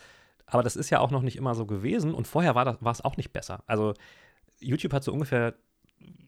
Aber 0.44 0.62
das 0.62 0.76
ist 0.76 0.90
ja 0.90 1.00
auch 1.00 1.10
noch 1.10 1.22
nicht 1.22 1.36
immer 1.36 1.54
so 1.54 1.64
gewesen 1.64 2.12
und 2.12 2.28
vorher 2.28 2.54
war 2.54 2.78
es 2.92 3.00
auch 3.00 3.16
nicht 3.16 3.32
besser. 3.32 3.64
Also 3.66 3.94
YouTube 4.60 4.92
hat 4.92 5.04
so 5.04 5.12
ungefähr 5.12 5.54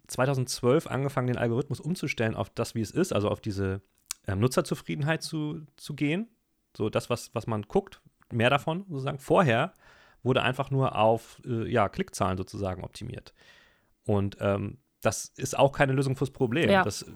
2012 0.09 0.87
angefangen, 0.87 1.27
den 1.27 1.39
Algorithmus 1.39 1.81
umzustellen 1.81 2.35
auf 2.35 2.51
das, 2.51 2.75
wie 2.75 2.81
es 2.81 2.91
ist, 2.91 3.13
also 3.13 3.29
auf 3.29 3.41
diese 3.41 3.83
ähm, 4.27 4.41
Nutzerzufriedenheit 4.41 5.23
zu, 5.23 5.63
zu 5.77 5.95
gehen. 5.95 6.29
So 6.77 6.91
das, 6.91 7.11
was, 7.11 7.35
was 7.35 7.47
man 7.47 7.63
guckt, 7.63 8.01
mehr 8.33 8.51
davon 8.51 8.85
sozusagen. 8.89 9.19
Vorher 9.19 9.75
wurde 10.23 10.43
einfach 10.43 10.71
nur 10.71 10.97
auf 10.97 11.41
äh, 11.47 11.71
ja, 11.71 11.89
Klickzahlen 11.89 12.37
sozusagen 12.37 12.85
optimiert. 12.85 13.35
Und 14.05 14.37
ähm, 14.41 14.79
das 15.01 15.33
ist 15.37 15.57
auch 15.57 15.73
keine 15.73 15.93
Lösung 15.93 16.17
fürs 16.17 16.31
Problem. 16.31 16.71
Ja. 16.71 16.83
Das 16.83 17.07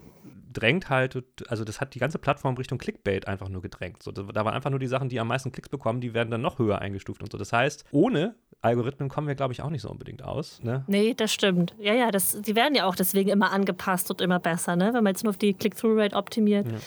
drängt 0.53 0.89
halt, 0.89 1.23
also 1.47 1.63
das 1.63 1.81
hat 1.81 1.95
die 1.95 1.99
ganze 1.99 2.19
Plattform 2.19 2.55
Richtung 2.55 2.77
Clickbait 2.77 3.27
einfach 3.27 3.49
nur 3.49 3.61
gedrängt. 3.61 4.03
So, 4.03 4.11
da 4.11 4.45
waren 4.45 4.53
einfach 4.53 4.69
nur 4.69 4.79
die 4.79 4.87
Sachen, 4.87 5.09
die 5.09 5.19
am 5.19 5.27
meisten 5.27 5.51
Klicks 5.51 5.69
bekommen, 5.69 6.01
die 6.01 6.13
werden 6.13 6.29
dann 6.31 6.41
noch 6.41 6.59
höher 6.59 6.79
eingestuft 6.79 7.21
und 7.21 7.31
so. 7.31 7.37
Das 7.37 7.51
heißt, 7.51 7.85
ohne 7.91 8.35
Algorithmen 8.61 9.09
kommen 9.09 9.27
wir, 9.27 9.35
glaube 9.35 9.53
ich, 9.53 9.61
auch 9.61 9.69
nicht 9.69 9.81
so 9.81 9.89
unbedingt 9.89 10.23
aus. 10.23 10.61
Ne? 10.63 10.85
Nee, 10.87 11.13
das 11.13 11.33
stimmt. 11.33 11.75
Ja, 11.79 11.93
ja, 11.93 12.11
das, 12.11 12.41
die 12.41 12.55
werden 12.55 12.75
ja 12.75 12.85
auch 12.85 12.95
deswegen 12.95 13.29
immer 13.29 13.51
angepasst 13.51 14.09
und 14.09 14.21
immer 14.21 14.39
besser, 14.39 14.75
ne? 14.75 14.93
wenn 14.93 15.03
man 15.03 15.13
jetzt 15.13 15.23
nur 15.23 15.31
auf 15.31 15.37
die 15.37 15.53
Click-Through-Rate 15.53 16.15
optimiert. 16.15 16.67
Ja. 16.71 16.77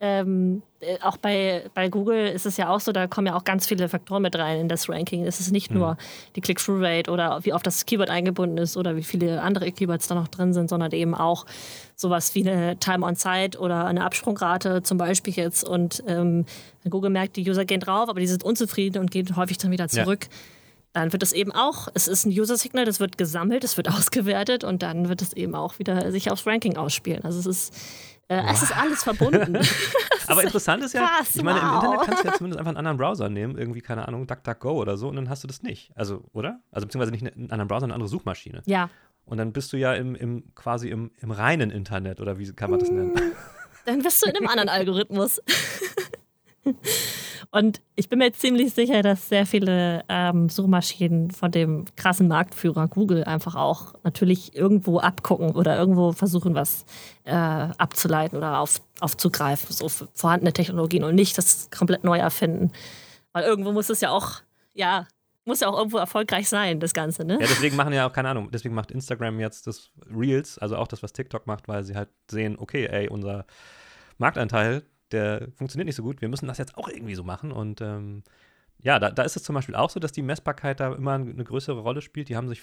Ähm, 0.00 0.62
äh, 0.73 0.73
auch 1.02 1.16
bei, 1.16 1.64
bei 1.74 1.88
Google 1.88 2.28
ist 2.28 2.46
es 2.46 2.56
ja 2.56 2.68
auch 2.68 2.80
so, 2.80 2.92
da 2.92 3.06
kommen 3.06 3.26
ja 3.26 3.36
auch 3.36 3.44
ganz 3.44 3.66
viele 3.66 3.88
Faktoren 3.88 4.22
mit 4.22 4.36
rein 4.36 4.60
in 4.60 4.68
das 4.68 4.88
Ranking. 4.88 5.24
Es 5.24 5.40
ist 5.40 5.50
nicht 5.50 5.70
mhm. 5.70 5.78
nur 5.78 5.96
die 6.36 6.40
Click-Through-Rate 6.40 7.10
oder 7.10 7.40
wie 7.44 7.52
oft 7.52 7.66
das 7.66 7.86
Keyword 7.86 8.10
eingebunden 8.10 8.58
ist 8.58 8.76
oder 8.76 8.96
wie 8.96 9.02
viele 9.02 9.42
andere 9.42 9.70
Keywords 9.72 10.08
da 10.08 10.14
noch 10.14 10.28
drin 10.28 10.52
sind, 10.52 10.68
sondern 10.68 10.92
eben 10.92 11.14
auch 11.14 11.46
sowas 11.96 12.34
wie 12.34 12.48
eine 12.48 12.76
Time-on-Site 12.78 13.58
oder 13.58 13.86
eine 13.86 14.04
Absprungrate 14.04 14.82
zum 14.82 14.98
Beispiel 14.98 15.34
jetzt. 15.34 15.66
Und 15.66 16.02
ähm, 16.06 16.46
Google 16.88 17.10
merkt, 17.10 17.36
die 17.36 17.48
User 17.48 17.64
gehen 17.64 17.80
drauf, 17.80 18.08
aber 18.08 18.20
die 18.20 18.26
sind 18.26 18.44
unzufrieden 18.44 18.98
und 18.98 19.10
gehen 19.10 19.36
häufig 19.36 19.58
dann 19.58 19.70
wieder 19.70 19.88
zurück. 19.88 20.24
Ja 20.24 20.36
dann 20.94 21.12
wird 21.12 21.24
es 21.24 21.32
eben 21.32 21.50
auch, 21.50 21.88
es 21.94 22.06
ist 22.06 22.24
ein 22.24 22.30
User-Signal, 22.30 22.84
das 22.84 23.00
wird 23.00 23.18
gesammelt, 23.18 23.64
es 23.64 23.76
wird 23.76 23.88
ausgewertet 23.92 24.64
und 24.64 24.82
dann 24.82 25.08
wird 25.08 25.20
es 25.20 25.32
eben 25.34 25.54
auch 25.54 25.78
wieder 25.78 26.10
sich 26.12 26.30
aufs 26.30 26.46
Ranking 26.46 26.76
ausspielen. 26.76 27.24
Also 27.24 27.40
es 27.40 27.46
ist, 27.46 27.74
äh, 28.28 28.42
es 28.50 28.62
ist 28.62 28.76
alles 28.76 29.02
verbunden. 29.02 29.58
Aber 30.28 30.42
interessant 30.42 30.82
ist 30.82 30.94
ja, 30.94 31.06
krass, 31.06 31.36
ich 31.36 31.42
meine, 31.42 31.60
wow. 31.60 31.68
im 31.68 31.74
Internet 31.74 32.06
kannst 32.06 32.24
du 32.24 32.28
ja 32.28 32.34
zumindest 32.38 32.58
einfach 32.58 32.70
einen 32.70 32.78
anderen 32.78 32.96
Browser 32.96 33.28
nehmen, 33.28 33.58
irgendwie, 33.58 33.80
keine 33.80 34.08
Ahnung, 34.08 34.26
DuckDuckGo 34.26 34.72
oder 34.72 34.96
so, 34.96 35.08
und 35.08 35.16
dann 35.16 35.28
hast 35.28 35.44
du 35.44 35.48
das 35.48 35.62
nicht. 35.62 35.92
Also, 35.94 36.24
oder? 36.32 36.60
Also, 36.70 36.86
beziehungsweise 36.86 37.12
nicht 37.12 37.36
einen 37.36 37.50
anderen 37.50 37.68
Browser, 37.68 37.84
eine 37.84 37.94
andere 37.94 38.08
Suchmaschine. 38.08 38.62
Ja. 38.66 38.88
Und 39.26 39.38
dann 39.38 39.52
bist 39.52 39.72
du 39.72 39.76
ja 39.76 39.94
im, 39.94 40.14
im 40.14 40.54
quasi 40.54 40.88
im, 40.88 41.10
im 41.20 41.30
reinen 41.30 41.70
Internet, 41.70 42.20
oder 42.20 42.38
wie 42.38 42.52
kann 42.52 42.70
man 42.70 42.80
das 42.80 42.90
nennen? 42.90 43.14
Dann 43.84 44.02
bist 44.02 44.22
du 44.22 44.30
in 44.30 44.36
einem 44.36 44.48
anderen 44.48 44.68
Algorithmus. 44.70 45.40
Und 47.54 47.80
ich 47.94 48.08
bin 48.08 48.18
mir 48.18 48.32
ziemlich 48.32 48.74
sicher, 48.74 49.02
dass 49.02 49.28
sehr 49.28 49.46
viele 49.46 50.02
ähm, 50.08 50.48
Suchmaschinen 50.48 51.30
von 51.30 51.52
dem 51.52 51.84
krassen 51.94 52.26
Marktführer 52.26 52.88
Google 52.88 53.22
einfach 53.22 53.54
auch 53.54 53.94
natürlich 54.02 54.56
irgendwo 54.56 54.98
abgucken 54.98 55.52
oder 55.52 55.78
irgendwo 55.78 56.10
versuchen, 56.10 56.56
was 56.56 56.84
äh, 57.22 57.30
abzuleiten 57.30 58.36
oder 58.36 58.58
auf, 58.58 58.80
aufzugreifen, 58.98 59.72
so 59.72 59.88
vorhandene 59.88 60.52
Technologien 60.52 61.04
und 61.04 61.14
nicht 61.14 61.38
das 61.38 61.70
komplett 61.70 62.02
neu 62.02 62.18
erfinden. 62.18 62.72
Weil 63.32 63.44
irgendwo 63.44 63.70
muss 63.70 63.88
es 63.88 64.00
ja 64.00 64.10
auch, 64.10 64.40
ja, 64.72 65.06
muss 65.44 65.60
ja 65.60 65.68
auch 65.68 65.78
irgendwo 65.78 65.98
erfolgreich 65.98 66.48
sein, 66.48 66.80
das 66.80 66.92
Ganze, 66.92 67.24
ne? 67.24 67.34
Ja, 67.34 67.46
deswegen 67.46 67.76
machen 67.76 67.92
ja 67.92 68.08
auch, 68.08 68.12
keine 68.12 68.30
Ahnung, 68.30 68.50
deswegen 68.50 68.74
macht 68.74 68.90
Instagram 68.90 69.38
jetzt 69.38 69.68
das 69.68 69.92
Reels, 70.12 70.58
also 70.58 70.76
auch 70.76 70.88
das, 70.88 71.04
was 71.04 71.12
TikTok 71.12 71.46
macht, 71.46 71.68
weil 71.68 71.84
sie 71.84 71.94
halt 71.94 72.08
sehen, 72.28 72.56
okay, 72.58 72.86
ey, 72.86 73.08
unser 73.08 73.46
Marktanteil 74.18 74.82
der 75.12 75.48
funktioniert 75.54 75.86
nicht 75.86 75.96
so 75.96 76.02
gut. 76.02 76.20
Wir 76.20 76.28
müssen 76.28 76.46
das 76.46 76.58
jetzt 76.58 76.76
auch 76.76 76.88
irgendwie 76.88 77.14
so 77.14 77.24
machen. 77.24 77.52
Und 77.52 77.80
ähm, 77.80 78.22
ja, 78.82 78.98
da, 78.98 79.10
da 79.10 79.22
ist 79.22 79.36
es 79.36 79.42
zum 79.42 79.54
Beispiel 79.54 79.74
auch 79.74 79.90
so, 79.90 80.00
dass 80.00 80.12
die 80.12 80.22
Messbarkeit 80.22 80.80
da 80.80 80.92
immer 80.92 81.14
eine 81.14 81.44
größere 81.44 81.80
Rolle 81.80 82.02
spielt. 82.02 82.28
Die 82.28 82.36
haben 82.36 82.48
sich 82.48 82.62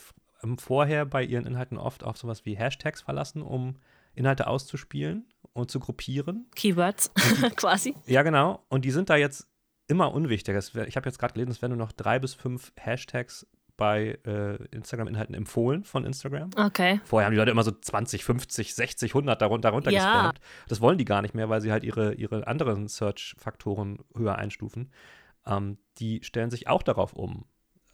vorher 0.57 1.05
bei 1.05 1.23
ihren 1.23 1.45
Inhalten 1.45 1.77
oft 1.77 2.03
auf 2.03 2.17
sowas 2.17 2.45
wie 2.45 2.55
Hashtags 2.55 3.01
verlassen, 3.01 3.41
um 3.41 3.75
Inhalte 4.13 4.47
auszuspielen 4.47 5.25
und 5.53 5.71
zu 5.71 5.79
gruppieren. 5.79 6.47
Keywords 6.55 7.11
quasi. 7.55 7.95
Ja, 8.05 8.23
genau. 8.23 8.63
Und 8.69 8.85
die 8.85 8.91
sind 8.91 9.09
da 9.09 9.15
jetzt 9.15 9.47
immer 9.87 10.13
unwichtiger. 10.13 10.59
Ich 10.59 10.95
habe 10.95 11.09
jetzt 11.09 11.19
gerade 11.19 11.33
gelesen, 11.33 11.51
es 11.51 11.61
werden 11.61 11.77
nur 11.77 11.85
noch 11.85 11.91
drei 11.91 12.19
bis 12.19 12.33
fünf 12.33 12.71
Hashtags 12.77 13.45
bei 13.81 14.19
äh, 14.27 14.63
Instagram-Inhalten 14.65 15.33
empfohlen 15.33 15.83
von 15.83 16.05
Instagram. 16.05 16.51
Okay. 16.55 17.01
Vorher 17.03 17.25
haben 17.25 17.33
die 17.33 17.39
Leute 17.39 17.49
immer 17.49 17.63
so 17.63 17.71
20, 17.71 18.23
50, 18.23 18.75
60, 18.75 19.15
100 19.15 19.41
darunter, 19.41 19.69
darunter 19.69 19.89
ja. 19.89 20.03
gespammt. 20.03 20.39
Das 20.67 20.81
wollen 20.81 20.99
die 20.99 21.05
gar 21.05 21.23
nicht 21.23 21.33
mehr, 21.33 21.49
weil 21.49 21.61
sie 21.61 21.71
halt 21.71 21.83
ihre, 21.83 22.13
ihre 22.13 22.45
anderen 22.45 22.87
Search-Faktoren 22.87 23.97
höher 24.15 24.35
einstufen. 24.35 24.91
Ähm, 25.47 25.79
die 25.97 26.19
stellen 26.23 26.51
sich 26.51 26.67
auch 26.67 26.83
darauf 26.83 27.13
um, 27.13 27.45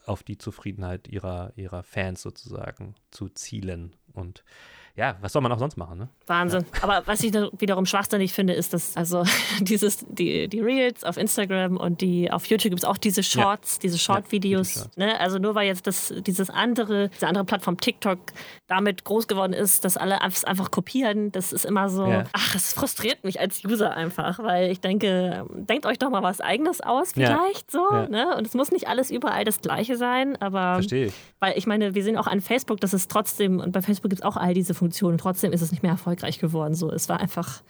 auf 0.06 0.24
die 0.24 0.38
Zufriedenheit 0.38 1.08
ihrer, 1.08 1.54
ihrer 1.56 1.84
Fans 1.84 2.22
sozusagen 2.22 2.96
zu 3.10 3.30
zielen. 3.30 3.96
Und 4.12 4.44
ja, 4.98 5.16
was 5.22 5.32
soll 5.32 5.44
man 5.44 5.52
auch 5.52 5.60
sonst 5.60 5.78
machen, 5.78 6.00
ne? 6.00 6.10
Wahnsinn. 6.26 6.66
Ja. 6.74 6.84
Aber 6.84 7.04
was 7.06 7.24
ich 7.24 7.32
wiederum 7.32 7.86
schwachsinnig 7.86 8.34
finde, 8.34 8.54
ist, 8.54 8.74
dass 8.74 8.98
also 8.98 9.24
dieses, 9.60 10.04
die, 10.10 10.48
die 10.48 10.60
Reels 10.60 11.04
auf 11.04 11.18
Instagram 11.18 11.78
und 11.78 12.02
die 12.02 12.32
auf 12.32 12.48
YouTube 12.48 12.72
gibt 12.72 12.82
es 12.82 12.84
auch 12.84 12.98
diese 12.98 13.22
Shorts, 13.22 13.76
ja. 13.76 13.82
diese 13.84 14.00
Short-Videos. 14.00 14.90
Ja, 14.96 15.06
ne? 15.06 15.20
Also 15.20 15.38
nur 15.38 15.54
weil 15.54 15.68
jetzt 15.68 15.86
das, 15.86 16.12
dieses 16.26 16.50
andere, 16.50 17.10
diese 17.10 17.28
andere 17.28 17.46
Plattform 17.46 17.78
TikTok 17.78 18.18
damit 18.66 19.04
groß 19.04 19.28
geworden 19.28 19.54
ist, 19.54 19.86
dass 19.86 19.98
alle 19.98 20.20
einfach 20.22 20.72
kopieren, 20.72 21.32
das 21.32 21.54
ist 21.54 21.66
immer 21.66 21.90
so, 21.90 22.24
ach, 22.34 22.56
es 22.56 22.74
frustriert 22.74 23.24
mich 23.24 23.40
als 23.40 23.64
User 23.64 23.96
einfach, 23.96 24.40
weil 24.40 24.72
ich 24.72 24.80
denke, 24.80 25.46
denkt 25.54 25.86
euch 25.86 26.00
doch 26.00 26.10
mal 26.10 26.24
was 26.24 26.42
eigenes 26.42 26.82
aus, 26.82 27.14
vielleicht 27.14 27.70
so. 27.70 27.88
Ne? 28.10 28.36
Und 28.36 28.48
es 28.48 28.56
muss 28.56 28.72
nicht 28.72 28.88
alles 28.88 29.12
überall 29.12 29.46
das 29.46 29.62
Gleiche 29.62 29.96
sein, 29.96 30.42
aber. 30.42 30.76
Verstehe 30.76 31.08
ich. 31.08 31.14
Weil 31.40 31.56
ich 31.56 31.68
meine, 31.68 31.94
wir 31.94 32.04
sehen 32.04 32.18
auch 32.18 32.26
an 32.26 32.42
Facebook, 32.42 32.82
dass 32.82 32.94
es 32.94 33.08
trotzdem, 33.08 33.60
und 33.60 33.72
bei 33.72 33.84
Facebook 33.84 34.10
gibt 34.10 34.22
es 34.22 34.26
auch 34.26 34.38
all 34.38 34.56
diese 34.56 34.74
Funktionen, 34.74 34.87
Funktion. 34.88 35.18
Trotzdem 35.18 35.52
ist 35.52 35.62
es 35.62 35.72
nicht 35.72 35.84
mehr 35.84 35.92
erfolgreich 35.92 36.40
geworden. 36.40 36.74
So, 36.74 36.92
es 36.92 37.10
war 37.10 37.20
einfach. 37.20 37.62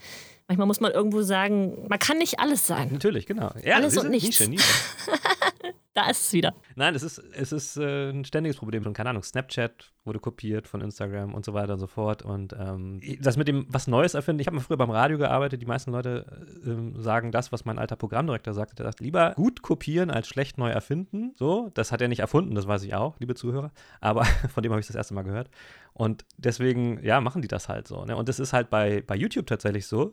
Manchmal 0.47 0.67
muss 0.67 0.79
man 0.79 0.93
irgendwo 0.93 1.23
sagen, 1.23 1.87
man 1.89 1.99
kann 1.99 2.19
nicht 2.19 2.39
alles 2.39 2.65
sein. 2.67 2.89
Natürlich, 2.93 3.25
genau. 3.25 3.51
Ja, 3.65 3.75
alles 3.75 3.97
und 3.97 4.09
nichts. 4.09 4.39
Nische, 4.39 4.49
Nische. 4.49 4.63
da 5.97 6.09
ist 6.11 6.27
es 6.27 6.33
wieder. 6.33 6.53
Nein, 6.75 6.93
es 6.93 7.01
ist, 7.01 7.17
es 7.17 7.51
ist 7.51 7.77
äh, 7.77 8.11
ein 8.11 8.23
ständiges 8.23 8.57
Problem. 8.57 8.85
Und 8.85 8.93
keine 8.93 9.09
Ahnung, 9.09 9.23
Snapchat 9.23 9.91
wurde 10.05 10.19
kopiert 10.19 10.67
von 10.67 10.81
Instagram 10.81 11.33
und 11.33 11.43
so 11.43 11.55
weiter 11.55 11.73
und 11.73 11.79
so 11.79 11.87
fort. 11.87 12.21
Und 12.21 12.53
ähm, 12.53 13.01
das 13.19 13.35
mit 13.35 13.47
dem 13.47 13.65
was 13.67 13.87
Neues 13.87 14.13
erfinden, 14.13 14.39
ich 14.39 14.47
habe 14.47 14.57
mal 14.57 14.61
früher 14.61 14.77
beim 14.77 14.91
Radio 14.91 15.17
gearbeitet, 15.17 15.59
die 15.59 15.65
meisten 15.65 15.91
Leute 15.91 16.45
äh, 16.63 17.01
sagen 17.01 17.31
das, 17.31 17.51
was 17.51 17.65
mein 17.65 17.79
alter 17.79 17.95
Programmdirektor 17.95 18.53
sagte. 18.53 18.75
Der 18.75 18.85
sagt, 18.85 18.99
lieber 18.99 19.33
gut 19.35 19.63
kopieren 19.63 20.11
als 20.11 20.27
schlecht 20.27 20.59
neu 20.59 20.69
erfinden. 20.69 21.33
So, 21.35 21.71
das 21.73 21.91
hat 21.91 21.99
er 21.99 22.09
nicht 22.09 22.19
erfunden, 22.19 22.53
das 22.53 22.67
weiß 22.67 22.83
ich 22.83 22.93
auch, 22.93 23.19
liebe 23.19 23.33
Zuhörer. 23.33 23.71
Aber 23.99 24.23
von 24.53 24.61
dem 24.61 24.71
habe 24.71 24.79
ich 24.79 24.87
das 24.87 24.95
erste 24.95 25.15
Mal 25.15 25.23
gehört. 25.23 25.49
Und 25.93 26.25
deswegen, 26.37 27.03
ja, 27.03 27.21
machen 27.21 27.41
die 27.41 27.47
das 27.47 27.69
halt 27.69 27.87
so. 27.87 28.05
Ne? 28.05 28.15
Und 28.15 28.29
das 28.29 28.39
ist 28.39 28.53
halt 28.53 28.69
bei, 28.69 29.01
bei 29.01 29.15
YouTube 29.15 29.47
tatsächlich 29.47 29.87
so, 29.87 30.11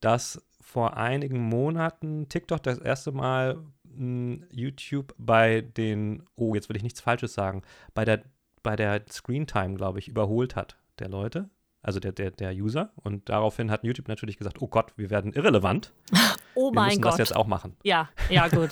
dass 0.00 0.44
vor 0.60 0.96
einigen 0.96 1.40
Monaten 1.40 2.28
TikTok 2.28 2.62
das 2.62 2.78
erste 2.78 3.12
Mal 3.12 3.58
hm, 4.00 4.44
YouTube 4.50 5.14
bei 5.18 5.60
den, 5.60 6.24
oh, 6.34 6.54
jetzt 6.54 6.70
will 6.70 6.76
ich 6.76 6.82
nichts 6.82 7.02
Falsches 7.02 7.34
sagen, 7.34 7.62
bei 7.92 8.06
der, 8.06 8.22
bei 8.62 8.74
der 8.74 9.02
Screentime, 9.10 9.74
glaube 9.74 9.98
ich, 9.98 10.08
überholt 10.08 10.56
hat 10.56 10.78
der 10.98 11.10
Leute, 11.10 11.50
also 11.82 12.00
der, 12.00 12.12
der, 12.12 12.30
der 12.30 12.52
User. 12.54 12.92
Und 12.96 13.28
daraufhin 13.28 13.70
hat 13.70 13.84
YouTube 13.84 14.08
natürlich 14.08 14.38
gesagt, 14.38 14.62
oh 14.62 14.68
Gott, 14.68 14.94
wir 14.96 15.10
werden 15.10 15.32
irrelevant. 15.32 15.92
Oh 16.56 16.72
wir 16.72 16.80
mein 16.80 16.88
Gott. 16.88 16.90
Wir 16.90 16.96
müssen 16.96 17.02
das 17.02 17.18
jetzt 17.18 17.36
auch 17.36 17.46
machen. 17.46 17.76
Ja, 17.84 18.08
ja, 18.28 18.48
gut. 18.48 18.70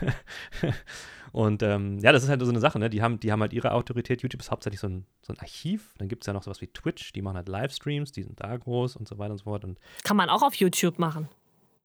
Und 1.32 1.62
ähm, 1.62 1.98
ja, 1.98 2.10
das 2.10 2.22
ist 2.22 2.30
halt 2.30 2.40
so 2.40 2.48
eine 2.48 2.58
Sache, 2.58 2.78
ne? 2.78 2.88
Die 2.88 3.02
haben, 3.02 3.20
die 3.20 3.30
haben 3.30 3.42
halt 3.42 3.52
ihre 3.52 3.72
Autorität. 3.72 4.22
YouTube 4.22 4.40
ist 4.40 4.50
hauptsächlich 4.50 4.80
so 4.80 4.88
ein, 4.88 5.06
so 5.20 5.34
ein 5.34 5.38
Archiv. 5.38 5.92
Dann 5.98 6.08
gibt 6.08 6.22
es 6.22 6.26
ja 6.26 6.32
noch 6.32 6.42
sowas 6.42 6.62
wie 6.62 6.68
Twitch, 6.68 7.12
die 7.12 7.20
machen 7.20 7.36
halt 7.36 7.48
Livestreams, 7.48 8.12
die 8.12 8.22
sind 8.22 8.40
da 8.40 8.56
groß 8.56 8.96
und 8.96 9.06
so 9.06 9.18
weiter 9.18 9.32
und 9.32 9.38
so 9.38 9.44
fort. 9.44 9.64
Und 9.64 9.78
Kann 10.04 10.16
man 10.16 10.30
auch 10.30 10.42
auf 10.42 10.54
YouTube 10.54 10.98
machen. 10.98 11.28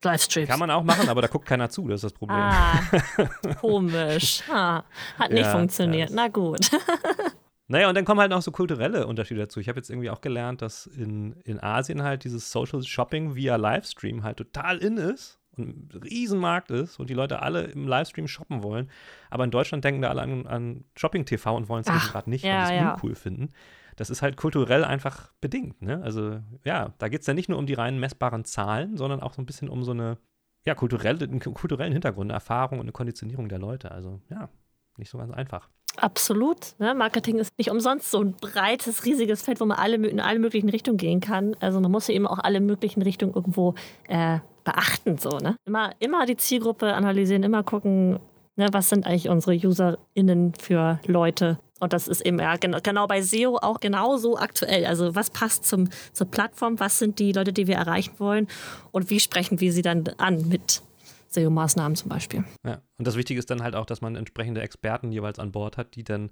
Livestreams. 0.03 0.49
Kann 0.49 0.59
man 0.59 0.71
auch 0.71 0.83
machen, 0.83 1.09
aber 1.09 1.21
da 1.21 1.27
guckt 1.27 1.45
keiner 1.45 1.69
zu, 1.69 1.87
das 1.87 1.97
ist 1.97 2.03
das 2.03 2.13
Problem. 2.13 2.39
Ah, 2.39 2.79
komisch. 3.61 4.43
Ah, 4.51 4.83
hat 5.17 5.31
nicht 5.31 5.45
ja, 5.45 5.51
funktioniert. 5.51 6.09
Ja, 6.09 6.15
Na 6.15 6.27
gut. 6.27 6.71
Naja, 7.69 7.89
und 7.89 7.95
dann 7.95 8.05
kommen 8.05 8.21
halt 8.21 8.31
noch 8.31 8.41
so 8.41 8.51
kulturelle 8.51 9.07
Unterschiede 9.07 9.41
dazu. 9.41 9.59
Ich 9.59 9.67
habe 9.67 9.77
jetzt 9.77 9.89
irgendwie 9.89 10.09
auch 10.09 10.21
gelernt, 10.21 10.61
dass 10.61 10.85
in, 10.85 11.33
in 11.43 11.61
Asien 11.61 12.01
halt 12.01 12.23
dieses 12.23 12.49
Social 12.49 12.81
Shopping 12.81 13.35
via 13.35 13.57
Livestream 13.57 14.23
halt 14.23 14.37
total 14.37 14.77
in 14.77 14.95
ist 14.95 15.37
ein 15.57 15.89
Riesenmarkt 15.93 16.71
ist 16.71 16.99
und 16.99 17.09
die 17.09 17.13
Leute 17.13 17.41
alle 17.41 17.63
im 17.63 17.87
Livestream 17.87 18.27
shoppen 18.27 18.63
wollen. 18.63 18.89
Aber 19.29 19.43
in 19.43 19.51
Deutschland 19.51 19.83
denken 19.83 20.01
da 20.01 20.09
alle 20.09 20.21
an, 20.21 20.47
an 20.47 20.83
Shopping-TV 20.95 21.55
und 21.55 21.69
wollen 21.69 21.83
es 21.85 22.11
gerade 22.11 22.29
nicht, 22.29 22.43
ja, 22.43 22.59
weil 22.59 22.67
sie 22.67 22.73
es 22.73 22.81
ja. 22.81 22.93
uncool 22.93 23.15
finden. 23.15 23.49
Das 23.97 24.09
ist 24.09 24.21
halt 24.21 24.37
kulturell 24.37 24.85
einfach 24.85 25.33
bedingt. 25.41 25.81
Ne? 25.81 26.01
Also 26.01 26.39
ja, 26.63 26.93
da 26.97 27.09
geht 27.09 27.21
es 27.21 27.27
ja 27.27 27.33
nicht 27.33 27.49
nur 27.49 27.57
um 27.57 27.65
die 27.65 27.73
reinen 27.73 27.99
messbaren 27.99 28.45
Zahlen, 28.45 28.95
sondern 28.95 29.21
auch 29.21 29.33
so 29.33 29.41
ein 29.41 29.45
bisschen 29.45 29.67
um 29.67 29.83
so 29.83 29.91
eine 29.91 30.17
ja, 30.65 30.75
kulturelle, 30.75 31.25
einen 31.25 31.39
kulturellen 31.39 31.93
Hintergrund, 31.93 32.29
eine 32.29 32.35
Erfahrung 32.35 32.79
und 32.79 32.85
eine 32.85 32.91
Konditionierung 32.91 33.49
der 33.49 33.59
Leute. 33.59 33.91
Also 33.91 34.21
ja, 34.29 34.49
nicht 34.97 35.09
so 35.09 35.17
ganz 35.17 35.33
einfach. 35.33 35.69
Absolut. 35.97 36.75
Ne? 36.77 36.93
Marketing 36.93 37.39
ist 37.39 37.57
nicht 37.57 37.71
umsonst 37.71 38.11
so 38.11 38.21
ein 38.21 38.33
breites, 38.33 39.05
riesiges 39.05 39.41
Feld, 39.41 39.59
wo 39.59 39.65
man 39.65 39.77
alle, 39.77 39.95
in 40.07 40.19
alle 40.19 40.39
möglichen 40.39 40.69
Richtungen 40.69 40.97
gehen 40.97 41.19
kann. 41.19 41.55
Also 41.59 41.79
man 41.79 41.91
muss 41.91 42.07
ja 42.07 42.13
eben 42.13 42.27
auch 42.27 42.39
alle 42.39 42.59
möglichen 42.59 43.01
Richtungen 43.01 43.33
irgendwo 43.33 43.73
äh, 44.07 44.39
beachten. 44.63 45.17
So, 45.17 45.37
ne? 45.39 45.55
immer, 45.65 45.91
immer 45.99 46.25
die 46.25 46.37
Zielgruppe 46.37 46.93
analysieren, 46.93 47.43
immer 47.43 47.63
gucken, 47.63 48.19
ne, 48.57 48.67
was 48.71 48.89
sind 48.89 49.07
eigentlich 49.07 49.29
unsere 49.29 49.55
UserInnen 49.55 50.53
für 50.53 50.99
Leute. 51.07 51.59
Und 51.79 51.93
das 51.93 52.07
ist 52.07 52.21
eben 52.21 52.39
ja, 52.39 52.55
genau, 52.57 53.07
bei 53.07 53.21
SEO 53.21 53.57
auch 53.57 53.79
genauso 53.79 54.37
aktuell. 54.37 54.85
Also 54.85 55.15
was 55.15 55.29
passt 55.29 55.65
zum, 55.65 55.89
zur 56.13 56.27
Plattform, 56.27 56.79
was 56.79 56.99
sind 56.99 57.19
die 57.19 57.31
Leute, 57.31 57.53
die 57.53 57.67
wir 57.67 57.75
erreichen 57.75 58.13
wollen 58.17 58.47
und 58.91 59.09
wie 59.09 59.19
sprechen 59.19 59.59
wir 59.59 59.71
sie 59.71 59.81
dann 59.81 60.03
an 60.17 60.47
mit 60.47 60.81
SEO-Maßnahmen 61.29 61.95
zum 61.95 62.09
Beispiel. 62.09 62.43
Ja, 62.65 62.81
und 62.97 63.07
das 63.07 63.15
Wichtige 63.15 63.39
ist 63.39 63.49
dann 63.49 63.63
halt 63.63 63.75
auch, 63.75 63.85
dass 63.85 64.01
man 64.01 64.15
entsprechende 64.15 64.61
Experten 64.61 65.11
jeweils 65.11 65.39
an 65.39 65.51
Bord 65.51 65.77
hat, 65.77 65.95
die 65.95 66.03
dann, 66.03 66.31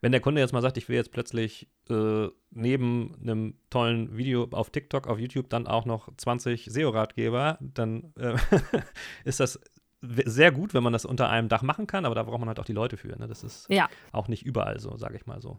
wenn 0.00 0.12
der 0.12 0.20
Kunde 0.20 0.40
jetzt 0.40 0.52
mal 0.52 0.62
sagt, 0.62 0.76
ich 0.76 0.88
will 0.88 0.96
jetzt 0.96 1.12
plötzlich 1.12 1.68
äh, 1.88 2.28
neben 2.50 3.14
einem 3.22 3.54
tollen 3.70 4.16
Video 4.16 4.48
auf 4.50 4.70
TikTok, 4.70 5.06
auf 5.06 5.18
YouTube 5.18 5.48
dann 5.48 5.66
auch 5.66 5.84
noch 5.84 6.08
20 6.16 6.66
SEO-Ratgeber, 6.70 7.58
dann 7.60 8.12
äh, 8.18 8.34
ist 9.24 9.40
das 9.40 9.60
sehr 10.02 10.50
gut, 10.50 10.74
wenn 10.74 10.82
man 10.82 10.92
das 10.92 11.04
unter 11.04 11.30
einem 11.30 11.48
Dach 11.48 11.62
machen 11.62 11.86
kann, 11.86 12.04
aber 12.04 12.14
da 12.14 12.24
braucht 12.24 12.40
man 12.40 12.48
halt 12.48 12.58
auch 12.58 12.64
die 12.64 12.72
Leute 12.72 12.96
für. 12.96 13.16
Ne? 13.18 13.28
Das 13.28 13.42
ist 13.44 13.66
ja. 13.68 13.88
auch 14.10 14.28
nicht 14.28 14.44
überall 14.44 14.78
so, 14.80 14.96
sage 14.96 15.16
ich 15.16 15.26
mal 15.26 15.40
so. 15.40 15.58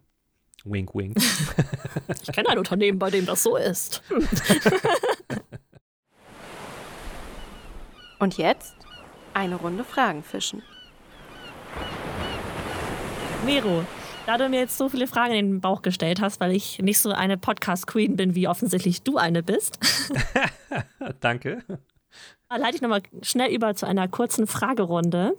Wink, 0.66 0.94
wink. 0.94 1.18
ich 2.22 2.32
kenne 2.32 2.50
ein 2.50 2.58
Unternehmen, 2.58 3.00
bei 3.00 3.10
dem 3.10 3.26
das 3.26 3.44
so 3.44 3.58
ist. 3.58 4.04
Und 8.20 8.38
jetzt 8.38 8.76
eine 9.34 9.56
Runde 9.56 9.84
Fragen 9.84 10.24
fischen. 10.24 10.62
Nero, 13.46 13.84
da 14.26 14.38
du 14.38 14.48
mir 14.48 14.62
jetzt 14.62 14.78
so 14.78 14.88
viele 14.88 15.08
Fragen 15.08 15.34
in 15.34 15.48
den 15.48 15.62
Bauch 15.62 15.82
gestellt 15.82 16.22
hast, 16.22 16.40
weil 16.40 16.56
ich 16.56 16.80
nicht 16.80 17.00
so 17.00 17.12
eine 17.12 17.38
Podcast-Queen 17.38 18.16
bin, 18.16 18.36
wie 18.36 18.48
offensichtlich 18.48 19.04
du 19.04 19.18
eine 19.18 19.44
bist. 19.44 19.80
Danke. 21.20 21.64
Leite 22.50 22.76
ich 22.76 22.82
nochmal 22.82 23.02
schnell 23.22 23.54
über 23.54 23.76
zu 23.76 23.88
einer 23.88 24.08
kurzen 24.08 24.48
Fragerunde, 24.48 25.36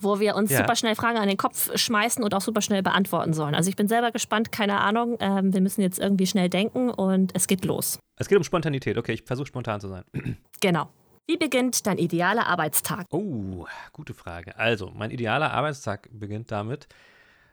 wo 0.00 0.20
wir 0.20 0.34
uns 0.34 0.50
ja. 0.50 0.58
super 0.58 0.76
schnell 0.76 0.94
Fragen 0.94 1.18
an 1.18 1.28
den 1.28 1.36
Kopf 1.36 1.76
schmeißen 1.76 2.24
und 2.24 2.34
auch 2.34 2.40
super 2.40 2.62
schnell 2.62 2.82
beantworten 2.82 3.32
sollen. 3.34 3.54
Also 3.54 3.68
ich 3.68 3.76
bin 3.76 3.88
selber 3.88 4.10
gespannt, 4.10 4.52
keine 4.52 4.80
Ahnung. 4.80 5.16
Ähm, 5.20 5.52
wir 5.52 5.60
müssen 5.60 5.82
jetzt 5.82 5.98
irgendwie 5.98 6.26
schnell 6.26 6.48
denken 6.48 6.90
und 6.90 7.32
es 7.34 7.46
geht 7.46 7.64
los. 7.64 7.98
Es 8.16 8.28
geht 8.28 8.38
um 8.38 8.44
Spontanität. 8.44 8.96
Okay, 8.98 9.12
ich 9.12 9.22
versuche 9.22 9.46
spontan 9.46 9.80
zu 9.80 9.88
sein. 9.88 10.04
Genau. 10.60 10.88
Wie 11.26 11.36
beginnt 11.36 11.86
dein 11.86 11.98
idealer 11.98 12.46
Arbeitstag? 12.46 13.06
Oh, 13.10 13.66
gute 13.92 14.14
Frage. 14.14 14.56
Also, 14.58 14.92
mein 14.94 15.10
idealer 15.10 15.52
Arbeitstag 15.52 16.08
beginnt 16.12 16.52
damit, 16.52 16.88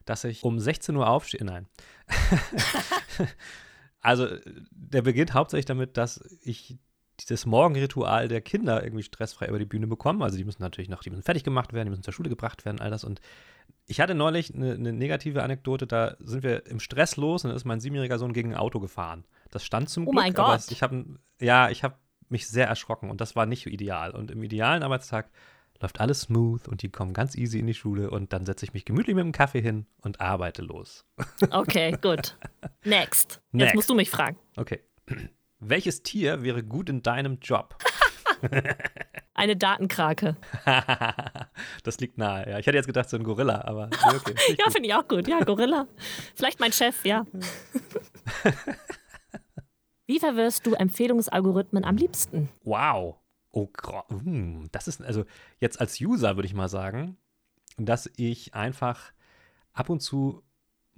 dass 0.06 0.24
ich 0.24 0.44
um 0.44 0.60
16 0.60 0.96
Uhr 0.96 1.08
aufstehe. 1.08 1.44
Nein. 1.44 1.68
also, 4.02 4.28
der 4.72 5.02
beginnt 5.02 5.34
hauptsächlich 5.34 5.66
damit, 5.66 5.98
dass 5.98 6.20
ich 6.44 6.78
das 7.26 7.46
Morgenritual 7.46 8.28
der 8.28 8.42
Kinder 8.42 8.84
irgendwie 8.84 9.04
stressfrei 9.04 9.48
über 9.48 9.60
die 9.60 9.66
Bühne 9.66 9.88
bekomme. 9.88 10.24
Also, 10.24 10.38
die 10.38 10.44
müssen 10.44 10.62
natürlich 10.62 10.90
noch, 10.90 11.02
die 11.02 11.10
müssen 11.10 11.24
fertig 11.24 11.44
gemacht 11.44 11.74
werden, 11.74 11.88
die 11.88 11.90
müssen 11.92 12.04
zur 12.04 12.14
Schule 12.14 12.30
gebracht 12.30 12.66
werden, 12.66 12.80
all 12.80 12.90
das. 12.90 13.04
Und 13.04 13.22
ich 13.86 14.00
hatte 14.00 14.16
neulich 14.16 14.54
eine, 14.54 14.74
eine 14.74 14.94
negative 14.94 15.44
Anekdote, 15.44 15.88
da 15.88 16.16
sind 16.20 16.44
wir 16.44 16.66
im 16.68 16.80
Stress 16.80 17.18
los 17.18 17.44
und 17.44 17.50
dann 17.50 17.58
ist 17.58 17.66
mein 17.66 17.80
siebenjähriger 17.80 18.20
Sohn 18.20 18.34
gegen 18.34 18.54
ein 18.54 18.60
Auto 18.60 18.80
gefahren. 18.80 19.26
Das 19.52 19.64
stand 19.64 19.90
zum 19.90 20.08
oh 20.08 20.12
Glück. 20.12 20.22
Oh 20.22 20.24
mein 20.24 20.34
Gott. 20.34 20.70
ich 20.70 20.84
habe, 20.84 21.06
ja, 21.40 21.70
ich 21.70 21.84
habe 21.84 21.96
mich 22.30 22.48
sehr 22.48 22.68
erschrocken 22.68 23.10
und 23.10 23.22
das 23.22 23.36
war 23.36 23.46
nicht 23.46 23.66
ideal. 23.66 24.12
Und 24.12 24.32
im 24.32 24.44
idealen 24.44 24.84
Arbeitstag 24.84 25.32
läuft 25.82 26.00
alles 26.00 26.22
smooth 26.22 26.68
und 26.68 26.82
die 26.82 26.90
kommen 26.90 27.14
ganz 27.14 27.36
easy 27.36 27.60
in 27.60 27.68
die 27.68 27.74
Schule 27.74 28.10
und 28.10 28.34
dann 28.34 28.46
setze 28.46 28.66
ich 28.66 28.74
mich 28.74 28.86
gemütlich 28.86 29.16
mit 29.16 29.24
dem 29.24 29.32
Kaffee 29.32 29.62
hin 29.62 29.86
und 30.02 30.22
arbeite 30.22 30.62
los. 30.62 31.06
Okay, 31.50 31.98
gut. 32.02 32.38
Next. 32.84 33.42
Jetzt 33.52 33.54
Next. 33.54 33.76
musst 33.76 33.90
du 33.90 33.96
mich 33.96 34.10
fragen. 34.10 34.38
Okay. 34.56 34.82
Welches 35.60 36.04
Tier 36.04 36.42
wäre 36.42 36.64
gut 36.64 36.90
in 36.90 37.04
deinem 37.04 37.40
Job? 37.42 37.78
Eine 39.34 39.58
Datenkrake. 39.58 40.38
das 41.84 42.00
liegt 42.00 42.18
nahe, 42.18 42.50
ja. 42.50 42.60
Ich 42.60 42.68
hätte 42.68 42.78
jetzt 42.78 42.88
gedacht, 42.88 43.10
so 43.10 43.18
ein 43.18 43.24
Gorilla, 43.24 43.62
aber 43.66 43.90
okay. 44.14 44.36
ja, 44.58 44.70
finde 44.70 44.88
ich 44.88 44.94
auch 44.94 45.08
gut. 45.08 45.28
Ja, 45.28 45.40
Gorilla. 45.42 45.88
Vielleicht 46.36 46.60
mein 46.60 46.72
Chef, 46.72 47.06
ja. 47.06 47.26
Wie 50.06 50.20
verwirrst 50.20 50.66
du 50.66 50.74
Empfehlungsalgorithmen 50.74 51.84
am 51.84 51.98
liebsten? 51.98 52.50
Wow. 52.64 53.18
Oh, 53.52 53.68
hm, 54.10 54.70
das 54.72 54.88
ist 54.88 55.02
also 55.02 55.26
jetzt 55.60 55.80
als 55.82 56.00
User 56.00 56.36
würde 56.36 56.46
ich 56.46 56.54
mal 56.54 56.70
sagen, 56.70 57.18
dass 57.78 58.10
ich 58.16 58.54
einfach 58.54 59.12
ab 59.74 59.90
und 59.90 60.02
zu 60.02 60.44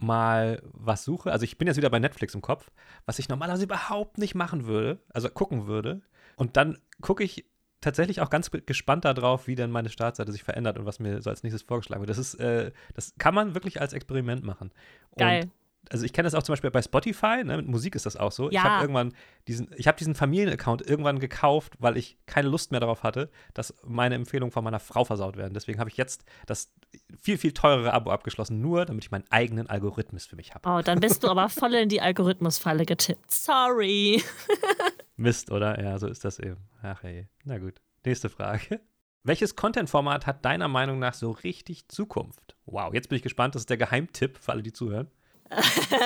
mal 0.01 0.61
was 0.63 1.03
suche. 1.03 1.31
Also 1.31 1.43
ich 1.43 1.57
bin 1.57 1.67
jetzt 1.67 1.77
wieder 1.77 1.89
bei 1.89 1.99
Netflix 1.99 2.33
im 2.33 2.41
Kopf, 2.41 2.71
was 3.05 3.19
ich 3.19 3.29
normalerweise 3.29 3.63
überhaupt 3.63 4.17
nicht 4.17 4.35
machen 4.35 4.65
würde, 4.65 4.99
also 5.13 5.29
gucken 5.29 5.67
würde. 5.67 6.01
Und 6.35 6.57
dann 6.57 6.77
gucke 7.01 7.23
ich 7.23 7.45
tatsächlich 7.81 8.21
auch 8.21 8.29
ganz 8.29 8.51
gespannt 8.51 9.05
darauf, 9.05 9.47
wie 9.47 9.55
denn 9.55 9.71
meine 9.71 9.89
Startseite 9.89 10.31
sich 10.31 10.43
verändert 10.43 10.77
und 10.77 10.85
was 10.85 10.99
mir 10.99 11.21
so 11.21 11.29
als 11.29 11.43
nächstes 11.43 11.63
vorgeschlagen 11.63 12.01
wird. 12.01 12.09
Das 12.09 12.17
ist, 12.17 12.35
äh, 12.35 12.71
das 12.93 13.15
kann 13.17 13.33
man 13.33 13.55
wirklich 13.55 13.81
als 13.81 13.93
Experiment 13.93 14.43
machen. 14.43 14.71
Geil. 15.17 15.43
Und 15.43 15.51
also 15.89 16.05
ich 16.05 16.13
kenne 16.13 16.25
das 16.25 16.35
auch 16.35 16.43
zum 16.43 16.53
Beispiel 16.53 16.71
bei 16.71 16.81
Spotify, 16.81 17.43
ne, 17.43 17.57
mit 17.57 17.67
Musik 17.67 17.95
ist 17.95 18.05
das 18.05 18.15
auch 18.15 18.31
so. 18.31 18.49
Ja. 18.49 18.49
Ich 18.49 18.63
habe 18.63 18.83
irgendwann 18.83 19.13
diesen, 19.47 19.69
ich 19.75 19.87
habe 19.87 19.97
diesen 19.97 20.15
Familienaccount 20.15 20.81
irgendwann 20.87 21.19
gekauft, 21.19 21.73
weil 21.79 21.97
ich 21.97 22.17
keine 22.25 22.47
Lust 22.47 22.71
mehr 22.71 22.79
darauf 22.79 23.03
hatte, 23.03 23.29
dass 23.53 23.73
meine 23.83 24.15
Empfehlungen 24.15 24.51
von 24.51 24.63
meiner 24.63 24.79
Frau 24.79 25.03
versaut 25.03 25.37
werden. 25.37 25.53
Deswegen 25.53 25.79
habe 25.79 25.89
ich 25.89 25.97
jetzt 25.97 26.23
das 26.45 26.71
viel, 27.19 27.37
viel 27.37 27.51
teurere 27.53 27.93
Abo 27.93 28.11
abgeschlossen, 28.11 28.61
nur 28.61 28.85
damit 28.85 29.03
ich 29.03 29.11
meinen 29.11 29.25
eigenen 29.29 29.67
Algorithmus 29.67 30.25
für 30.25 30.35
mich 30.35 30.53
habe. 30.53 30.69
Oh, 30.69 30.81
dann 30.81 30.99
bist 30.99 31.23
du 31.23 31.27
aber 31.27 31.49
voll 31.49 31.73
in 31.73 31.89
die 31.89 32.01
Algorithmusfalle 32.01 32.85
getippt. 32.85 33.31
Sorry. 33.31 34.23
Mist, 35.17 35.51
oder? 35.51 35.81
Ja, 35.81 35.97
so 35.99 36.07
ist 36.07 36.23
das 36.23 36.39
eben. 36.39 36.57
Ach 36.81 37.03
ey. 37.03 37.27
Na 37.43 37.57
gut. 37.57 37.81
Nächste 38.05 38.29
Frage. 38.29 38.81
Welches 39.23 39.55
Content-Format 39.55 40.25
hat 40.25 40.43
deiner 40.45 40.67
Meinung 40.67 40.97
nach 40.97 41.13
so 41.13 41.31
richtig 41.31 41.87
Zukunft? 41.89 42.55
Wow, 42.65 42.93
jetzt 42.93 43.09
bin 43.09 43.17
ich 43.17 43.21
gespannt. 43.21 43.53
Das 43.53 43.63
ist 43.63 43.69
der 43.69 43.77
Geheimtipp 43.77 44.37
für 44.37 44.51
alle, 44.51 44.63
die 44.63 44.73
zuhören. 44.73 45.11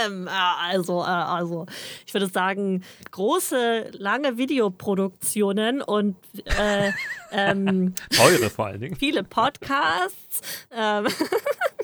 Ähm, 0.06 0.28
also, 0.28 1.02
äh, 1.02 1.06
also, 1.06 1.66
ich 2.06 2.14
würde 2.14 2.28
sagen, 2.28 2.84
große, 3.12 3.92
lange 3.92 4.38
Videoproduktionen 4.38 5.82
und 5.82 6.16
äh, 6.60 6.92
ähm, 7.32 7.94
teure 8.10 8.50
vor 8.50 8.68
allen 8.68 8.82
Dingen. 8.82 8.96
Viele 8.96 9.24
Podcasts. 9.24 10.42
Ähm, 10.72 11.06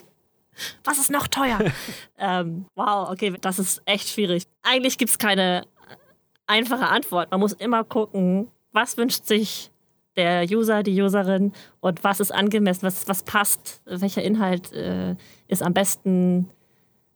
was 0.83 0.97
ist 0.97 1.11
noch 1.11 1.27
teuer? 1.27 1.59
ähm, 2.17 2.65
wow, 2.75 3.09
okay, 3.09 3.33
das 3.39 3.59
ist 3.59 3.81
echt 3.85 4.09
schwierig. 4.09 4.43
Eigentlich 4.63 4.97
gibt 4.97 5.11
es 5.11 5.17
keine 5.17 5.67
einfache 6.47 6.87
Antwort. 6.87 7.31
Man 7.31 7.39
muss 7.39 7.53
immer 7.53 7.83
gucken, 7.83 8.49
was 8.71 8.97
wünscht 8.97 9.25
sich 9.25 9.71
der 10.15 10.43
User, 10.49 10.83
die 10.83 11.01
Userin 11.01 11.53
und 11.79 12.03
was 12.03 12.19
ist 12.19 12.31
angemessen, 12.33 12.83
was, 12.83 13.07
was 13.07 13.23
passt, 13.23 13.81
welcher 13.85 14.21
Inhalt 14.21 14.73
äh, 14.73 15.15
ist 15.47 15.63
am 15.63 15.73
besten 15.73 16.49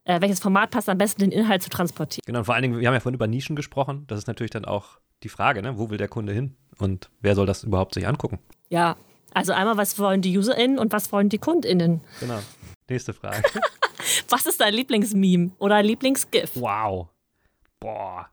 äh, 0.06 0.22
welches 0.22 0.40
Format 0.40 0.72
passt 0.72 0.88
am 0.88 0.98
besten, 0.98 1.22
den 1.22 1.32
Inhalt 1.32 1.62
zu 1.62 1.70
transportieren. 1.70 2.24
Genau, 2.26 2.40
und 2.40 2.46
vor 2.46 2.56
allen 2.56 2.62
Dingen, 2.62 2.80
wir 2.80 2.88
haben 2.88 2.94
ja 2.94 3.00
vorhin 3.00 3.16
über 3.16 3.28
Nischen 3.28 3.56
gesprochen. 3.56 4.06
Das 4.08 4.20
ist 4.20 4.28
natürlich 4.28 4.52
dann 4.52 4.66
auch 4.66 5.00
die 5.24 5.30
Frage, 5.30 5.62
ne? 5.62 5.78
wo 5.78 5.90
will 5.90 5.98
der 5.98 6.08
Kunde 6.08 6.34
hin 6.34 6.56
und 6.78 7.10
wer 7.22 7.36
soll 7.36 7.46
das 7.46 7.64
überhaupt 7.64 7.96
sich 7.96 8.08
angucken? 8.08 8.40
Ja, 8.70 8.96
also 9.34 9.52
einmal, 9.52 9.78
was 9.78 10.00
wollen 10.00 10.22
die 10.22 10.38
UserInnen 10.38 10.80
und 10.80 10.94
was 10.94 11.12
wollen 11.12 11.30
die 11.30 11.40
KundInnen? 11.40 12.02
Genau. 12.20 12.40
Nächste 12.88 13.14
Frage. 13.14 13.44
was 14.30 14.46
ist 14.46 14.62
dein 14.62 14.74
Lieblingsmeme 14.74 15.52
oder 15.58 15.82
Lieblingsgif? 15.82 16.52
Wow. 16.56 17.10
Boah. 17.80 18.30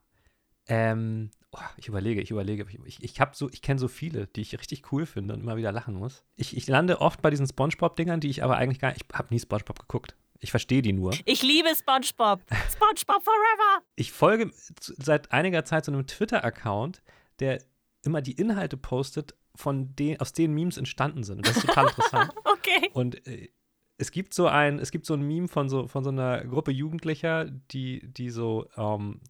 Ähm, 0.68 1.30
oh, 1.52 1.58
ich 1.76 1.88
überlege, 1.88 2.20
ich 2.20 2.30
überlege. 2.30 2.66
Ich, 2.84 3.02
ich, 3.02 3.18
so, 3.32 3.48
ich 3.50 3.62
kenne 3.62 3.80
so 3.80 3.88
viele, 3.88 4.26
die 4.26 4.42
ich 4.42 4.58
richtig 4.58 4.92
cool 4.92 5.06
finde 5.06 5.34
und 5.34 5.40
immer 5.40 5.56
wieder 5.56 5.72
lachen 5.72 5.94
muss. 5.94 6.22
Ich, 6.36 6.56
ich 6.56 6.68
lande 6.68 7.00
oft 7.00 7.22
bei 7.22 7.30
diesen 7.30 7.46
Spongebob-Dingern, 7.46 8.20
die 8.20 8.28
ich 8.28 8.44
aber 8.44 8.56
eigentlich 8.56 8.78
gar 8.78 8.90
nicht. 8.90 9.06
Ich 9.10 9.18
habe 9.18 9.28
nie 9.34 9.40
Spongebob 9.40 9.78
geguckt. 9.78 10.14
Ich 10.42 10.50
verstehe 10.50 10.82
die 10.82 10.92
nur. 10.92 11.12
Ich 11.24 11.42
liebe 11.42 11.68
SpongeBob. 11.74 12.42
SpongeBob 12.68 13.22
Forever. 13.22 13.84
Ich 13.94 14.10
folge 14.10 14.50
seit 14.80 15.30
einiger 15.30 15.64
Zeit 15.64 15.84
so 15.84 15.92
einem 15.92 16.06
Twitter-Account, 16.06 17.00
der 17.38 17.62
immer 18.04 18.20
die 18.20 18.32
Inhalte 18.32 18.76
postet, 18.76 19.36
von 19.54 19.94
den, 19.94 20.20
aus 20.20 20.32
denen 20.32 20.52
Memes 20.54 20.78
entstanden 20.78 21.22
sind. 21.22 21.38
Und 21.38 21.46
das 21.46 21.58
ist 21.58 21.66
total 21.66 21.88
interessant. 21.88 22.32
okay. 22.44 22.90
Und 22.92 23.24
äh, 23.26 23.50
es 23.98 24.10
gibt 24.10 24.34
so 24.34 24.48
ein, 24.48 24.80
es 24.80 24.90
gibt 24.90 25.06
so 25.06 25.14
ein 25.14 25.22
Meme 25.22 25.46
von 25.46 25.68
so, 25.68 25.86
von 25.86 26.02
so 26.02 26.10
einer 26.10 26.44
Gruppe 26.44 26.72
Jugendlicher, 26.72 27.44
die, 27.44 28.12
die 28.12 28.30
so, 28.30 28.68
ähm, 28.76 29.20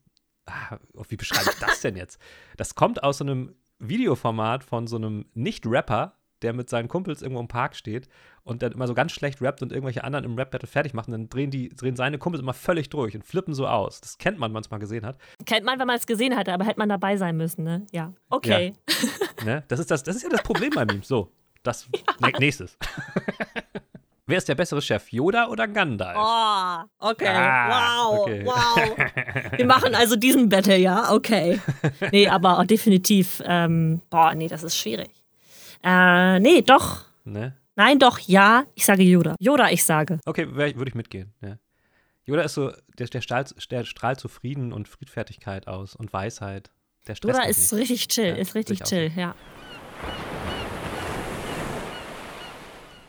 ah, 0.46 0.79
wie 1.09 1.16
beschreibe 1.16 1.51
ich 1.53 1.59
das 1.59 1.83
denn 1.83 1.96
jetzt? 1.96 2.18
Das 2.57 2.75
kommt 2.75 3.03
aus 3.03 3.18
so 3.18 3.25
einem 3.25 3.55
Videoformat 3.81 4.64
von 4.64 4.87
so 4.87 4.96
einem 4.96 5.27
Nicht-Rapper, 5.35 6.16
der 6.42 6.52
mit 6.52 6.68
seinen 6.68 6.88
Kumpels 6.88 7.22
irgendwo 7.22 7.40
im 7.40 7.48
Park 7.48 7.76
steht 7.76 8.09
und 8.44 8.62
dann 8.62 8.72
immer 8.72 8.87
so 8.87 8.94
ganz 8.94 9.12
schlecht 9.12 9.40
rappt 9.40 9.62
und 9.62 9.72
irgendwelche 9.72 10.05
anderen 10.05 10.24
im 10.24 10.37
Rap-Battle 10.37 10.68
fertig 10.68 10.94
macht. 10.94 11.09
Und 11.09 11.12
dann 11.12 11.28
drehen, 11.28 11.50
die, 11.50 11.68
drehen 11.68 11.96
seine 11.96 12.18
Kumpels 12.18 12.42
immer 12.42 12.55
völlig 12.55 12.90
durch 12.90 13.14
und 13.14 13.24
flippen 13.24 13.55
so 13.55 13.66
aus. 13.66 14.00
Das 14.00 14.18
kennt 14.18 14.38
man, 14.38 14.50
wenn 14.50 14.55
man 14.55 14.62
es 14.62 14.70
mal 14.70 14.78
gesehen 14.78 15.05
hat. 15.05 15.16
Kennt 15.46 15.64
man, 15.64 15.78
wenn 15.78 15.87
man 15.87 15.96
es 15.96 16.07
gesehen 16.07 16.37
hat, 16.37 16.48
aber 16.48 16.64
hätte 16.64 16.78
man 16.78 16.88
dabei 16.88 17.16
sein 17.16 17.37
müssen, 17.37 17.64
ne? 17.64 17.87
Ja. 17.92 18.12
Okay. 18.31 18.74
Ja. 19.38 19.44
ne? 19.44 19.64
das, 19.68 19.81
ist 19.81 19.90
das, 19.90 20.02
das 20.02 20.16
ist 20.16 20.22
ja 20.22 20.28
das 20.28 20.42
Problem 20.42 20.70
bei 20.74 20.85
Memes. 20.85 21.09
So, 21.09 21.31
das 21.62 21.88
ja. 22.20 22.38
nächstes. 22.38 22.76
Wer 24.26 24.38
ist 24.38 24.48
der 24.48 24.55
bessere 24.55 24.81
Chef, 24.81 25.11
Yoda 25.11 25.48
oder 25.48 25.66
Gandalf? 25.66 26.16
Oh, 26.16 27.09
okay. 27.11 27.28
Ah, 27.28 28.07
wow, 28.07 28.20
okay. 28.20 28.46
wow. 28.46 28.96
Wir 29.59 29.66
machen 29.66 29.96
also 29.96 30.14
diesen 30.14 30.48
Battle, 30.48 30.78
ja? 30.78 31.12
Okay. 31.12 31.61
Nee, 32.12 32.28
aber 32.28 32.64
definitiv, 32.64 33.42
ähm, 33.44 34.00
boah, 34.11 34.33
nee, 34.35 34.46
das 34.46 34.62
ist 34.62 34.78
schwierig. 34.78 35.21
Äh, 35.83 36.40
nee, 36.40 36.62
doch. 36.62 37.05
Ne? 37.25 37.57
Nein, 37.75 37.99
doch, 37.99 38.18
ja. 38.18 38.64
Ich 38.75 38.85
sage 38.85 39.03
Yoda. 39.03 39.35
Yoda, 39.38 39.71
ich 39.71 39.85
sage. 39.85 40.21
Okay, 40.27 40.55
würde 40.55 40.88
ich 40.88 40.95
mitgehen. 40.95 41.33
Ja. 41.40 41.59
Yoda 42.25 42.42
ist 42.42 42.55
so, 42.55 42.73
der, 42.99 43.07
der, 43.07 43.21
strahlt, 43.21 43.55
der 43.71 43.85
strahlt 43.85 44.21
so 44.21 44.29
Frieden 44.29 44.73
und 44.73 44.88
Friedfertigkeit 44.88 45.66
aus 45.66 45.97
und 45.97 46.12
Weisheit. 46.12 46.71
Der 47.09 47.14
stresst 47.14 47.38
Yoda 47.38 47.49
ist 47.49 47.73
nicht. 47.73 47.81
richtig 47.81 48.09
chill, 48.09 48.27
Ja, 48.27 48.35
ist 48.35 48.55
richtig 48.55 48.83
chill, 48.85 49.11
ja. 49.16 49.35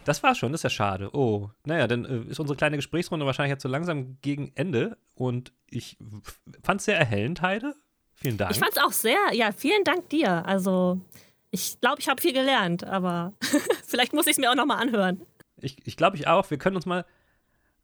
Das 0.05 0.21
war 0.21 0.35
schon, 0.35 0.51
das 0.51 0.59
ist 0.59 0.63
ja 0.63 0.69
schade. 0.69 1.09
Oh, 1.13 1.49
naja, 1.65 1.87
dann 1.87 2.05
äh, 2.05 2.29
ist 2.29 2.39
unsere 2.39 2.57
kleine 2.57 2.75
Gesprächsrunde 2.75 3.25
wahrscheinlich 3.25 3.51
jetzt 3.51 3.63
so 3.63 3.69
langsam 3.69 4.17
gegen 4.21 4.51
Ende 4.55 4.97
und 5.15 5.53
ich 5.69 5.97
fand 6.61 6.81
es 6.81 6.85
sehr 6.85 6.97
erhellend, 6.97 7.41
Heide. 7.41 7.73
Vielen 8.15 8.37
Dank. 8.37 8.51
Ich 8.51 8.59
fand's 8.59 8.77
auch 8.77 8.91
sehr, 8.91 9.17
ja, 9.33 9.51
vielen 9.51 9.83
Dank 9.83 10.09
dir. 10.09 10.45
Also, 10.45 11.01
ich 11.53 11.79
glaube, 11.81 11.99
ich 11.99 12.09
habe 12.09 12.19
viel 12.21 12.33
gelernt, 12.33 12.83
aber 12.83 13.33
vielleicht 13.85 14.11
muss 14.13 14.25
ich 14.25 14.31
es 14.33 14.37
mir 14.39 14.49
auch 14.51 14.55
nochmal 14.55 14.81
anhören. 14.81 15.21
Ich, 15.61 15.77
ich 15.85 15.95
glaube 15.95 16.17
ich 16.17 16.27
auch, 16.27 16.49
wir 16.49 16.57
können 16.57 16.75
uns 16.75 16.85
mal, 16.85 17.05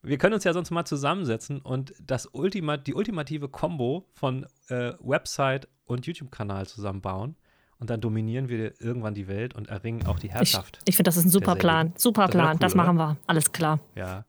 wir 0.02 0.18
können 0.18 0.34
uns 0.34 0.44
ja 0.44 0.54
sonst 0.54 0.72
mal 0.72 0.86
zusammensetzen 0.86 1.62
und 1.62 1.94
das 2.02 2.28
Ultima, 2.34 2.78
die 2.78 2.94
ultimative 2.96 3.48
Combo 3.48 4.06
von 4.14 4.46
äh, 4.70 4.94
Website 5.00 5.68
und 5.86 6.06
YouTube-Kanal 6.08 6.68
zusammenbauen 6.68 7.36
und 7.80 7.90
dann 7.90 8.02
dominieren 8.02 8.50
wir 8.50 8.82
irgendwann 8.82 9.14
die 9.14 9.28
Welt 9.28 9.54
und 9.56 9.68
erringen 9.70 10.06
auch 10.08 10.20
die 10.20 10.28
Ich, 10.28 10.34
Herrschaft. 10.34 10.80
ich 10.86 10.96
finde, 10.96 11.08
das 11.10 11.18
ist 11.18 11.26
ein 11.26 11.30
super 11.30 11.56
Plan. 11.56 11.94
Super 11.96 12.24
Das 12.26 12.32
Plan. 12.32 12.54
cool, 12.56 12.60
das 12.60 12.74
oder? 12.74 12.84
machen 12.84 12.98
wir. 12.98 13.18
Alles 13.28 13.52
klar. 13.52 13.80
Ja. 13.96 14.26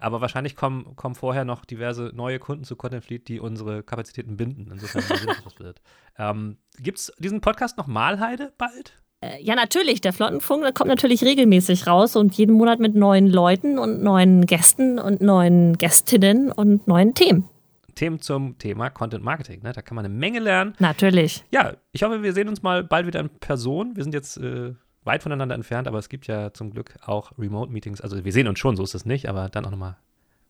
Aber 0.00 0.20
wahrscheinlich 0.20 0.56
kommen, 0.56 0.96
kommen 0.96 1.14
vorher 1.14 1.44
noch 1.44 1.64
diverse 1.64 2.10
neue 2.14 2.38
Kunden 2.38 2.64
zu 2.64 2.76
Content 2.76 3.04
Fleet, 3.04 3.28
die 3.28 3.40
unsere 3.40 3.82
Kapazitäten 3.82 4.36
binden. 4.36 4.70
Insofern 4.72 5.04
mal 5.08 5.36
das 5.44 5.58
wird. 5.58 5.80
Ähm, 6.18 6.56
Gibt 6.78 6.98
es 6.98 7.12
diesen 7.18 7.40
Podcast 7.40 7.76
nochmal, 7.78 8.18
Heide, 8.18 8.52
bald? 8.58 9.00
Äh, 9.20 9.42
Ja, 9.42 9.54
natürlich. 9.54 10.00
Der 10.00 10.12
Flottenfunk 10.12 10.62
der 10.62 10.72
kommt 10.72 10.88
natürlich 10.88 11.22
regelmäßig 11.22 11.86
raus 11.86 12.16
und 12.16 12.34
jeden 12.34 12.54
Monat 12.54 12.80
mit 12.80 12.94
neuen 12.94 13.26
Leuten 13.26 13.78
und 13.78 14.02
neuen 14.02 14.46
Gästen 14.46 14.98
und 14.98 15.20
neuen 15.20 15.76
Gästinnen 15.78 16.50
und 16.50 16.88
neuen 16.88 17.14
Themen. 17.14 17.48
Themen 17.94 18.20
zum 18.20 18.56
Thema 18.56 18.88
Content 18.88 19.22
Marketing. 19.22 19.62
Ne? 19.62 19.72
Da 19.72 19.82
kann 19.82 19.94
man 19.94 20.04
eine 20.06 20.14
Menge 20.14 20.38
lernen. 20.38 20.74
Natürlich. 20.78 21.44
Ja, 21.52 21.74
ich 21.92 22.02
hoffe, 22.02 22.22
wir 22.22 22.32
sehen 22.32 22.48
uns 22.48 22.62
mal 22.62 22.82
bald 22.82 23.06
wieder 23.06 23.20
in 23.20 23.28
Person. 23.28 23.96
Wir 23.96 24.04
sind 24.04 24.14
jetzt 24.14 24.38
äh, 24.38 24.74
weit 25.04 25.22
voneinander 25.22 25.54
entfernt, 25.54 25.88
aber 25.88 25.98
es 25.98 26.08
gibt 26.08 26.26
ja 26.26 26.52
zum 26.52 26.70
Glück 26.70 26.94
auch 27.04 27.32
Remote-Meetings. 27.38 28.00
Also 28.00 28.24
wir 28.24 28.32
sehen 28.32 28.48
uns 28.48 28.58
schon, 28.58 28.76
so 28.76 28.82
ist 28.82 28.94
es 28.94 29.04
nicht, 29.06 29.28
aber 29.28 29.48
dann 29.48 29.64
auch 29.64 29.70
nochmal 29.70 29.96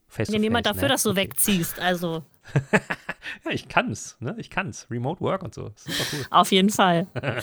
face 0.09 0.29
to 0.29 0.35
Ja, 0.35 0.41
niemand 0.41 0.67
face, 0.67 0.75
dafür, 0.75 0.89
ne? 0.89 0.95
dass 0.95 1.03
du 1.05 1.11
Okay. 1.11 1.21
wegziehst. 1.21 1.79
Also 1.81 2.25
Ja, 3.45 3.51
ich 3.53 3.69
kann's, 3.69 4.17
ne? 4.19 4.35
Ich 4.39 4.51
kann's. 4.51 4.87
Remote 4.91 5.21
Work 5.21 5.43
und 5.43 5.55
so. 5.55 5.71
Super 5.77 6.05
cool. 6.13 6.25
auf 6.31 6.51
jeden 6.51 6.71
Fall. 6.71 7.07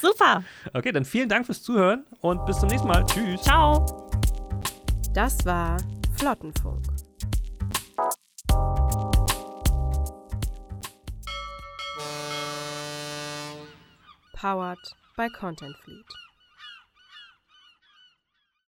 Super. 0.00 0.44
Okay, 0.72 0.92
dann 0.92 1.04
vielen 1.04 1.28
Dank 1.28 1.46
fürs 1.46 1.62
Zuhören 1.62 2.04
und 2.20 2.46
bis 2.46 2.58
zum 2.58 2.68
nächsten 2.68 2.88
Mal. 2.88 3.04
Tschüss. 3.06 3.42
Ciao. 3.42 4.08
Das 5.12 5.44
war 5.44 5.76
Flottenfunk. 6.16 6.82
Powered 14.34 14.78
by 15.16 15.28
Content 15.28 15.76
Fleet. 15.84 16.06